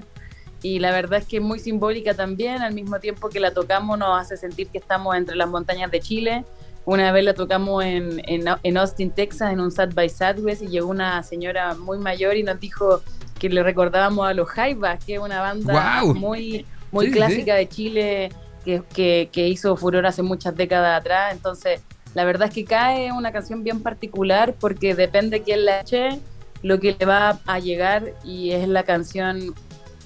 [0.66, 3.96] Y la verdad es que es muy simbólica también, al mismo tiempo que la tocamos
[3.96, 6.44] nos hace sentir que estamos entre las montañas de Chile.
[6.84, 10.66] Una vez la tocamos en, en, en Austin, Texas, en un Sad by Southwest, y
[10.66, 13.00] llegó una señora muy mayor y nos dijo
[13.38, 16.14] que le recordábamos a los Jaivas, que es una banda ¡Guau!
[16.16, 18.32] muy, muy Sí, clásica de Chile,
[18.64, 21.32] que, que, que hizo furor hace muchas décadas atrás.
[21.32, 21.80] Entonces,
[22.14, 26.18] la verdad es que Cae una canción bien particular porque depende quién la eche,
[26.62, 29.54] lo que le va a llegar y es la canción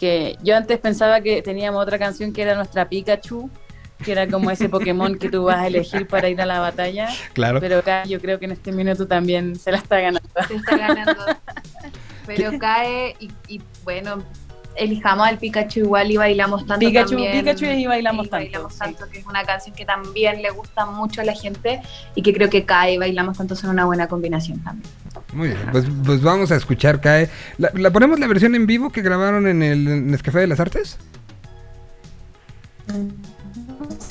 [0.00, 3.50] que yo antes pensaba que teníamos otra canción que era nuestra Pikachu,
[4.02, 7.10] que era como ese Pokémon que tú vas a elegir para ir a la batalla,
[7.34, 7.60] Claro.
[7.60, 10.26] pero acá yo creo que en este minuto también se la está ganando.
[10.48, 11.22] se está ganando.
[12.26, 14.22] Pero cae y, y, bueno,
[14.76, 17.32] elijamos al Pikachu igual y bailamos tanto Pikachu, también.
[17.44, 18.44] Pikachu y bailamos Y tanto.
[18.44, 18.78] bailamos sí.
[18.78, 21.80] tanto, que es una canción que también le gusta mucho a la gente
[22.14, 24.88] y que creo que cae y bailamos tanto son una buena combinación también.
[25.32, 27.28] Muy bien, pues, pues vamos a escuchar Cae.
[27.58, 30.98] ¿La, la ponemos la versión en vivo que grabaron en el Nescafé de las Artes?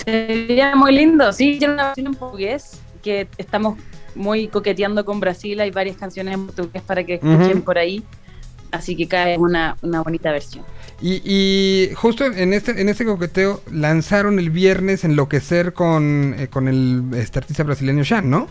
[0.06, 3.78] Sería muy lindo, sí, tiene una versión en portugués que estamos
[4.16, 7.64] muy coqueteando con Brasil, hay varias canciones en portugués para que escuchen Ujú.
[7.64, 8.04] por ahí,
[8.72, 10.66] así que cae una, una bonita versión.
[11.02, 16.68] Y, y justo en este, en este coqueteo lanzaron el viernes Enloquecer con, eh, con
[16.68, 18.48] el este, artista brasileño Shan, ¿no?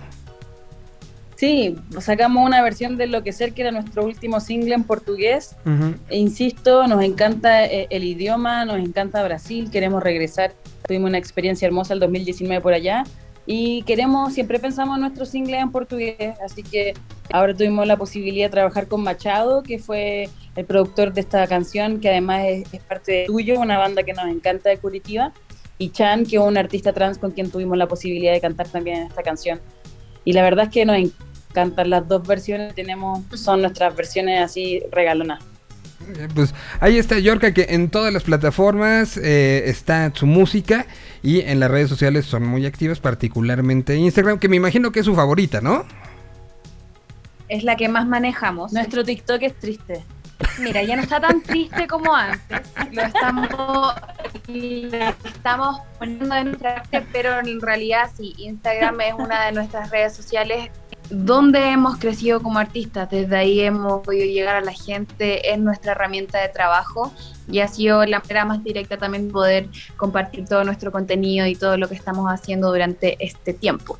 [1.36, 5.54] Sí, sacamos una versión de Lo que era nuestro último single en portugués.
[6.08, 10.52] E insisto, nos encanta eh, el idioma, nos encanta Brasil, queremos regresar.
[10.88, 13.04] Tuvimos una experiencia hermosa el 2019 por allá
[13.50, 16.92] y queremos, siempre pensamos en nuestro single en portugués, así que
[17.32, 21.98] ahora tuvimos la posibilidad de trabajar con Machado, que fue el productor de esta canción,
[21.98, 25.32] que además es, es parte de Tuyo, una banda que nos encanta de Curitiba,
[25.78, 29.04] y Chan, que es un artista trans con quien tuvimos la posibilidad de cantar también
[29.04, 29.62] esta canción.
[30.26, 34.82] Y la verdad es que nos encantan las dos versiones, tenemos, son nuestras versiones así
[34.92, 35.42] regalonas.
[36.06, 40.86] Eh, Pues ahí está Yorka, que en todas las plataformas eh, está su música
[41.22, 45.06] y en las redes sociales son muy activas, particularmente Instagram, que me imagino que es
[45.06, 45.84] su favorita, ¿no?
[47.48, 48.72] Es la que más manejamos.
[48.72, 50.04] Nuestro TikTok es triste.
[50.60, 52.60] Mira, ya no está tan triste como antes.
[52.92, 53.48] Lo estamos,
[54.48, 59.90] lo estamos poniendo en nuestra arte, pero en realidad sí, Instagram es una de nuestras
[59.90, 60.70] redes sociales
[61.10, 63.10] dónde hemos crecido como artistas.
[63.10, 67.12] Desde ahí hemos podido llegar a la gente, es nuestra herramienta de trabajo
[67.50, 71.76] y ha sido la manera más directa también poder compartir todo nuestro contenido y todo
[71.76, 73.98] lo que estamos haciendo durante este tiempo.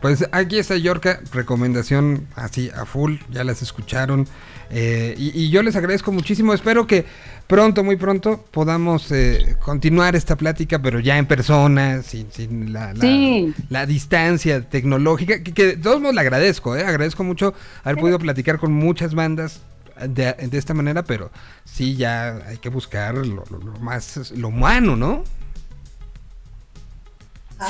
[0.00, 4.26] Pues aquí está Yorka, recomendación así a full, ya las escucharon.
[4.70, 7.04] Eh, y, y yo les agradezco muchísimo, espero que
[7.46, 12.92] pronto, muy pronto, podamos eh, continuar esta plática, pero ya en persona, sin, sin la,
[12.94, 13.52] la- Sí.
[13.68, 17.52] la distancia tecnológica, que, que de todos modos le agradezco, eh, agradezco mucho
[17.82, 19.60] haber podido platicar con muchas bandas
[20.00, 21.30] de, de esta manera, pero
[21.64, 25.24] sí ya hay que buscar lo, lo- lo más, lo humano, ¿no?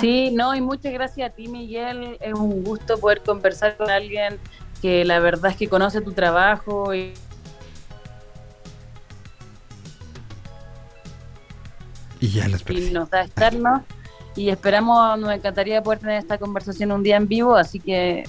[0.00, 2.16] Sí, no, y muchas gracias a ti, Miguel.
[2.20, 4.36] Es un gusto poder conversar con alguien
[4.80, 7.14] que la verdad es que conoce tu trabajo y
[12.20, 13.82] Y ya las y nos da externos.
[14.36, 18.24] Y esperamos, nos encantaría poder tener esta conversación un día en vivo, así que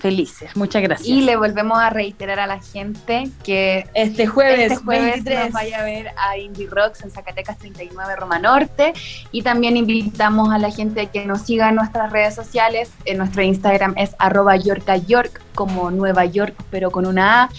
[0.00, 0.56] felices.
[0.56, 1.08] Muchas gracias.
[1.08, 5.44] Y le volvemos a reiterar a la gente que este jueves, este jueves 23.
[5.44, 8.92] nos vaya a ver a Indie Rocks en Zacatecas 39 Roma Norte
[9.30, 12.90] y también invitamos a la gente que nos siga en nuestras redes sociales.
[13.04, 17.50] En nuestro Instagram es arroba yorkayork como Nueva York pero con una A.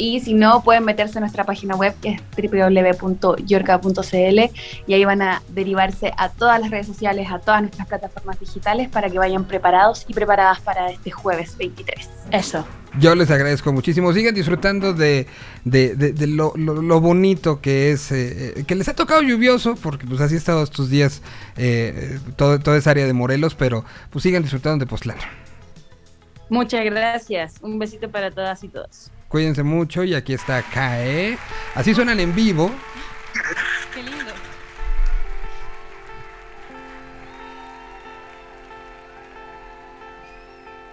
[0.00, 4.50] Y si no, pueden meterse a nuestra página web que es www.yorka.cl
[4.86, 8.88] y ahí van a derivarse a todas las redes sociales, a todas nuestras plataformas digitales
[8.88, 12.08] para que vayan preparados y preparadas para este jueves 23.
[12.30, 12.64] Eso.
[13.00, 14.12] Yo les agradezco muchísimo.
[14.12, 15.26] Sigan disfrutando de,
[15.64, 19.20] de- de- de lo, lo- lo bonito que es, eh, eh, que les ha tocado
[19.22, 21.22] lluvioso, porque pues así ha estado estos días
[21.56, 25.18] eh, todo, toda esa área de Morelos, pero pues sigan disfrutando de Postlán.
[26.48, 27.56] Muchas gracias.
[27.60, 29.10] Un besito para todas y todos.
[29.28, 31.38] Cuídense mucho y aquí está KE.
[31.74, 32.70] Así suenan en vivo.
[33.94, 34.32] Qué lindo.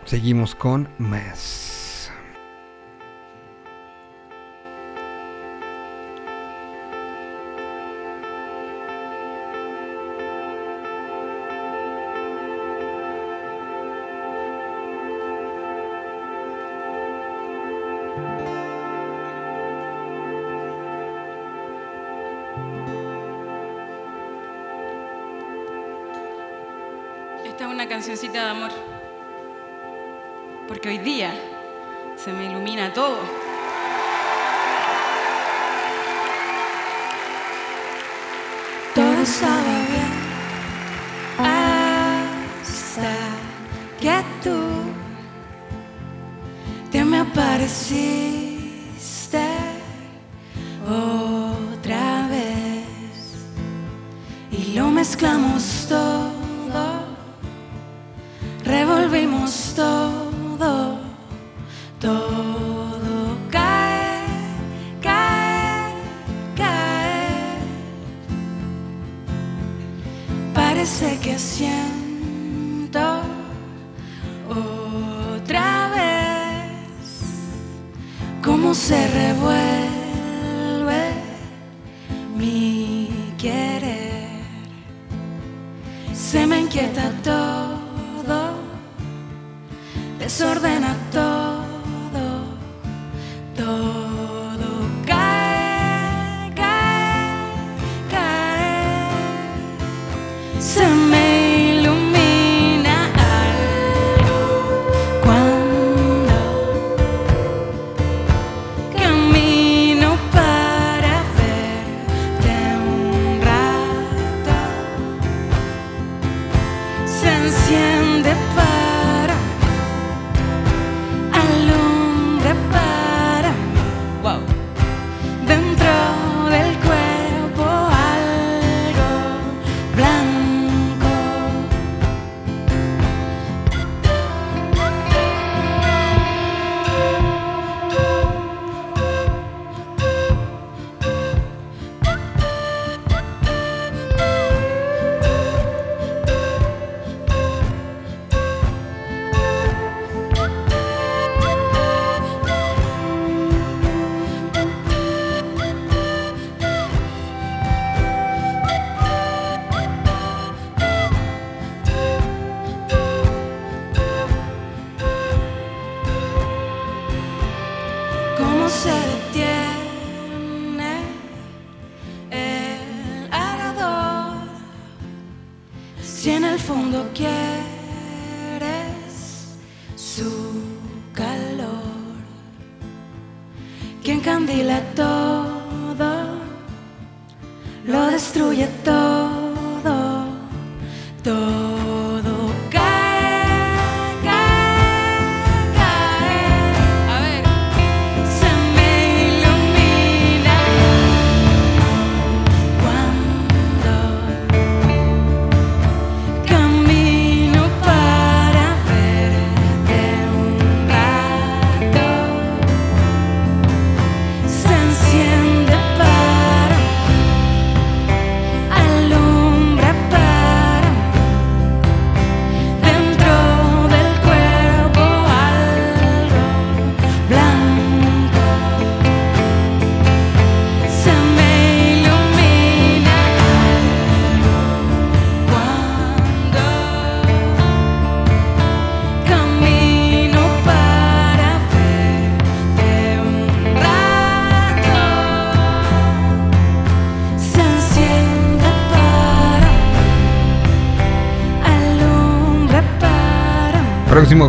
[0.05, 1.74] Seguimos con más.
[30.87, 31.33] Hoy día
[32.15, 32.93] se me ilumina.
[32.93, 33.17] Todo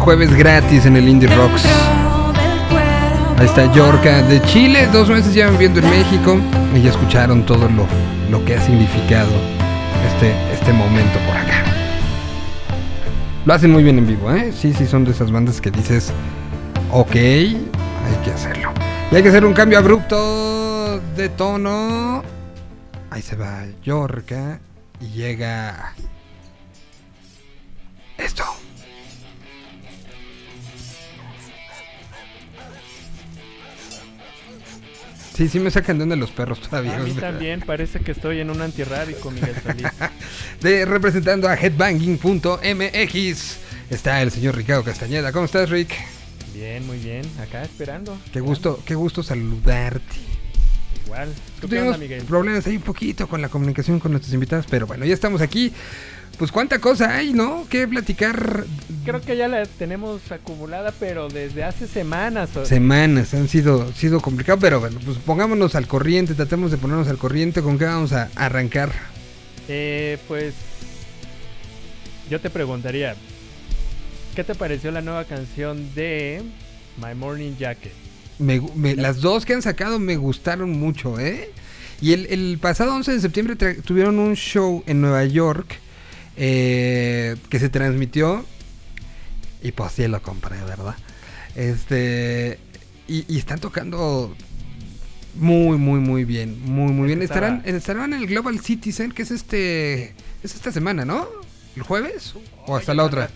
[0.01, 1.65] Jueves gratis en el Indie Rocks.
[3.39, 6.39] Ahí está Yorka de Chile, dos meses llevan viviendo en México
[6.75, 7.87] y ya escucharon todo lo,
[8.31, 9.31] lo que ha significado
[10.09, 11.65] este, este momento por acá.
[13.45, 14.53] Lo hacen muy bien en vivo, ¿eh?
[14.53, 16.13] Sí, sí, son de esas bandas que dices,
[16.91, 18.73] ok, hay que hacerlo.
[19.13, 22.25] Y hay que hacer un cambio abrupto de tono.
[23.11, 24.59] Ahí se va Yorka
[25.01, 25.95] y llega
[35.37, 36.97] Sí, sí me sacan de onda los perros todavía.
[36.97, 39.87] A mí también parece que estoy en un antirrábico, Miguel Solís.
[40.63, 43.57] De representando a headbanging.mx
[43.91, 45.33] está el señor Ricardo Castañeda.
[45.33, 45.93] ¿Cómo estás, Rick?
[46.55, 47.23] Bien, muy bien.
[47.39, 48.17] Acá esperando.
[48.33, 50.17] Qué gusto, qué gusto saludarte.
[51.05, 51.29] Igual.
[51.61, 52.25] ¿Tú qué Tuvimos onda, Miguel?
[52.25, 55.71] problemas ahí un poquito con la comunicación con nuestros invitados, pero bueno, ya estamos aquí.
[56.39, 57.67] Pues cuánta cosa hay, ¿no?
[57.71, 58.65] Que platicar
[59.05, 62.55] Creo que ya la tenemos acumulada, pero desde hace semanas.
[62.57, 63.33] o- semanas.
[63.35, 67.63] Han sido, sido complicado, pero bueno, pues pongámonos al corriente, tratemos de ponernos al corriente
[67.63, 68.93] con qué vamos a arrancar.
[69.69, 70.55] Eh, pues
[72.31, 73.15] yo te preguntaría,
[74.35, 76.43] ¿qué te pareció la nueva canción de
[77.01, 77.93] My Morning Jacket?
[78.39, 81.51] Me me- las dos que han sacado me gustaron mucho, ¿eh?
[82.03, 85.79] Y el, el pasado 11 de septiembre tuvieron un show en Nueva York
[86.37, 88.45] eh, que se transmitió.
[89.63, 90.95] Y pues sí lo compré, ¿verdad?
[91.55, 92.59] Este.
[93.09, 94.35] Y, y están tocando
[95.35, 96.61] muy, muy, muy bien.
[96.65, 97.23] Muy, muy bien.
[97.23, 100.15] Estarán, estarán en el Global Citizen, que es este.
[100.43, 101.27] Es esta semana, ¿no?
[101.75, 102.35] ¿El jueves?
[102.67, 103.31] ¿O hasta la ¿Tan otra?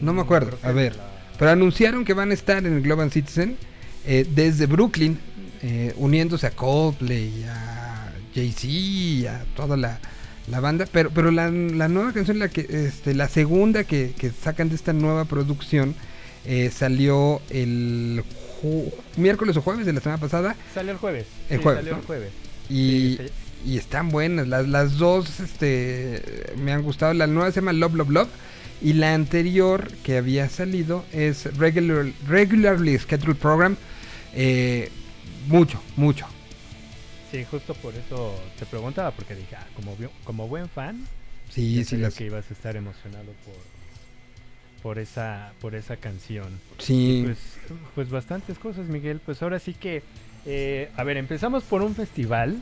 [0.00, 0.58] No me Mm, acuerdo.
[0.62, 0.96] A ver.
[1.38, 3.56] Pero anunciaron que van a estar en el Global Citizen
[4.06, 5.18] eh, desde Brooklyn,
[5.62, 10.00] eh, uniéndose a Coldplay, a Jay-Z, a toda la,
[10.48, 10.86] la banda.
[10.90, 14.74] Pero, pero la, la nueva canción, la, que, este, la segunda que, que sacan de
[14.76, 15.94] esta nueva producción,
[16.44, 18.22] eh, salió el
[19.16, 20.56] miércoles o jueves de la semana pasada.
[20.72, 21.26] Salió el jueves.
[21.50, 22.00] El sí, jueves, Salió ¿no?
[22.00, 22.32] el jueves.
[22.70, 23.70] Y, Sí, sí.
[23.72, 24.48] y están buenas.
[24.48, 26.22] Las, las dos este,
[26.56, 27.12] me han gustado.
[27.14, 28.28] La nueva se llama Love, Love, Love.
[28.82, 33.76] Y la anterior que había salido es Regular, Regularly Scheduled Program.
[34.34, 34.90] Eh,
[35.46, 36.26] mucho, mucho.
[37.34, 41.04] Sí, justo por eso te preguntaba, porque dije, ah, como, como buen fan,
[41.50, 43.54] Sí, sí, las- que ibas a estar emocionado por,
[44.82, 46.46] por, esa, por esa canción.
[46.78, 47.22] Sí.
[47.24, 47.38] Pues,
[47.96, 49.20] pues bastantes cosas, Miguel.
[49.24, 50.02] Pues ahora sí que,
[50.46, 52.60] eh, a ver, empezamos por un festival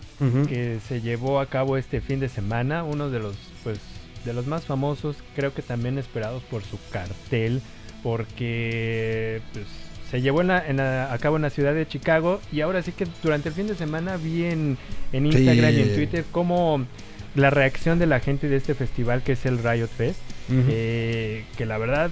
[0.49, 3.78] que se llevó a cabo este fin de semana, uno de los, pues,
[4.24, 7.61] de los más famosos, creo que también esperados por su cartel,
[8.03, 9.66] porque pues,
[10.13, 12.83] se llevó en la- en la- a cabo en la ciudad de Chicago y ahora
[12.83, 14.79] sí que durante el fin de semana vi en,
[15.13, 15.39] en Sí.
[15.39, 16.87] Instagram y en Twitter cómo
[17.35, 20.21] la reacción de la gente de este festival que es el Riot Fest,
[20.69, 22.11] eh, que la verdad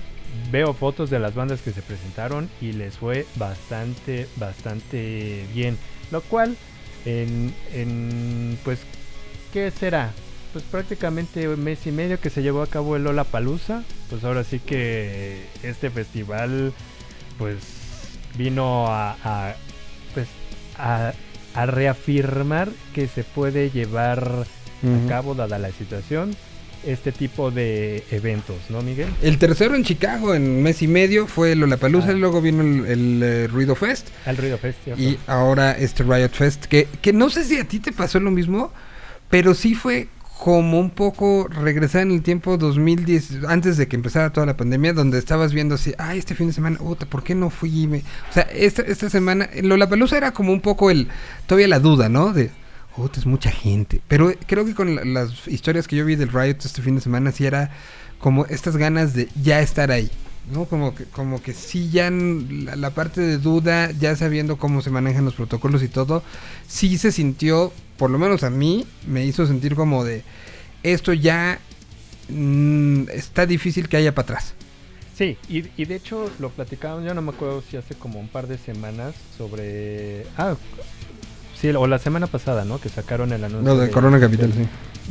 [0.51, 5.77] veo fotos de las bandas que se presentaron y les fue bastante, bastante bien.
[6.11, 6.57] Lo cual,
[7.05, 8.81] en, en pues,
[9.53, 10.11] ¿qué será?
[10.53, 13.85] Pues prácticamente un mes y medio que se llevó a cabo el Lola Palusa.
[14.09, 16.73] Pues ahora sí que este festival,
[17.39, 17.57] pues,
[18.37, 19.55] vino a, a,
[20.15, 20.27] pues,
[20.79, 21.13] a,
[21.55, 24.47] a reafirmar que se puede llevar
[24.83, 26.35] a cabo, dada la situación,
[26.87, 29.09] este tipo de eventos, ¿no, Miguel?
[29.21, 32.13] El tercero en Chicago en mes y medio fue Lollapalooza, Ah.
[32.13, 35.03] luego vino el, el, eh, Ruido Fest Al Ruido Fest, ¿cierto?
[35.03, 38.31] y ahora este Riot Fest, que, que no sé si a ti te pasó lo
[38.31, 38.73] mismo,
[39.29, 40.09] pero sí fue
[40.43, 44.95] como un poco regresar en el tiempo 2010, antes de que empezara toda la pandemia,
[44.95, 47.87] donde estabas viendo así, ay, este fin de semana, puta, ¿por qué no fui?
[47.87, 51.09] Me-?" O sea, esta, esta semana, Lollapalooza era como un poco el,
[51.47, 52.33] todavía la duda, ¿no?
[52.33, 52.51] De,
[52.97, 54.01] puta, es mucha gente.
[54.09, 57.03] Pero creo que con la- las historias que yo vi del Riot este fin de
[57.03, 57.71] semana, sí era
[58.19, 60.11] como estas ganas de ya estar ahí.
[60.53, 60.65] ¿No?
[60.67, 64.91] Como que, como que sí ya la, la parte de duda, ya sabiendo cómo se
[64.91, 66.23] manejan los protocolos y todo,
[66.67, 70.23] sí se sintió, por lo menos a mí, me hizo sentir como de
[70.83, 71.59] esto ya
[72.29, 74.55] mm, está difícil que haya para atrás.
[75.17, 78.29] Sí, y, y de hecho lo platicábamos, yo no me acuerdo si hace como un
[78.29, 80.25] par de semanas sobre...
[80.39, 80.57] Ah,
[81.61, 82.81] sí, o la semana pasada, ¿no?
[82.81, 83.75] Que sacaron el anuncio.
[83.75, 84.61] Lo de Corona Capital, sí.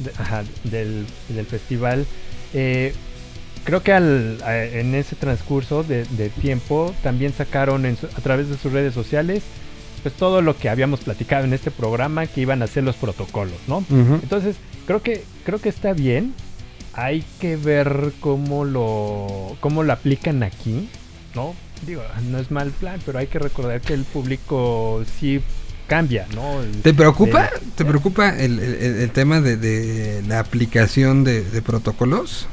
[0.04, 2.08] de- ajá, del, del festival.
[2.56, 2.96] Eh,
[3.64, 8.22] creo que al, a- en ese transcurso de, de tiempo también sacaron en su- a
[8.22, 9.44] través de sus redes sociales
[10.04, 13.58] pues todo lo que habíamos platicado en este programa que iban a ser los protocolos,
[13.68, 13.84] ¿no?
[13.90, 14.56] Entonces,
[14.88, 16.34] creo que creo que está bien.
[16.94, 20.88] Hay que ver cómo lo cómo lo aplican aquí,
[21.36, 21.54] ¿no?
[21.86, 25.42] Digo, no es mal plan, pero hay que recordar que el público sí
[25.88, 26.62] cambia, ¿no?
[26.62, 27.44] El- ¿Te preocupa?
[27.54, 32.48] de- ¿Te preocupa el, el- el- el tema de, de la aplicación de, de protocolos?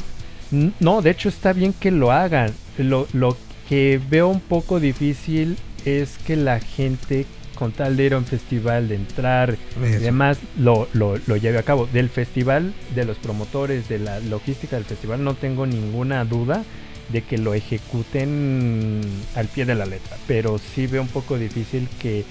[0.50, 2.52] No, de hecho está bien que lo hagan.
[2.78, 3.36] Lo, lo
[3.68, 8.26] que veo un poco difícil es que la gente con tal de ir a un
[8.26, 11.88] festival, de entrar y demás, lo, lo, lo lleve a cabo.
[11.92, 16.62] Del festival, de los promotores, de la logística del festival, no tengo ninguna duda
[17.08, 19.00] de que lo ejecuten
[19.34, 20.16] al pie de la letra.
[20.26, 22.24] Pero sí veo un poco difícil que,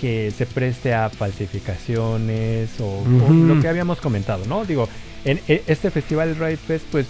[0.00, 4.64] que se preste a falsificaciones o, lo que habíamos comentado, ¿no?
[4.64, 4.88] Digo,
[5.24, 7.06] en e- este festival Riot Fest, pues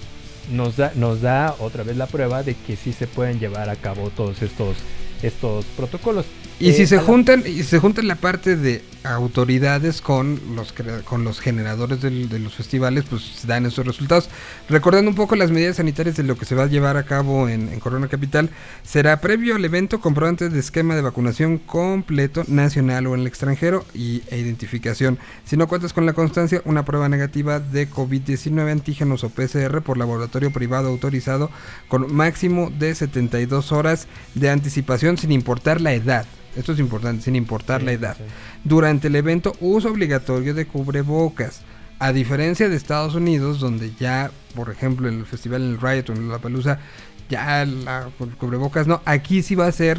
[0.51, 3.77] nos da, nos da otra vez la prueba de que sí se pueden llevar a
[3.77, 4.77] cabo todos estos,
[5.22, 6.27] estos protocolos.
[6.59, 10.40] Y Eh, si se a la- juntan, y se juntan la parte de autoridades con
[10.55, 10.74] los
[11.05, 14.28] con los generadores de los festivales, pues dan esos resultados.
[14.68, 17.48] Recordando un poco las medidas sanitarias de lo que se va a llevar a cabo
[17.48, 18.51] en, Corona Capital,
[18.82, 23.85] será previo al evento comprobante de esquema de vacunación completo, nacional o en el extranjero,
[23.94, 25.18] y, e identificación.
[25.44, 29.98] Si no cuentas con la constancia, una prueba negativa de COVID-19 antígenos o PCR por
[29.98, 31.51] laboratorio privado autorizado
[31.89, 36.27] con máximo de 72 horas de anticipación sin importar la edad.
[36.56, 38.16] Esto es importante, sin importar la edad.
[38.64, 41.62] Durante el evento, uso obligatorio de cubrebocas.
[41.98, 46.09] A diferencia de Estados Unidos, donde ya, por ejemplo, en el festival en el Riot
[46.09, 46.81] o en la Palusa,
[47.28, 49.02] ya la cu- cubrebocas no.
[49.05, 49.98] Aquí sí va a ser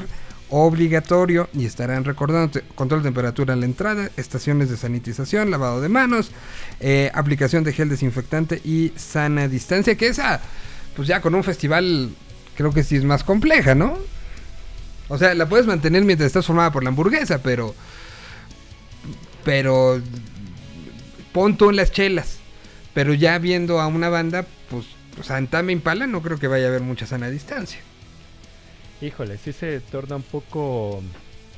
[0.50, 5.88] obligatorio y estarán recordando control de temperatura en la entrada, estaciones de sanitización, lavado de
[5.90, 6.32] manos,
[6.82, 10.42] eh, aplicación de gel desinfectante y sana distancia, que esa,
[10.96, 12.10] pues ya con un festival
[12.58, 13.98] creo que sí es más compleja, ¿no?
[15.12, 17.76] O sea, la puedes mantener mientras estás formada por la hamburguesa, pero.
[19.44, 20.02] Pero.
[21.34, 22.40] Pon tú en las chelas.
[22.94, 24.86] Pero ya viendo a una banda, pues.
[25.20, 27.80] O sea, en Tame Impala no creo que vaya a haber mucha sana distancia.
[29.02, 31.02] Híjole, sí se torna un poco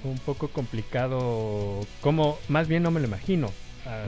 [0.03, 1.85] un poco complicado.
[2.01, 3.51] Como, más bien no me lo imagino.
[3.85, 4.05] ah,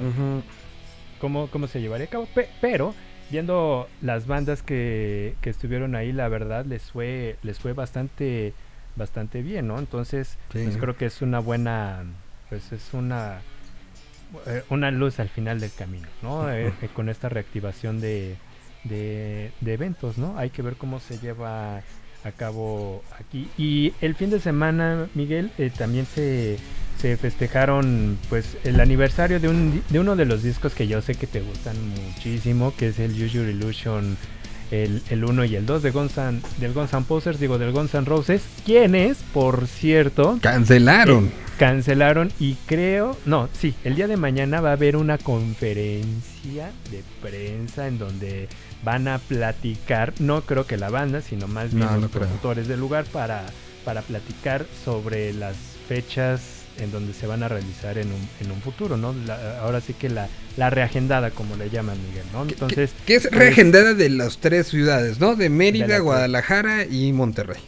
[1.19, 2.27] cómo, cómo se llevaría a cabo.
[2.33, 2.95] Pe- pero,
[3.29, 8.53] viendo las bandas que, que estuvieron ahí, la verdad les fue, les fue bastante,
[8.95, 9.77] bastante bien, ¿no?
[9.79, 10.59] Entonces, Sí.
[10.63, 12.03] pues creo que es una buena,
[12.49, 13.39] pues es una
[14.47, 16.51] eh, una luz al final del camino, ¿no?
[16.51, 18.35] Eh, eh, con esta reactivación de,
[18.83, 20.37] de, de eventos, ¿no?
[20.37, 23.47] Hay que ver cómo se lleva a cabo aquí.
[23.57, 26.57] Y el fin de semana, Miguel, eh, también se,
[26.99, 31.13] se festejaron pues el aniversario de, un, de uno de los discos que yo sé
[31.15, 34.17] que te gustan muchísimo, que es el Your Illusion,
[34.71, 37.71] el, el 1 y el 2 de Guns N- del Guns N' Posers, digo, del
[37.71, 40.39] Guns N' Roses, quienes, por cierto...
[40.41, 41.25] Cancelaron.
[41.27, 46.71] eh, cancelaron y creo, no, sí, el día de mañana va a haber una conferencia
[46.91, 48.47] de prensa en donde
[48.83, 52.23] van a platicar, no creo que la banda, sino más bien No, los no creo.
[52.23, 53.45] promotores del lugar para,
[53.83, 55.55] para platicar sobre las
[55.87, 59.13] fechas en donde se van a realizar en un, en un futuro, ¿no?
[59.25, 60.27] La- ahora sí que la,
[60.57, 62.43] la reagendada, como le llaman Miguel, ¿no?
[62.43, 65.35] Entonces, Que es reagendada de las tres ciudades, ¿no?
[65.35, 65.99] De Mérida, De.
[65.99, 67.61] Guadalajara y Monterrey.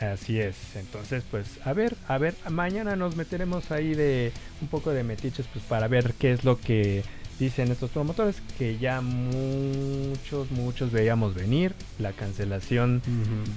[0.00, 4.32] Así es, entonces pues a ver, a ver, mañana nos meteremos ahí de
[4.62, 7.02] un poco de metiches pues para ver qué es lo que
[7.40, 13.02] dicen estos promotores que ya muchos, muchos veíamos venir la cancelación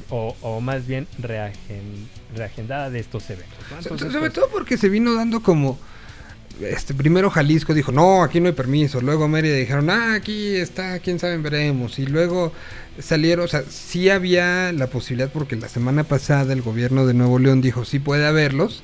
[0.10, 3.58] o, o más bien reagen- reagendada de estos eventos.
[3.70, 3.82] ¿no?
[3.82, 5.78] So- Entonces, sobre pues, todo porque se vino dando como
[6.62, 11.00] este primero Jalisco dijo no aquí no hay permiso luego Mérida dijeron ah aquí está
[11.00, 12.54] quién sabe veremos y luego
[13.00, 17.40] salieron o sea sí había la posibilidad porque la semana pasada el gobierno de Nuevo
[17.40, 18.84] León dijo sí puede haberlos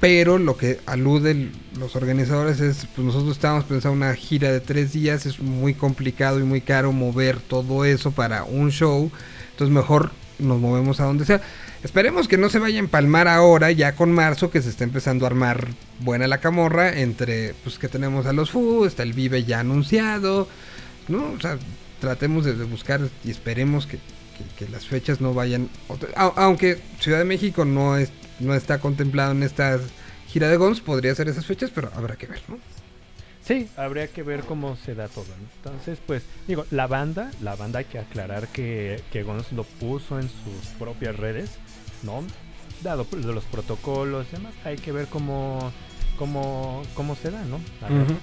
[0.00, 4.92] Pero lo que aluden los organizadores es, pues nosotros estábamos pensando una gira de tres
[4.92, 9.10] días, es muy complicado y muy caro mover todo eso para un show,
[9.50, 11.40] entonces mejor nos movemos a donde sea.
[11.82, 15.24] Esperemos que no se vaya a empalmar ahora, ya con marzo, que se está empezando
[15.26, 15.66] a armar
[15.98, 20.46] buena la camorra, entre, pues que tenemos a los FU, está el Vive ya anunciado,
[21.08, 21.32] ¿no?
[21.36, 21.58] O sea,
[22.00, 25.68] tratemos de, buscar y esperemos que, que- que las fechas no vayan...
[26.36, 28.10] aunque Ciudad de México no, es,
[28.40, 29.78] no está contemplado en esta
[30.28, 32.58] gira de Gons, podría ser esas fechas, pero habrá que ver, ¿no?
[33.44, 35.24] Sí, habría que ver cómo se da todo.
[35.24, 35.48] ¿no?
[35.56, 40.18] Entonces, pues, digo, la banda, la banda hay que aclarar que, que Guns lo puso
[40.20, 41.50] en sus propias redes,
[42.02, 42.22] ¿no?
[42.82, 45.72] Dado pues, los protocolos y demás, hay que ver cómo,
[46.18, 47.56] cómo, cómo se da, ¿no?
[47.80, 48.16] A ver, a ver,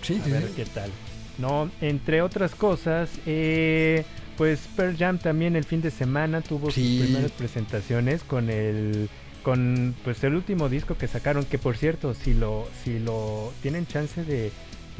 [0.00, 0.52] Sí, a sí, ver sí.
[0.56, 0.90] qué tal.
[1.36, 4.04] No, entre otras cosas, eh,
[4.40, 6.96] pues Pearl Jam también el fin de semana tuvo Sí.
[6.96, 9.10] sus primeras presentaciones con el
[9.42, 13.86] con pues el último disco que sacaron, que por cierto, si lo si lo tienen
[13.86, 14.50] chance de,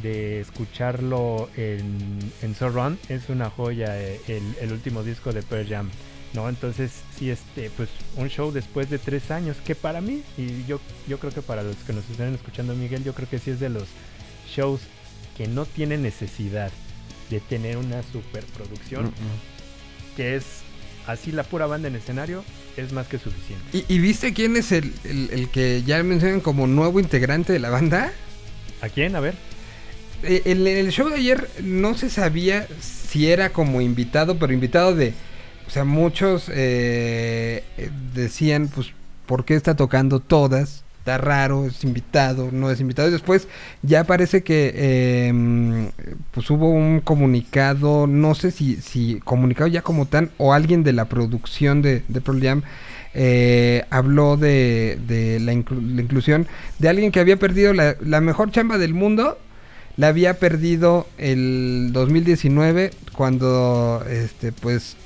[0.02, 5.66] de escucharlo en, en Surround, es una joya eh, el, el último disco de Pearl
[5.66, 5.88] Jam.
[6.34, 6.46] ¿no?
[6.50, 7.88] Entonces, sí, este, pues
[8.18, 11.62] un show después de tres años, que para mí, y yo, yo creo que para
[11.62, 13.88] los que nos estén escuchando, Miguel, yo creo que sí es de los
[14.54, 14.82] shows
[15.38, 16.70] que no tienen necesidad
[17.30, 20.44] de tener una superproducción, Mm, que es
[21.06, 22.44] así la pura banda en escenario,
[22.76, 23.64] es más que suficiente.
[23.72, 27.58] ¿Y, y viste quién es el, el- el que ya mencionan como nuevo integrante de
[27.58, 28.12] la banda?
[28.82, 29.14] ¿A quién?
[29.16, 29.34] A ver.
[30.22, 34.94] Eh, En el show de ayer no se sabía si era como invitado, pero invitado
[34.94, 35.14] de...
[35.66, 38.88] O sea, muchos eh, eh, decían, pues,
[39.26, 40.82] ¿por qué está tocando todas?
[41.00, 43.10] Está raro, es invitado, no es invitado.
[43.10, 43.48] Después
[43.82, 45.90] ya parece que eh,
[46.30, 50.92] pues hubo un comunicado, no sé si, si comunicado ya como tan, o alguien de
[50.92, 52.62] la producción de, de Pearl
[53.14, 56.46] eh, habló de, de la, inclu- la inclusión
[56.78, 59.38] de alguien que había perdido la, la mejor chamba del mundo
[59.96, 64.96] la había perdido el 2019 cuando este pues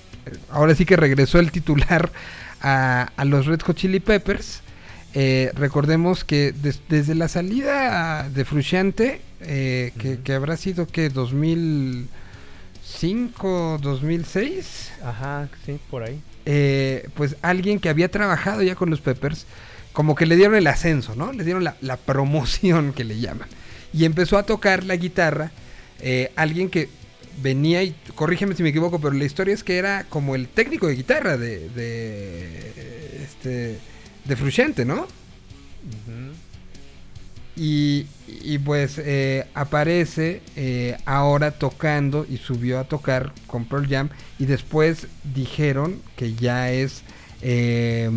[0.51, 2.11] ahora sí que regresó el titular
[2.61, 4.61] a, a los Red Hot Chili Peppers
[5.17, 11.09] Eh, recordemos que des- desde la salida de Frusciante eh, que, que habrá sido que
[11.09, 16.21] 2005 2006 Ajá, sí, por ahí.
[16.47, 19.47] eh, pues alguien que había trabajado ya con los Peppers,
[19.93, 21.33] como que le dieron el ascenso, ¿no?
[21.33, 23.49] Le dieron la, la promoción que le llaman.
[23.93, 25.53] Y empezó a tocar la guitarra,
[26.35, 26.89] alguien que
[27.43, 30.89] venía y, corrígeme si me equivoco, pero la historia es que era como el técnico
[30.89, 33.79] de guitarra de, de este,
[34.25, 35.07] de Frusciante, ¿no?
[37.57, 44.09] Y, y pues eh, aparece eh, ahora tocando y subió a tocar con Pearl Jam
[44.41, 47.03] y después dijeron que ya es
[47.43, 48.11] eh,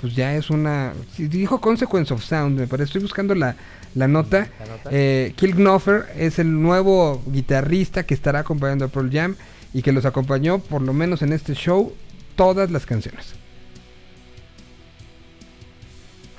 [0.00, 3.54] pues ya es una dijo Consequence of Sound me parece estoy buscando la,
[3.94, 4.90] la nota, La nota.
[4.90, 5.34] Eh,
[6.16, 9.36] es el nuevo guitarrista que estará acompañando a Pearl Jam
[9.72, 11.92] y que los acompañó por lo menos en este show
[12.34, 13.39] todas las canciones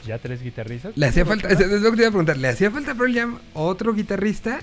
[0.05, 0.93] Ya tres guitarristas.
[0.97, 2.95] Le hacía falta, ¿qué es lo que te iba a preguntar, ¿le hacía falta a
[2.95, 4.59] Pearl Jam otro guitarrista?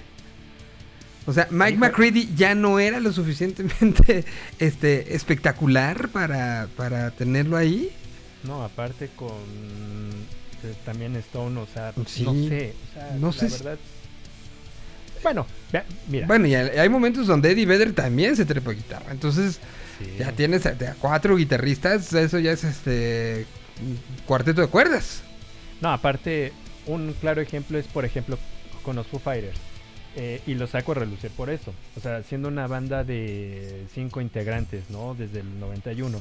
[1.27, 1.89] O sea, Mike Híjole.
[1.90, 4.24] McCready ya no era lo suficientemente
[4.59, 7.90] este espectacular para, para tenerlo ahí.
[8.44, 9.28] No, aparte con
[10.65, 12.24] eh, también Stone, o sea, Sí.
[12.24, 13.78] no sé, o sea, No la sé verdad.
[15.23, 16.27] Bueno, vea, mira.
[16.28, 19.10] Bueno, y hay momentos donde Eddie Vedder también se trepa guitarra.
[19.10, 19.59] Entonces,
[19.98, 20.12] Sí.
[20.19, 23.47] ya tienes a, a cuatro guitarristas, eso ya es este
[24.27, 25.23] cuarteto de cuerdas.
[25.81, 26.53] No, aparte,
[26.87, 28.39] un claro ejemplo es, por ejemplo,
[28.83, 29.59] con los Foo Fighters.
[30.17, 31.73] Eh, y lo saco a relucir por eso.
[31.97, 35.15] O sea, siendo una banda de cinco integrantes, ¿no?
[35.15, 36.21] Desde el 91.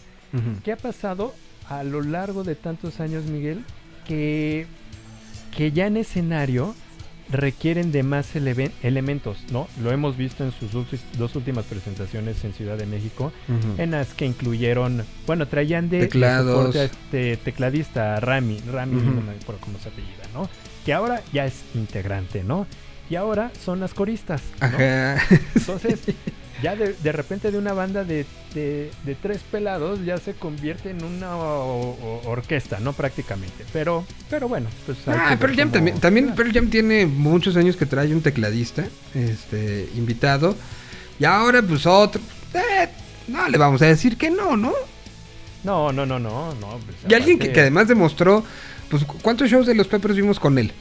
[0.64, 1.34] ¿Qué ha pasado
[1.70, 3.64] a lo largo de tantos años, Miguel?
[4.06, 4.68] Que,
[5.56, 6.76] que ya en escenario
[7.30, 9.68] requieren de más eleven- elementos, ¿no?
[9.84, 10.72] Lo hemos visto en sus
[11.18, 13.82] dos últimas presentaciones en Ciudad de México, Ujú.
[13.82, 16.76] en las que incluyeron, bueno, traían de, Teclados.
[16.76, 19.06] a este tecladista Rami, Rami, Ujú.
[19.12, 20.50] no me acuerdo cómo se apellida, ¿no?
[20.86, 22.66] Que ahora ya es integrante, ¿no?
[23.10, 24.42] Y ahora son las coristas.
[24.60, 24.68] ¿no?
[24.68, 25.18] Ajá.
[25.56, 26.00] Entonces,
[26.64, 30.90] ya de, de repente de una banda de, de- de tres pelados ya se convierte
[30.90, 32.94] en una o- o- orquesta, ¿no?
[32.94, 33.64] Prácticamente.
[33.74, 34.98] Pero, pero bueno, pues.
[35.08, 36.36] Ah, Pearl Jam también, también.
[36.36, 40.56] Pearl Jam tiene muchos años que trae un tecladista, este, invitado,
[41.20, 42.22] y ahora pues otro,
[42.54, 42.90] eh,
[43.28, 44.74] no le vamos a decir que no, ¿no?
[45.64, 46.68] No, no, no, no, no.
[46.86, 48.44] pues, Y alguien que, que además demostró,
[48.90, 50.72] pues, ¿cu- ¿cuántos shows de los Peppers vimos con él?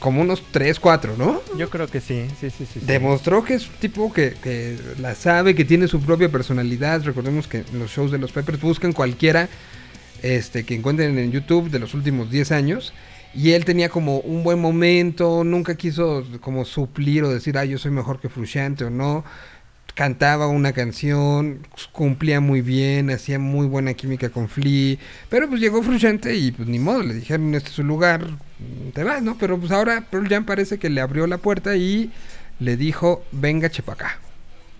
[0.00, 1.40] Como unos 3, 4, ¿no?
[1.56, 2.80] Yo creo que sí, sí, sí, sí.
[2.80, 2.86] sí.
[2.86, 7.02] Demostró que es un tipo que, que la sabe, que tiene su propia personalidad.
[7.04, 9.48] Recordemos que en los shows de los Peppers buscan cualquiera
[10.22, 12.92] este, que encuentren en YouTube de los últimos 10 años.
[13.32, 17.78] Y él tenía como un buen momento, nunca quiso como suplir o decir, ah, yo
[17.78, 19.24] soy mejor que Frusciante o no.
[19.94, 24.96] Cantaba una canción, cumplía muy bien, hacía muy buena química con Flea.
[25.28, 28.26] Pero pues llegó Frusciante y pues ni modo, le dijeron, este es su lugar,
[28.94, 29.36] te vas, ¿no?
[29.38, 32.10] Pero pues ahora Pearl Jam parece que le abrió la puerta y
[32.60, 34.18] le dijo, venga, chepacá.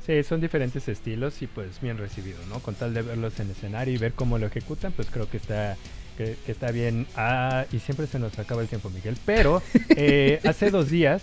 [0.07, 2.61] Sí, son diferentes estilos y pues bien recibido, ¿no?
[2.61, 5.77] Con tal de verlos en escenario y ver cómo lo ejecutan, pues creo que está
[6.16, 7.07] que, que está bien.
[7.16, 9.16] Ah, y siempre se nos acaba el tiempo, Miguel.
[9.24, 11.23] Pero eh, hace dos días.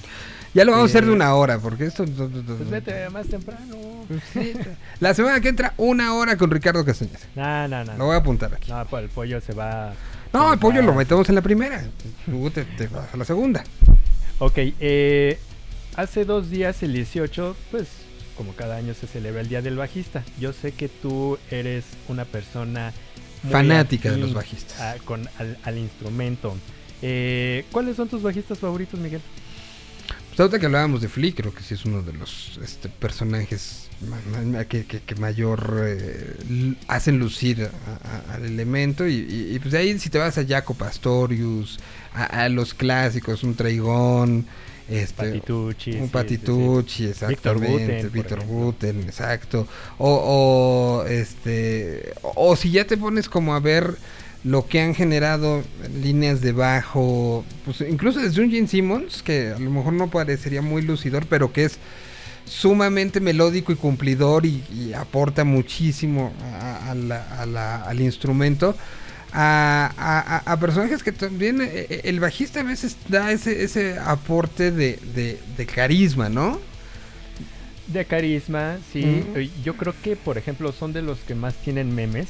[0.58, 2.04] Ya lo vamos a hacer de una hora, porque esto...
[2.06, 3.76] Pues vete más temprano.
[5.00, 7.20] La semana que entra, una hora con Ricardo Castañeda.
[7.36, 7.98] No, no, no.
[7.98, 8.72] Lo voy a apuntar aquí.
[8.72, 9.94] No, pues el pollo se va.
[10.34, 11.84] No, el pollo lo metemos en la primera.
[12.26, 13.64] Tú te, te vas a la segunda.
[14.40, 15.40] Ok, eh,
[15.96, 17.88] hace dos días, el 18, pues
[18.36, 20.24] como cada año se celebra el Día del Bajista.
[20.40, 22.94] Yo sé que tú eres una persona
[23.50, 24.80] Fanática de los bajistas.
[24.82, 26.56] a- con, al, al instrumento.
[27.02, 29.22] Eh, ¿Cuáles son tus bajistas favoritos, Miguel?
[30.38, 33.88] Pues ahorita que hablábamos de Flea, creo que sí es uno de los este, personajes
[34.70, 36.36] que, que- que mayor eh,
[36.88, 39.08] hacen lucir a- a- al elemento.
[39.08, 41.80] Y, y- y, pues de ahí si te vas a Jaco Pastorius,
[42.14, 44.46] a, a los clásicos, un Traigón,
[44.88, 47.06] este, Patitucci, un sí, Patitucci, sí.
[47.06, 48.46] Exactamente, Víctor.
[48.46, 49.68] Guten, exacto.
[49.98, 53.98] O, o, este, o si ya te pones como a ver
[54.48, 55.64] lo que han generado
[56.02, 60.62] líneas de bajo, pues incluso desde un Gene Simmons, que a lo mejor no parecería
[60.62, 61.78] muy lucidor, pero que es
[62.46, 68.76] sumamente melódico y cumplidor y, y aporta muchísimo a- a la- a la- al instrumento.
[69.34, 74.72] A, a- personajes que también eh, eh, el bajista a veces da ese, ese aporte
[74.72, 76.60] de, de- de carisma, ¿no?
[77.88, 79.04] De carisma, sí.
[79.64, 82.28] Yo creo que, por ejemplo, son de los que más tienen memes.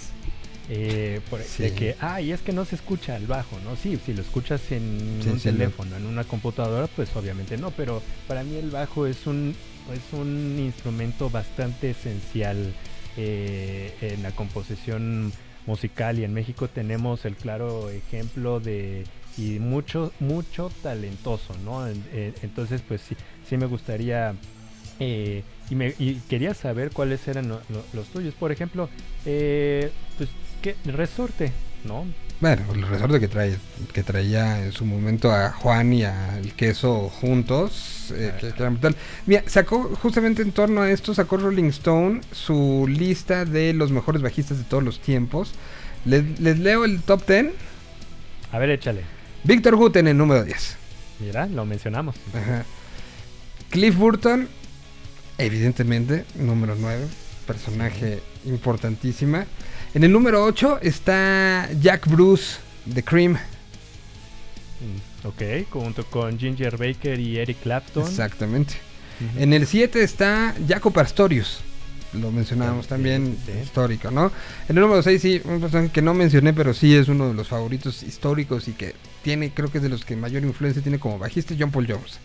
[0.70, 1.64] Eh, por- Sí.
[1.64, 3.76] De que, ay, es que no se escucha el bajo, ¿no?
[3.76, 7.72] Sí, si lo escuchas en Sí, un sí, teléfono, en una computadora, pues obviamente no.
[7.72, 9.56] Pero para mí el bajo es un,
[9.94, 12.74] es un instrumento bastante esencial
[13.16, 15.32] eh, en la composición
[15.66, 16.20] musical.
[16.20, 19.06] Y en México tenemos el claro ejemplo de
[19.38, 21.88] y mucho, mucho talentoso, ¿no?
[21.88, 23.16] En- en- Entonces, pues sí,
[23.48, 24.34] sí me gustaría
[25.00, 28.34] eh, y, me, y quería saber cuáles eran lo- lo- los tuyos.
[28.34, 28.90] Por ejemplo,
[29.28, 30.28] eh, pues,
[30.62, 30.76] ¿qué?
[30.86, 31.52] Resorte,
[31.84, 32.06] ¿no?
[32.40, 33.58] Bueno, el resorte que trae,
[33.94, 38.70] que traía en su momento a Juan y al queso juntos, eh, que, que era
[38.70, 38.96] brutal.
[39.26, 44.22] Mira, sacó justamente en torno a esto, sacó Rolling Stone su lista de los mejores
[44.22, 45.54] bajistas de todos los tiempos.
[46.06, 47.48] Les, les leo el top 10.
[48.52, 49.02] A ver, échale.
[49.44, 50.78] Víctor Guten en número 10.
[51.20, 52.16] Mira, lo mencionamos.
[52.34, 52.66] Ajá.
[53.70, 54.48] Cliff Burton,
[55.38, 57.06] evidentemente, número 9,
[57.46, 59.46] personaje importantísima.
[59.98, 63.36] En el número 8 está Jack Bruce de Cream.
[65.24, 65.42] Ok,
[65.72, 68.04] junto con Ginger Baker y Eric Clapton.
[68.04, 68.76] Exactamente.
[69.40, 71.62] En el 7 está Jaco Pastorius.
[72.14, 74.32] Lo mencionábamos Sí, también, sí, histórico, ¿no?
[74.70, 77.34] En el número 6 sí, un personaje que no mencioné, pero sí es uno de
[77.34, 78.94] los favoritos históricos y que
[79.24, 82.20] tiene, creo que es de los que mayor influencia tiene como bajista, John Paul Jones.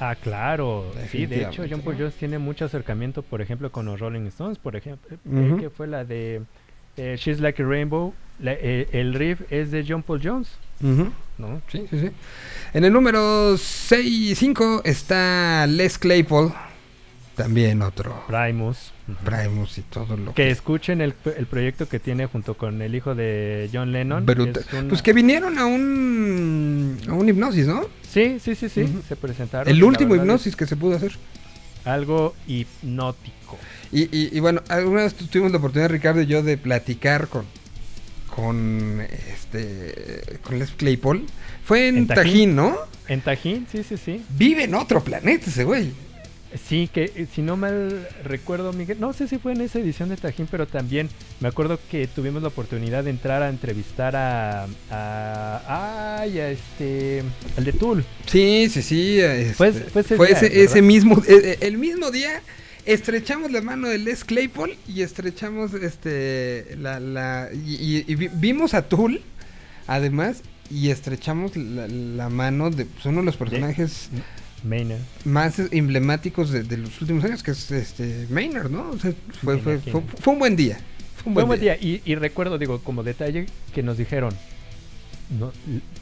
[0.00, 0.90] Ah, claro.
[1.12, 1.62] Sí, de hecho.
[1.68, 5.58] John Paul Jones tiene mucho acercamiento, por ejemplo, con los Rolling Stones, por ejemplo, Ujú.
[5.58, 6.40] que fue la de
[6.96, 8.14] eh, She's Like a Rainbow.
[8.40, 10.48] La- eh, el riff es de John Paul Jones,
[10.80, 11.60] ¿no?
[11.70, 12.10] Sí, sí, sí.
[12.72, 16.52] En el número 6 y 5 está Les Claypool.
[17.36, 18.24] También otro.
[18.26, 18.92] Primus.
[19.24, 23.14] Primus y todo lo Que escuchen el, el proyecto que tiene junto con el hijo
[23.14, 24.24] de John Lennon.
[24.28, 27.82] Una- Pues que vinieron a un, a un hipnosis, ¿no?
[28.08, 28.86] Sí, sí, sí, sí.
[29.08, 29.68] Se presentaron.
[29.68, 31.12] El último hipnosis que se pudo hacer.
[31.84, 33.58] Algo hipnótico.
[33.92, 37.28] Y, y- y bueno, alguna vez tu- tuvimos la oportunidad, Ricardo y yo, de platicar
[37.28, 37.44] con
[38.28, 39.00] con
[39.34, 41.26] este con Les Claypool.
[41.64, 42.56] Fue en, En Tajín, Tajín.
[42.56, 42.76] ¿no?
[43.08, 44.24] En Tajín, sí, sí, sí.
[44.30, 45.90] Vive en otro planeta ese güey.
[46.68, 50.08] Sí, que eh, si no mal recuerdo, Miguel, no sé si fue en esa edición
[50.08, 51.08] de Tajín, pero también
[51.40, 54.66] me acuerdo que tuvimos la oportunidad de entrar a entrevistar a.
[54.90, 57.22] a ay, a este.
[57.56, 58.04] al de Tool.
[58.26, 59.18] Sí, sí, sí.
[59.20, 60.64] este, Fue ese- fue ese fue día, ese, ¿verdad?
[60.64, 62.42] ese mismo, eh, eh, el mismo día.
[62.86, 68.30] Estrechamos la mano de Les Claypool y estrechamos este la, la y, y- y vi-
[68.32, 69.20] vimos a Tool
[69.86, 74.08] además y estrechamos la, la mano de pues, uno de los personajes
[74.64, 75.00] Maynard.
[75.24, 78.90] más emblemáticos de, de los últimos años, que es este Maynard, ¿no?
[78.90, 79.12] O sea,
[79.42, 80.78] fue, fue, Maynard, fue, un buen día.
[81.16, 81.76] Fue un buen, día.
[81.76, 81.86] día.
[81.86, 84.34] Y, y recuerdo, digo, como detalle, que nos dijeron,
[85.38, 85.52] no,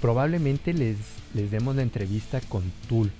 [0.00, 0.96] probablemente les,
[1.34, 3.10] les demos la entrevista con Tool.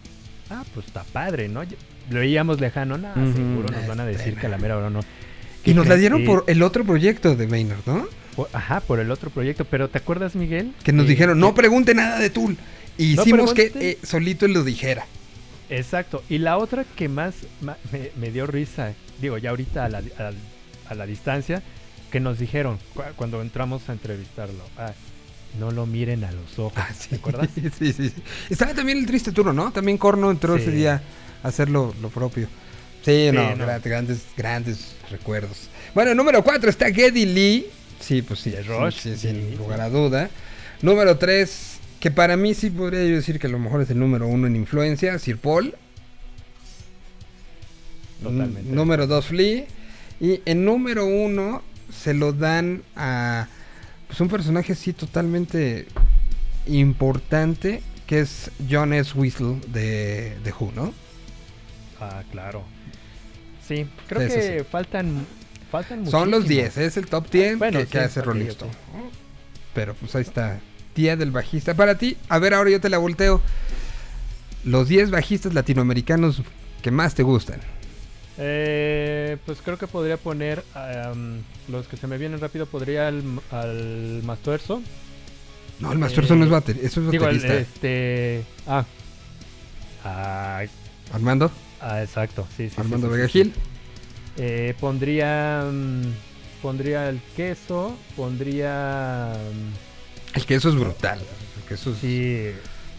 [0.51, 1.63] Ah, pues está padre, ¿no?
[2.11, 3.33] Lo veíamos lejano, no, Ujú.
[3.35, 5.01] seguro nos van a decir Este, que a la mera hora no.
[5.65, 8.07] Y nos la dieron por el otro proyecto de Maynard, ¿no?
[8.35, 9.65] por- ajá, por el otro proyecto.
[9.65, 10.73] Pero ¿te acuerdas, Miguel?
[10.85, 12.57] Que nos Eh, dijeron, no pregunte nada de Tool.
[12.97, 15.05] Y No hicimos que eh, solito él lo dijera.
[15.71, 16.23] Exacto.
[16.29, 19.99] Y la otra que más ma- me, me dio risa, digo, ya ahorita a la,
[19.99, 20.31] a,
[20.91, 21.63] a la distancia,
[22.11, 24.65] que nos dijeron cu- cuando entramos a entrevistarlo.
[24.79, 24.93] Ah,
[25.59, 26.83] no lo miren a los ojos.
[27.09, 27.49] ¿Te acuerdas?
[27.55, 28.13] sí, sí, sí.
[28.51, 29.73] Estaba también el triste turno, ¿no?
[29.73, 30.63] También Corno entró Sí.
[30.63, 31.03] ese día
[31.43, 32.49] a hacer lo, lo propio.
[33.05, 33.65] Sí, Sí, no, no.
[33.67, 35.69] gra- grandes, grandes recuerdos.
[35.95, 37.67] Bueno, número 4 está Geddy Lee.
[38.01, 39.57] Sí, pues sí, sí, Rush, sí, sí, sin sí.
[39.57, 40.31] lugar a duda.
[40.83, 43.99] Número 3, que para mí sí podría yo decir que a lo mejor es el
[43.99, 45.75] número uno en influencia, Sir Paul.
[48.23, 48.71] Totalmente.
[48.71, 49.65] Número 2, Flea.
[50.21, 51.63] Y en número 1
[51.93, 53.49] se lo dan a
[54.09, 55.87] pues, un personaje así totalmente
[56.67, 59.13] importante, que es John S.
[59.17, 60.93] Whistle de, de Who, ¿no?
[62.01, 62.65] Ah, claro.
[63.67, 65.27] Sí, creo que faltan,
[65.71, 66.75] faltan Son los muchísimos.
[66.75, 68.47] 10, es el top 10 Bueno, que, que sí, hace Rolling.
[69.75, 70.59] Pero pues ahí está,
[70.95, 71.75] Día del Bajista.
[71.75, 73.43] Para ti, a ver, ahora yo te la volteo.
[74.65, 76.43] Los 10 bajistas latinoamericanos
[76.83, 77.61] que más te gustan.
[78.39, 82.67] Eh, pues creo que podría poner am, los que se me vienen rápido.
[82.67, 84.81] Podría al, al Mastuerzo.
[85.81, 87.55] No, el Mastuerzo no es bater- eso es digo, el- baterista.
[87.59, 88.45] este.
[88.67, 88.85] Ah.
[90.05, 90.63] Ah,
[91.13, 91.51] Armando.
[91.81, 92.47] ah, exacto.
[92.57, 93.53] Sí, sí, Armando sí, Vega Gil.
[94.37, 95.65] Eh, pondría.
[96.63, 97.97] pondría el queso.
[98.17, 99.33] Pondría.
[100.35, 101.19] El queso es brutal.
[101.61, 101.99] El queso es...
[101.99, 102.51] Sí.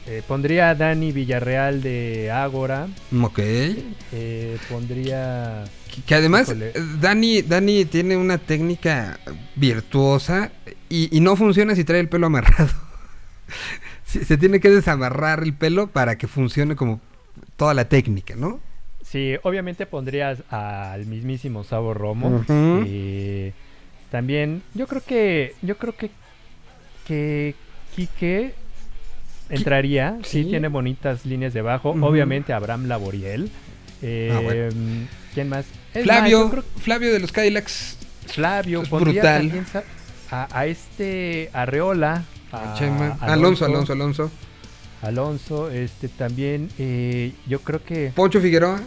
[0.07, 2.87] Eh, pondría a Dani Villarreal de Ágora.
[3.21, 3.39] Ok.
[3.39, 5.65] Eh, pondría.
[5.93, 6.69] Que, que además, Híjole.
[6.69, 9.19] eh, Dani, Dani tiene una técnica
[9.55, 10.51] virtuosa
[10.89, 12.69] y, y no funciona si trae el pelo amarrado.
[14.05, 16.99] Se tiene que desamarrar el pelo para que funcione como
[17.57, 18.59] toda la técnica, ¿no?
[19.03, 22.43] Sí, obviamente pondrías al mismísimo Sabo Romo.
[22.49, 23.53] Eh,
[24.11, 26.09] también, yo creo que, yo creo que,
[27.07, 27.53] que
[27.95, 28.53] Quique
[29.49, 30.17] entraría.
[30.23, 30.49] Sí, sí.
[30.49, 31.91] tiene bonitas líneas de bajo.
[31.91, 32.05] Ujú.
[32.05, 33.49] Obviamente Abraham Laboriel.
[34.01, 35.07] Eh, Ah, bueno.
[35.33, 35.65] ¿Quién más?
[35.93, 37.97] Es Flavio, más, yo creo Flavio de los Cadillacs.
[38.27, 39.21] Flavio, es brutal.
[39.23, 39.65] también
[40.31, 42.23] a, a este Arreola.
[42.51, 43.17] A, Chema.
[43.21, 44.31] Alonso, Alonso, Alonso.
[45.01, 48.81] Alonso, este también, eh, yo creo que Poncho Figueroa.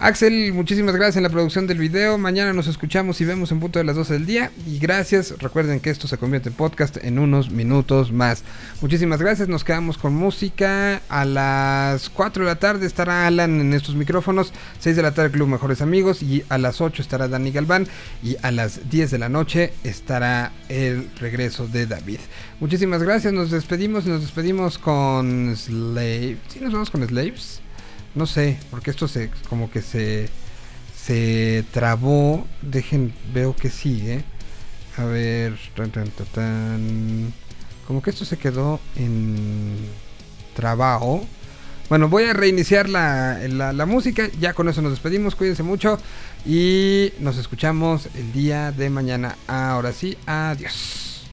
[0.00, 2.18] Axel, muchísimas gracias en la producción del video.
[2.18, 4.50] Mañana nos escuchamos y vemos en punto de las 12 del día.
[4.66, 8.42] Y gracias, recuerden que esto se convierte en podcast en unos minutos más.
[8.80, 11.00] Muchísimas gracias, nos quedamos con música.
[11.08, 14.52] A las 4 de la tarde estará Alan en estos micrófonos.
[14.80, 16.24] 6 de la tarde Club Mejores Amigos.
[16.24, 17.86] Y a las 8 estará Dani Galván.
[18.22, 22.18] Y a las 10 de la noche estará el regreso de David.
[22.58, 24.06] Muchísimas gracias, nos despedimos.
[24.06, 26.38] Nos despedimos con Slave.
[26.48, 27.63] ¿Sí nos vamos con Slaves?
[28.14, 30.28] No sé, porque esto se como que se
[31.04, 32.46] se trabó.
[32.62, 34.24] Dejen, veo que sigue.
[34.96, 35.58] A ver,
[37.86, 39.76] como que esto se quedó en
[40.54, 41.26] trabajo.
[41.88, 44.30] Bueno, voy a reiniciar la, la, la música.
[44.40, 45.34] Ya con eso nos despedimos.
[45.34, 45.98] Cuídense mucho.
[46.46, 49.36] Y nos escuchamos el día de mañana.
[49.46, 51.13] Ahora sí, adiós.